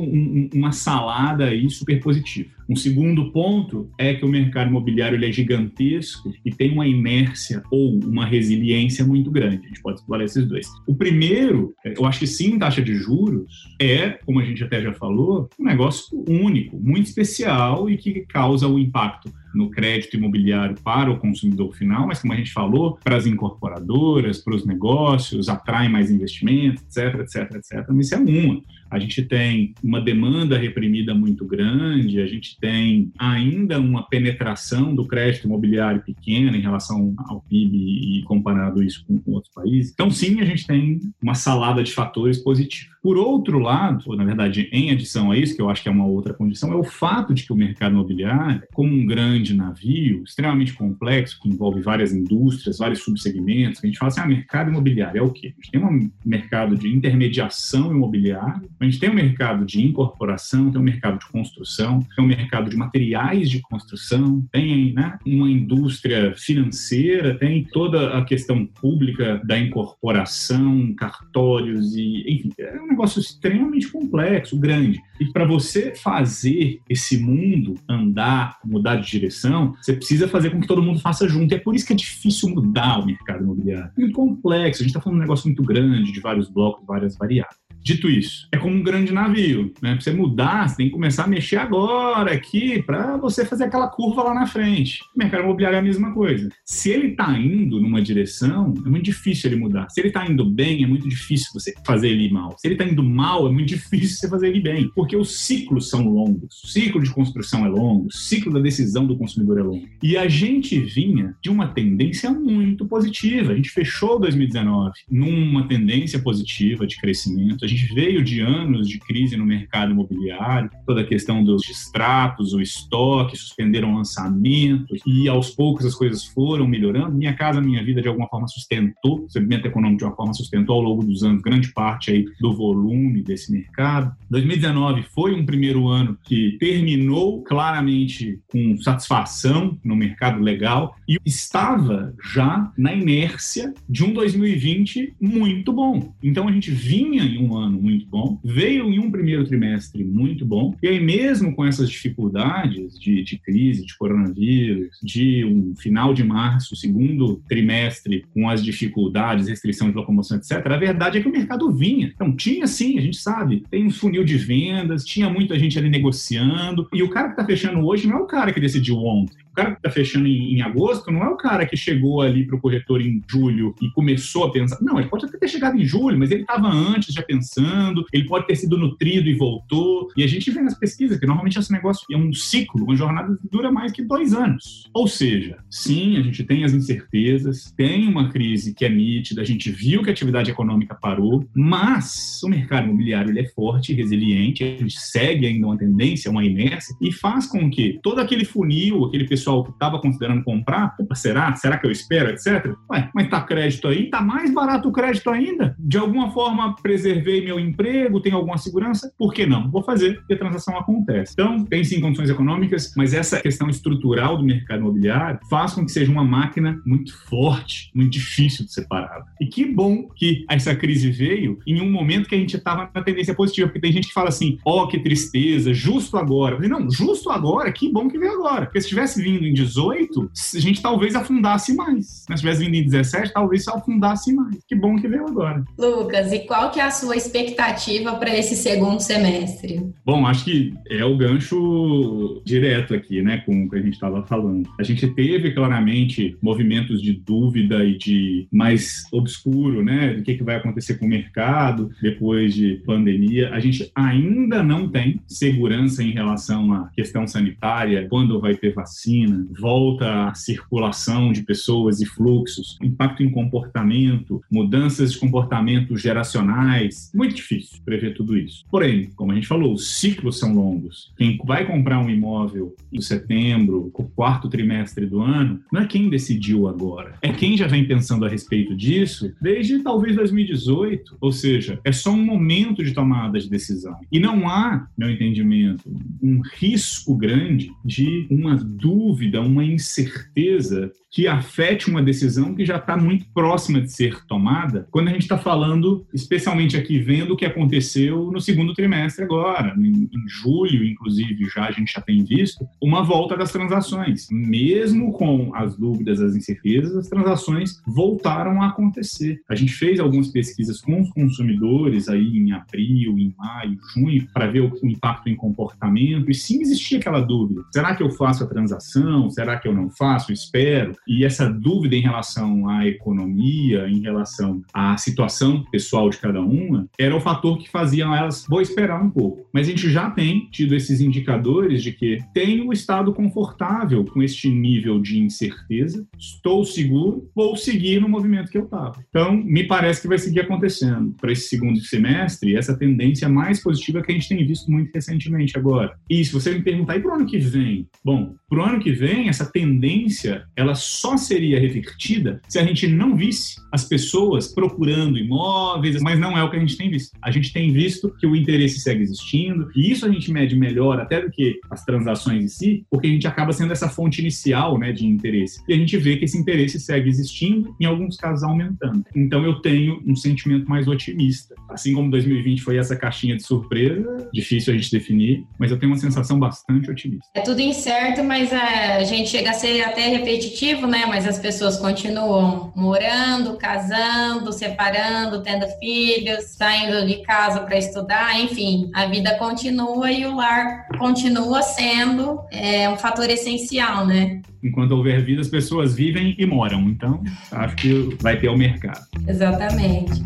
um, 0.00 0.48
uma 0.54 0.72
salada 0.72 1.46
aí 1.46 1.68
super 1.70 2.00
positiva. 2.00 2.48
Um 2.68 2.76
segundo 2.76 3.30
ponto 3.30 3.90
é 3.98 4.14
que 4.14 4.24
o 4.24 4.28
mercado 4.28 4.68
imobiliário 4.70 5.16
ele 5.16 5.28
é 5.28 5.32
gigantesco 5.32 6.32
e 6.44 6.50
tem 6.50 6.72
uma 6.72 6.86
inércia 6.86 7.62
ou 7.70 7.98
uma 7.98 8.24
resiliência 8.24 9.04
muito 9.04 9.30
grande. 9.30 9.64
A 9.64 9.68
gente 9.68 9.82
pode 9.82 10.00
explorar 10.00 10.24
esses 10.24 10.46
dois. 10.46 10.66
O 10.86 10.94
primeiro, 10.94 11.74
eu 11.84 12.06
acho 12.06 12.20
que 12.20 12.26
sim, 12.26 12.58
taxa 12.58 12.82
de 12.82 12.94
juros 12.94 13.44
é, 13.80 14.10
como 14.24 14.40
a 14.40 14.44
gente 14.44 14.62
até 14.64 14.80
já 14.80 14.92
falou, 14.92 15.48
um 15.58 15.64
negócio 15.64 16.24
único, 16.28 16.78
muito 16.78 17.06
especial 17.06 17.88
e 17.90 17.96
que 17.96 18.20
causa 18.26 18.66
um 18.66 18.78
impacto 18.78 19.32
no 19.54 19.70
crédito 19.70 20.16
imobiliário 20.16 20.74
para 20.82 21.10
o 21.10 21.18
consumidor 21.18 21.72
final, 21.74 22.06
mas 22.06 22.20
como 22.20 22.32
a 22.32 22.36
gente 22.36 22.52
falou, 22.52 22.98
para 23.02 23.16
as 23.16 23.24
incorporadoras, 23.24 24.38
para 24.38 24.54
os 24.54 24.66
negócios, 24.66 25.48
atrai 25.48 25.88
mais 25.88 26.10
investimento, 26.10 26.82
etc, 26.82 27.20
etc, 27.20 27.54
etc. 27.54 27.86
Mas 27.88 28.06
isso 28.06 28.14
é 28.16 28.18
uma. 28.18 28.60
A 28.90 28.98
gente 28.98 29.22
tem 29.22 29.74
uma 29.82 30.00
demanda 30.00 30.58
reprimida 30.58 31.14
muito 31.14 31.44
grande, 31.44 32.20
a 32.20 32.26
gente 32.26 32.53
tem 32.58 33.12
ainda 33.18 33.80
uma 33.80 34.02
penetração 34.08 34.94
do 34.94 35.06
crédito 35.06 35.46
imobiliário 35.46 36.02
pequena 36.02 36.56
em 36.56 36.60
relação 36.60 37.14
ao 37.28 37.40
PIB 37.42 37.76
e 38.18 38.22
comparado 38.24 38.82
isso 38.82 39.04
com, 39.06 39.20
outros 39.32 39.52
países. 39.52 39.92
Então, 39.92 40.10
sim, 40.10 40.40
a 40.40 40.44
gente 40.44 40.66
tem 40.66 41.00
uma 41.22 41.34
salada 41.34 41.82
de 41.82 41.92
fatores 41.92 42.38
positivos. 42.38 42.93
Por 43.04 43.18
outro 43.18 43.58
lado, 43.58 44.16
na 44.16 44.24
verdade, 44.24 44.66
em 44.72 44.90
adição 44.90 45.30
a 45.30 45.36
isso, 45.36 45.54
que 45.54 45.60
eu 45.60 45.68
acho 45.68 45.82
que 45.82 45.90
é 45.90 45.92
uma 45.92 46.06
outra 46.06 46.32
condição, 46.32 46.72
é 46.72 46.74
o 46.74 46.82
fato 46.82 47.34
de 47.34 47.44
que 47.44 47.52
o 47.52 47.54
mercado 47.54 47.92
imobiliário, 47.92 48.62
como 48.72 48.94
um 48.94 49.04
grande 49.04 49.52
navio, 49.52 50.22
extremamente 50.24 50.72
complexo, 50.72 51.38
que 51.38 51.50
envolve 51.50 51.82
várias 51.82 52.14
indústrias, 52.14 52.78
vários 52.78 53.00
subsegmentos. 53.00 53.84
A 53.84 53.86
gente 53.86 53.98
fala 53.98 54.08
assim, 54.08 54.20
ah, 54.20 54.26
mercado 54.26 54.70
imobiliário 54.70 55.18
é 55.18 55.22
o 55.22 55.30
quê? 55.30 55.48
A 55.48 55.62
gente 55.62 55.70
tem 55.72 55.84
um 55.84 56.10
mercado 56.24 56.78
de 56.78 56.88
intermediação 56.88 57.90
imobiliária, 57.90 58.62
a 58.80 58.84
gente 58.86 58.98
tem 58.98 59.10
um 59.10 59.14
mercado 59.14 59.66
de 59.66 59.84
incorporação, 59.84 60.70
tem 60.70 60.80
um 60.80 60.84
mercado 60.84 61.18
de 61.18 61.28
construção, 61.28 62.00
tem 62.16 62.24
um 62.24 62.28
mercado 62.28 62.70
de 62.70 62.76
materiais 62.78 63.50
de 63.50 63.60
construção, 63.60 64.42
tem 64.50 64.94
né, 64.94 65.18
uma 65.26 65.50
indústria 65.50 66.34
financeira, 66.34 67.36
tem 67.36 67.64
toda 67.64 68.16
a 68.16 68.24
questão 68.24 68.64
pública 68.64 69.42
da 69.44 69.58
incorporação, 69.58 70.94
cartórios 70.94 71.94
e, 71.94 72.24
enfim, 72.26 72.50
é 72.58 72.80
um 72.80 72.93
negócio 72.94 73.20
extremamente 73.20 73.88
complexo, 73.88 74.58
grande. 74.58 75.00
E 75.20 75.26
para 75.26 75.44
você 75.44 75.94
fazer 75.94 76.80
esse 76.88 77.18
mundo 77.18 77.74
andar, 77.88 78.58
mudar 78.64 78.96
de 78.96 79.10
direção, 79.10 79.74
você 79.80 79.92
precisa 79.92 80.26
fazer 80.28 80.50
com 80.50 80.60
que 80.60 80.66
todo 80.66 80.82
mundo 80.82 81.00
faça 81.00 81.28
junto. 81.28 81.52
E 81.52 81.56
é 81.56 81.60
por 81.60 81.74
isso 81.74 81.86
que 81.86 81.92
é 81.92 81.96
difícil 81.96 82.48
mudar 82.48 83.00
o 83.00 83.06
mercado 83.06 83.44
imobiliário. 83.44 83.90
É 83.96 84.00
muito 84.00 84.14
complexo, 84.14 84.82
a 84.82 84.84
gente 84.84 84.90
está 84.90 85.00
falando 85.00 85.18
de 85.18 85.20
um 85.20 85.26
negócio 85.26 85.46
muito 85.46 85.62
grande, 85.62 86.12
de 86.12 86.20
vários 86.20 86.48
blocos, 86.48 86.84
várias 86.86 87.16
variáveis. 87.16 87.63
Dito 87.84 88.08
isso, 88.08 88.48
é 88.50 88.56
como 88.56 88.74
um 88.74 88.82
grande 88.82 89.12
navio, 89.12 89.70
né? 89.82 89.92
Para 89.92 90.00
você 90.00 90.10
mudar, 90.10 90.66
você 90.66 90.76
tem 90.76 90.86
que 90.86 90.92
começar 90.92 91.24
a 91.24 91.26
mexer 91.26 91.56
agora 91.56 92.32
aqui 92.32 92.82
para 92.82 93.18
você 93.18 93.44
fazer 93.44 93.64
aquela 93.64 93.88
curva 93.88 94.22
lá 94.22 94.32
na 94.32 94.46
frente. 94.46 95.00
O 95.14 95.18
mercado 95.18 95.42
imobiliário 95.42 95.76
é 95.76 95.80
a 95.80 95.82
mesma 95.82 96.14
coisa. 96.14 96.48
Se 96.64 96.88
ele 96.88 97.08
está 97.08 97.38
indo 97.38 97.78
numa 97.78 98.00
direção, 98.00 98.72
é 98.86 98.88
muito 98.88 99.04
difícil 99.04 99.50
ele 99.50 99.60
mudar. 99.60 99.86
Se 99.90 100.00
ele 100.00 100.08
está 100.08 100.26
indo 100.26 100.46
bem, 100.46 100.82
é 100.82 100.86
muito 100.86 101.06
difícil 101.06 101.48
você 101.52 101.74
fazer 101.84 102.08
ele 102.08 102.30
mal. 102.30 102.56
Se 102.58 102.66
ele 102.66 102.74
está 102.74 102.86
indo 102.86 103.04
mal, 103.04 103.46
é 103.46 103.52
muito 103.52 103.68
difícil 103.76 104.16
você 104.16 104.28
fazer 104.30 104.48
ele 104.48 104.60
bem, 104.60 104.90
porque 104.94 105.14
os 105.14 105.40
ciclos 105.40 105.90
são 105.90 106.08
longos. 106.08 106.62
O 106.64 106.68
ciclo 106.68 107.02
de 107.02 107.10
construção 107.10 107.66
é 107.66 107.68
longo, 107.68 108.06
o 108.06 108.12
ciclo 108.12 108.50
da 108.50 108.60
decisão 108.60 109.06
do 109.06 109.14
consumidor 109.14 109.58
é 109.58 109.62
longo. 109.62 109.86
E 110.02 110.16
a 110.16 110.26
gente 110.26 110.80
vinha 110.80 111.36
de 111.42 111.50
uma 111.50 111.66
tendência 111.66 112.30
muito 112.30 112.86
positiva. 112.86 113.52
A 113.52 113.56
gente 113.56 113.68
fechou 113.68 114.18
2019 114.18 115.00
numa 115.10 115.68
tendência 115.68 116.18
positiva 116.18 116.86
de 116.86 116.96
crescimento. 116.96 117.62
A 117.62 117.68
gente 117.74 117.94
veio 117.94 118.22
de 118.22 118.40
anos 118.40 118.88
de 118.88 118.98
crise 118.98 119.36
no 119.36 119.44
mercado 119.44 119.92
imobiliário, 119.92 120.70
toda 120.86 121.00
a 121.00 121.06
questão 121.06 121.42
dos 121.42 121.62
distratos, 121.62 122.52
o 122.52 122.60
estoque, 122.60 123.36
suspenderam 123.36 123.94
lançamentos 123.94 125.00
e 125.06 125.28
aos 125.28 125.50
poucos 125.50 125.84
as 125.84 125.94
coisas 125.94 126.24
foram 126.24 126.66
melhorando. 126.66 127.16
Minha 127.16 127.34
casa, 127.34 127.60
minha 127.60 127.82
vida, 127.84 128.00
de 128.00 128.08
alguma 128.08 128.28
forma 128.28 128.46
sustentou, 128.48 129.24
o 129.24 129.30
segmento 129.30 129.66
econômico 129.66 129.98
de 129.98 130.04
uma 130.04 130.14
forma 130.14 130.32
sustentou 130.32 130.76
ao 130.76 130.82
longo 130.82 131.04
dos 131.04 131.22
anos 131.22 131.42
grande 131.42 131.72
parte 131.72 132.10
aí 132.10 132.24
do 132.40 132.54
volume 132.54 133.22
desse 133.22 133.50
mercado. 133.52 134.14
2019 134.30 135.02
foi 135.14 135.34
um 135.34 135.44
primeiro 135.44 135.88
ano 135.88 136.16
que 136.22 136.56
terminou 136.58 137.42
claramente 137.42 138.40
com 138.48 138.76
satisfação 138.78 139.78
no 139.84 139.96
mercado 139.96 140.40
legal 140.40 140.96
e 141.08 141.18
estava 141.24 142.14
já 142.22 142.72
na 142.76 142.94
inércia 142.94 143.72
de 143.88 144.04
um 144.04 144.12
2020 144.12 145.14
muito 145.20 145.72
bom. 145.72 146.14
Então 146.22 146.48
a 146.48 146.52
gente 146.52 146.70
vinha 146.70 147.24
em 147.24 147.44
um 147.44 147.56
ano 147.56 147.63
muito 147.70 148.06
bom, 148.06 148.38
veio 148.44 148.88
em 148.90 148.98
um 148.98 149.10
primeiro 149.10 149.44
trimestre 149.44 150.04
muito 150.04 150.44
bom, 150.44 150.74
e 150.82 150.88
aí 150.88 151.00
mesmo 151.00 151.54
com 151.54 151.64
essas 151.64 151.90
dificuldades 151.90 152.98
de, 152.98 153.22
de 153.22 153.38
crise, 153.38 153.84
de 153.84 153.96
coronavírus, 153.96 154.98
de 155.02 155.44
um 155.44 155.74
final 155.76 156.14
de 156.14 156.24
março, 156.24 156.76
segundo 156.76 157.42
trimestre, 157.48 158.24
com 158.32 158.48
as 158.48 158.62
dificuldades, 158.62 159.48
restrição 159.48 159.90
de 159.90 159.96
locomoção, 159.96 160.36
etc., 160.36 160.64
a 160.66 160.76
verdade 160.76 161.18
é 161.18 161.20
que 161.20 161.28
o 161.28 161.32
mercado 161.32 161.70
vinha. 161.70 162.12
Então 162.14 162.34
tinha 162.34 162.66
sim, 162.66 162.98
a 162.98 163.00
gente 163.00 163.16
sabe, 163.16 163.64
tem 163.70 163.86
um 163.86 163.90
funil 163.90 164.24
de 164.24 164.36
vendas, 164.36 165.04
tinha 165.04 165.28
muita 165.28 165.58
gente 165.58 165.78
ali 165.78 165.88
negociando, 165.88 166.88
e 166.92 167.02
o 167.02 167.10
cara 167.10 167.28
que 167.28 167.34
está 167.34 167.44
fechando 167.44 167.84
hoje 167.84 168.06
não 168.06 168.18
é 168.18 168.20
o 168.20 168.26
cara 168.26 168.52
que 168.52 168.60
decidiu 168.60 168.96
ontem 168.96 169.43
cara 169.54 169.70
que 169.72 169.78
está 169.78 169.90
fechando 169.90 170.26
em, 170.26 170.54
em, 170.54 170.62
agosto 170.62 171.10
não 171.10 171.22
é 171.22 171.28
o 171.28 171.36
cara 171.36 171.66
que 171.66 171.76
chegou 171.76 172.20
ali 172.20 172.46
para 172.46 172.56
o 172.56 172.60
corretor 172.60 173.00
em 173.00 173.22
julho 173.28 173.74
e 173.82 173.90
começou 173.90 174.44
a 174.44 174.52
pensar. 174.52 174.78
Não, 174.80 174.98
ele 174.98 175.08
pode 175.08 175.26
até 175.26 175.38
ter 175.38 175.48
chegado 175.48 175.80
em 175.80 175.84
julho, 175.84 176.18
mas 176.18 176.30
ele 176.30 176.42
estava 176.42 176.68
antes 176.68 177.14
já 177.14 177.22
pensando, 177.22 178.04
ele 178.12 178.26
pode 178.26 178.46
ter 178.46 178.56
sido 178.56 178.76
nutrido 178.76 179.28
e 179.28 179.34
voltou. 179.34 180.08
E 180.16 180.22
a 180.22 180.26
gente 180.26 180.50
vê 180.50 180.60
nas 180.60 180.78
pesquisas 180.78 181.18
que 181.18 181.26
normalmente 181.26 181.58
esse 181.58 181.72
negócio 181.72 182.06
é 182.10 182.16
um 182.16 182.32
ciclo, 182.32 182.84
uma 182.84 182.96
jornada 182.96 183.36
que 183.36 183.48
dura 183.50 183.70
mais 183.70 183.92
que 183.92 184.02
dois 184.02 184.32
anos. 184.34 184.88
Ou 184.92 185.06
seja, 185.06 185.58
sim, 185.70 186.16
a 186.16 186.22
gente 186.22 186.44
tem 186.44 186.64
as 186.64 186.72
incertezas, 186.72 187.72
tem 187.76 188.06
uma 188.06 188.30
crise 188.30 188.74
que 188.74 188.84
é 188.84 188.88
nítida, 188.88 189.42
a 189.42 189.44
gente 189.44 189.70
viu 189.70 190.02
que 190.02 190.10
a 190.10 190.12
atividade 190.12 190.50
econômica 190.50 190.94
parou, 190.94 191.46
mas 191.54 192.40
o 192.42 192.48
mercado 192.48 192.84
imobiliário 192.84 193.30
ele 193.30 193.40
é 193.40 193.48
forte 193.48 193.92
resiliente, 193.92 194.64
gente 194.84 195.00
segue 195.00 195.46
ainda 195.46 195.66
uma 195.66 195.76
tendência, 195.76 196.30
uma 196.30 196.44
inércia, 196.44 196.94
e 197.00 197.12
faz 197.12 197.46
com 197.46 197.70
que 197.70 197.98
todo 198.02 198.20
aquele 198.20 198.44
funil, 198.44 199.04
aquele 199.04 199.26
pessoal 199.26 199.43
pessoal 199.44 199.62
que 199.62 199.70
estava 199.70 200.00
considerando 200.00 200.42
comprar, 200.42 200.96
será? 201.14 201.54
Será 201.54 201.76
que 201.76 201.86
eu 201.86 201.90
espero, 201.90 202.30
etc. 202.30 202.74
Ué, 202.90 203.10
mas 203.14 203.28
tá 203.28 203.42
crédito 203.42 203.86
aí, 203.86 204.08
tá 204.08 204.22
mais 204.22 204.52
barato 204.52 204.88
o 204.88 204.92
crédito 204.92 205.28
ainda? 205.28 205.76
De 205.78 205.98
alguma 205.98 206.30
forma 206.30 206.74
preservei 206.76 207.44
meu 207.44 207.60
emprego, 207.60 208.20
tenho 208.20 208.36
alguma 208.36 208.56
segurança? 208.56 209.12
Por 209.18 209.34
que 209.34 209.44
não? 209.44 209.70
Vou 209.70 209.82
fazer 209.82 210.22
e 210.28 210.34
a 210.34 210.38
transação 210.38 210.78
acontece. 210.78 211.34
Então, 211.34 211.64
tem 211.64 211.84
sim 211.84 212.00
condições 212.00 212.30
econômicas, 212.30 212.92
mas 212.96 213.12
essa 213.12 213.40
questão 213.40 213.68
estrutural 213.68 214.36
do 214.38 214.44
mercado 214.44 214.80
imobiliário 214.80 215.38
faz 215.50 215.74
com 215.74 215.84
que 215.84 215.92
seja 215.92 216.10
uma 216.10 216.24
máquina 216.24 216.80
muito 216.86 217.14
forte, 217.28 217.90
muito 217.94 218.12
difícil 218.12 218.64
de 218.64 218.72
separar. 218.72 219.24
E 219.40 219.46
que 219.46 219.66
bom 219.66 220.08
que 220.14 220.44
essa 220.48 220.74
crise 220.74 221.10
veio 221.10 221.58
em 221.66 221.80
um 221.80 221.90
momento 221.90 222.28
que 222.28 222.34
a 222.34 222.38
gente 222.38 222.56
estava 222.56 222.90
na 222.94 223.02
tendência 223.02 223.34
positiva, 223.34 223.68
porque 223.68 223.80
tem 223.80 223.92
gente 223.92 224.08
que 224.08 224.14
fala 224.14 224.28
assim, 224.28 224.58
ó, 224.64 224.84
oh, 224.84 224.88
que 224.88 224.98
tristeza, 224.98 225.74
justo 225.74 226.16
agora. 226.16 226.56
Falei, 226.56 226.70
não, 226.70 226.90
justo 226.90 227.30
agora, 227.30 227.70
que 227.70 227.90
bom 227.90 228.08
que 228.08 228.18
veio 228.18 228.32
agora. 228.32 228.66
Porque 228.66 228.80
se 228.80 228.88
tivesse 228.88 229.22
vindo 229.22 229.33
vindo 229.34 229.46
em 229.46 229.52
18, 229.52 230.30
a 230.54 230.60
gente 230.60 230.80
talvez 230.80 231.14
afundasse 231.14 231.74
mais. 231.74 232.24
Se 232.28 232.34
tivesse 232.34 232.64
vindo 232.64 232.74
em 232.74 232.84
17, 232.84 233.32
talvez 233.32 233.66
afundasse 233.68 234.32
mais. 234.32 234.58
Que 234.66 234.74
bom 234.74 234.96
que 234.96 235.08
veio 235.08 235.26
agora. 235.26 235.64
Lucas, 235.78 236.32
e 236.32 236.40
qual 236.40 236.70
que 236.70 236.80
é 236.80 236.84
a 236.84 236.90
sua 236.90 237.16
expectativa 237.16 238.14
para 238.16 238.36
esse 238.36 238.56
segundo 238.56 239.00
semestre? 239.00 239.92
Bom, 240.04 240.26
acho 240.26 240.44
que 240.44 240.72
é 240.88 241.04
o 241.04 241.16
gancho 241.16 242.42
direto 242.44 242.94
aqui, 242.94 243.22
né, 243.22 243.38
com 243.38 243.64
o 243.64 243.70
que 243.70 243.76
a 243.76 243.82
gente 243.82 243.94
estava 243.94 244.24
falando. 244.26 244.68
A 244.78 244.82
gente 244.82 245.06
teve 245.08 245.52
claramente 245.52 246.36
movimentos 246.40 247.02
de 247.02 247.12
dúvida 247.12 247.84
e 247.84 247.96
de 247.96 248.46
mais 248.52 249.04
obscuro, 249.12 249.82
né, 249.82 250.14
do 250.14 250.22
que, 250.22 250.34
que 250.34 250.44
vai 250.44 250.56
acontecer 250.56 250.94
com 250.94 251.06
o 251.06 251.08
mercado 251.08 251.90
depois 252.00 252.54
de 252.54 252.82
pandemia. 252.86 253.50
A 253.52 253.60
gente 253.60 253.90
ainda 253.94 254.62
não 254.62 254.88
tem 254.88 255.20
segurança 255.26 256.02
em 256.02 256.10
relação 256.10 256.72
à 256.72 256.90
questão 256.94 257.26
sanitária, 257.26 258.06
quando 258.08 258.40
vai 258.40 258.54
ter 258.54 258.72
vacina 258.72 259.23
volta 259.58 260.28
à 260.28 260.34
circulação 260.34 261.32
de 261.32 261.42
pessoas 261.42 262.00
e 262.00 262.06
fluxos, 262.06 262.78
impacto 262.82 263.22
em 263.22 263.30
comportamento, 263.30 264.42
mudanças 264.50 265.12
de 265.12 265.18
comportamento 265.18 265.96
geracionais. 265.96 267.10
Muito 267.14 267.34
difícil 267.34 267.78
prever 267.84 268.14
tudo 268.14 268.36
isso. 268.36 268.64
Porém, 268.70 269.10
como 269.16 269.32
a 269.32 269.34
gente 269.34 269.46
falou, 269.46 269.74
os 269.74 269.94
ciclos 269.94 270.38
são 270.38 270.54
longos. 270.54 271.12
Quem 271.16 271.38
vai 271.44 271.66
comprar 271.66 272.00
um 272.00 272.10
imóvel 272.10 272.74
em 272.92 273.00
setembro, 273.00 273.90
quarto 274.14 274.48
trimestre 274.48 275.06
do 275.06 275.20
ano, 275.20 275.60
não 275.72 275.82
é 275.82 275.86
quem 275.86 276.08
decidiu 276.08 276.68
agora. 276.68 277.14
É 277.22 277.32
quem 277.32 277.56
já 277.56 277.66
vem 277.66 277.86
pensando 277.86 278.24
a 278.24 278.28
respeito 278.28 278.74
disso 278.74 279.32
desde 279.40 279.78
talvez 279.80 280.16
2018. 280.16 281.16
Ou 281.20 281.32
seja, 281.32 281.80
é 281.84 281.92
só 281.92 282.10
um 282.10 282.24
momento 282.24 282.82
de 282.84 282.92
tomada 282.92 283.38
de 283.38 283.48
decisão. 283.48 283.96
E 284.10 284.18
não 284.18 284.48
há, 284.48 284.86
meu 284.96 285.10
entendimento, 285.10 285.82
um 286.22 286.40
risco 286.40 287.16
grande 287.16 287.72
de 287.84 288.26
uma 288.30 288.56
dúvida 288.56 289.13
dúvida, 289.14 289.40
uma 289.40 289.64
incerteza 289.64 290.92
que 291.14 291.28
afete 291.28 291.88
uma 291.88 292.02
decisão 292.02 292.56
que 292.56 292.66
já 292.66 292.76
está 292.76 292.96
muito 292.96 293.24
próxima 293.32 293.80
de 293.80 293.92
ser 293.92 294.26
tomada, 294.26 294.88
quando 294.90 295.06
a 295.06 295.12
gente 295.12 295.22
está 295.22 295.38
falando, 295.38 296.04
especialmente 296.12 296.76
aqui, 296.76 296.98
vendo 296.98 297.34
o 297.34 297.36
que 297.36 297.46
aconteceu 297.46 298.32
no 298.32 298.40
segundo 298.40 298.74
trimestre 298.74 299.24
agora, 299.24 299.76
em, 299.78 300.10
em, 300.12 300.28
julho, 300.28 300.84
inclusive, 300.84 301.48
já 301.54 301.68
a 301.68 301.70
gente 301.70 301.92
já 301.92 302.00
tem 302.00 302.24
visto, 302.24 302.66
uma 302.82 303.04
volta 303.04 303.36
das 303.36 303.52
transações. 303.52 304.26
Mesmo 304.28 305.12
com 305.12 305.54
as 305.54 305.76
dúvidas, 305.76 306.20
as 306.20 306.34
incertezas, 306.34 306.96
as 306.96 307.08
transações 307.08 307.80
voltaram 307.86 308.60
a 308.60 308.70
acontecer. 308.70 309.40
A 309.48 309.54
gente 309.54 309.72
fez 309.72 310.00
algumas 310.00 310.26
pesquisas 310.32 310.80
com 310.80 311.00
os 311.00 311.10
consumidores 311.10 312.08
aí 312.08 312.38
em 312.38 312.50
abril, 312.50 313.16
em 313.16 313.32
maio, 313.38 313.78
junho, 313.94 314.26
para 314.34 314.48
ver 314.48 314.62
o, 314.62 314.72
o 314.82 314.88
impacto 314.88 315.28
em 315.28 315.36
comportamento, 315.36 316.28
e 316.28 316.34
sim 316.34 316.60
existia 316.60 316.98
aquela 316.98 317.20
dúvida. 317.20 317.62
Será 317.72 317.94
que 317.94 318.02
eu 318.02 318.10
faço 318.10 318.42
a 318.42 318.48
transação? 318.48 319.30
Será 319.30 319.56
que 319.60 319.68
eu 319.68 319.72
não 319.72 319.88
faço? 319.90 320.32
Espero? 320.32 320.92
E 321.06 321.24
essa 321.24 321.48
dúvida 321.48 321.94
em 321.94 322.00
relação 322.00 322.68
à 322.68 322.86
economia, 322.86 323.88
em 323.88 324.00
relação 324.00 324.62
à 324.72 324.96
situação 324.96 325.64
pessoal 325.70 326.08
de 326.10 326.18
cada 326.18 326.40
uma, 326.40 326.88
era 326.98 327.14
o 327.14 327.20
fator 327.20 327.58
que 327.58 327.70
fazia 327.70 328.04
elas, 328.04 328.46
vou 328.48 328.60
esperar 328.60 329.02
um 329.02 329.10
pouco. 329.10 329.48
Mas 329.52 329.66
a 329.66 329.70
gente 329.70 329.90
já 329.90 330.10
tem 330.10 330.48
tido 330.50 330.74
esses 330.74 331.00
indicadores 331.00 331.82
de 331.82 331.92
que 331.92 332.18
tenho 332.32 332.68
o 332.68 332.72
estado 332.72 333.12
confortável 333.12 334.04
com 334.04 334.22
este 334.22 334.48
nível 334.48 335.00
de 335.00 335.18
incerteza, 335.18 336.06
estou 336.18 336.64
seguro, 336.64 337.28
vou 337.34 337.56
seguir 337.56 338.00
no 338.00 338.08
movimento 338.08 338.50
que 338.50 338.58
eu 338.58 338.64
estava. 338.64 339.04
Então, 339.08 339.36
me 339.36 339.64
parece 339.64 340.02
que 340.02 340.08
vai 340.08 340.18
seguir 340.18 340.40
acontecendo 340.40 341.14
para 341.20 341.32
esse 341.32 341.48
segundo 341.48 341.80
semestre, 341.80 342.56
essa 342.56 342.76
tendência 342.76 343.28
mais 343.28 343.62
positiva 343.62 344.02
que 344.02 344.10
a 344.10 344.14
gente 344.14 344.28
tem 344.28 344.46
visto 344.46 344.70
muito 344.70 344.90
recentemente 344.94 345.58
agora. 345.58 345.94
E 346.08 346.24
se 346.24 346.32
você 346.32 346.52
me 346.52 346.62
perguntar, 346.62 346.96
e 346.96 347.00
para 347.00 347.12
o 347.12 347.14
ano 347.14 347.26
que 347.26 347.38
vem? 347.38 347.88
Bom, 348.04 348.34
para 348.54 348.62
o 348.62 348.66
ano 348.66 348.78
que 348.78 348.92
vem, 348.92 349.28
essa 349.28 349.44
tendência 349.44 350.44
ela 350.54 350.76
só 350.76 351.16
seria 351.16 351.58
revertida 351.58 352.40
se 352.48 352.56
a 352.56 352.64
gente 352.64 352.86
não 352.86 353.16
visse 353.16 353.56
as 353.72 353.84
pessoas 353.84 354.46
procurando 354.46 355.18
imóveis, 355.18 356.00
mas 356.00 356.20
não 356.20 356.38
é 356.38 356.44
o 356.44 356.48
que 356.48 356.56
a 356.56 356.60
gente 356.60 356.76
tem 356.76 356.88
visto. 356.88 357.18
A 357.20 357.32
gente 357.32 357.52
tem 357.52 357.72
visto 357.72 358.14
que 358.20 358.24
o 358.24 358.36
interesse 358.36 358.78
segue 358.78 359.02
existindo, 359.02 359.68
e 359.74 359.90
isso 359.90 360.06
a 360.06 360.08
gente 360.08 360.30
mede 360.30 360.54
melhor 360.54 361.00
até 361.00 361.20
do 361.20 361.28
que 361.32 361.58
as 361.68 361.84
transações 361.84 362.44
em 362.44 362.48
si, 362.48 362.86
porque 362.88 363.08
a 363.08 363.10
gente 363.10 363.26
acaba 363.26 363.52
sendo 363.52 363.72
essa 363.72 363.88
fonte 363.88 364.20
inicial 364.20 364.78
né, 364.78 364.92
de 364.92 365.04
interesse. 365.04 365.60
E 365.66 365.74
a 365.74 365.76
gente 365.76 365.96
vê 365.96 366.16
que 366.16 366.24
esse 366.24 366.38
interesse 366.38 366.78
segue 366.78 367.08
existindo, 367.08 367.74
em 367.80 367.84
alguns 367.84 368.16
casos 368.16 368.44
aumentando. 368.44 369.04
Então 369.16 369.44
eu 369.44 369.54
tenho 369.54 370.00
um 370.06 370.14
sentimento 370.14 370.68
mais 370.68 370.86
otimista. 370.86 371.56
Assim 371.68 371.92
como 371.92 372.08
2020 372.12 372.62
foi 372.62 372.76
essa 372.76 372.94
caixinha 372.94 373.36
de 373.36 373.42
surpresa, 373.42 374.30
difícil 374.32 374.72
a 374.72 374.76
gente 374.76 374.92
definir, 374.92 375.44
mas 375.58 375.72
eu 375.72 375.78
tenho 375.78 375.90
uma 375.90 375.98
sensação 375.98 376.38
bastante 376.38 376.88
otimista. 376.88 377.26
É 377.34 377.40
tudo 377.40 377.60
incerto, 377.60 378.22
mas 378.22 378.43
é, 378.52 378.96
a 378.96 379.04
gente 379.04 379.28
chega 379.28 379.50
a 379.50 379.54
ser 379.54 379.82
até 379.82 380.08
repetitivo, 380.08 380.86
né? 380.86 381.04
Mas 381.06 381.26
as 381.26 381.38
pessoas 381.38 381.76
continuam 381.76 382.72
morando, 382.74 383.56
casando, 383.56 384.52
separando, 384.52 385.42
tendo 385.42 385.66
filhos, 385.78 386.44
saindo 386.56 387.06
de 387.06 387.22
casa 387.22 387.60
para 387.60 387.76
estudar, 387.76 388.40
enfim, 388.40 388.90
a 388.94 389.06
vida 389.06 389.36
continua 389.36 390.10
e 390.10 390.26
o 390.26 390.36
lar 390.36 390.86
continua 390.98 391.62
sendo 391.62 392.40
é, 392.50 392.88
um 392.88 392.96
fator 392.96 393.28
essencial, 393.28 394.06
né? 394.06 394.40
Enquanto 394.62 394.92
houver 394.92 395.22
vida, 395.22 395.40
as 395.40 395.48
pessoas 395.48 395.94
vivem 395.94 396.34
e 396.38 396.46
moram. 396.46 396.80
Então, 396.88 397.22
acho 397.52 397.76
que 397.76 398.16
vai 398.20 398.38
ter 398.38 398.48
o 398.48 398.56
mercado. 398.56 399.06
Exatamente. 399.28 400.22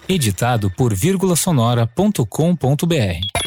Editado 0.08 0.68
por 0.76 0.92
vírgulasonora.com.br 0.92 3.45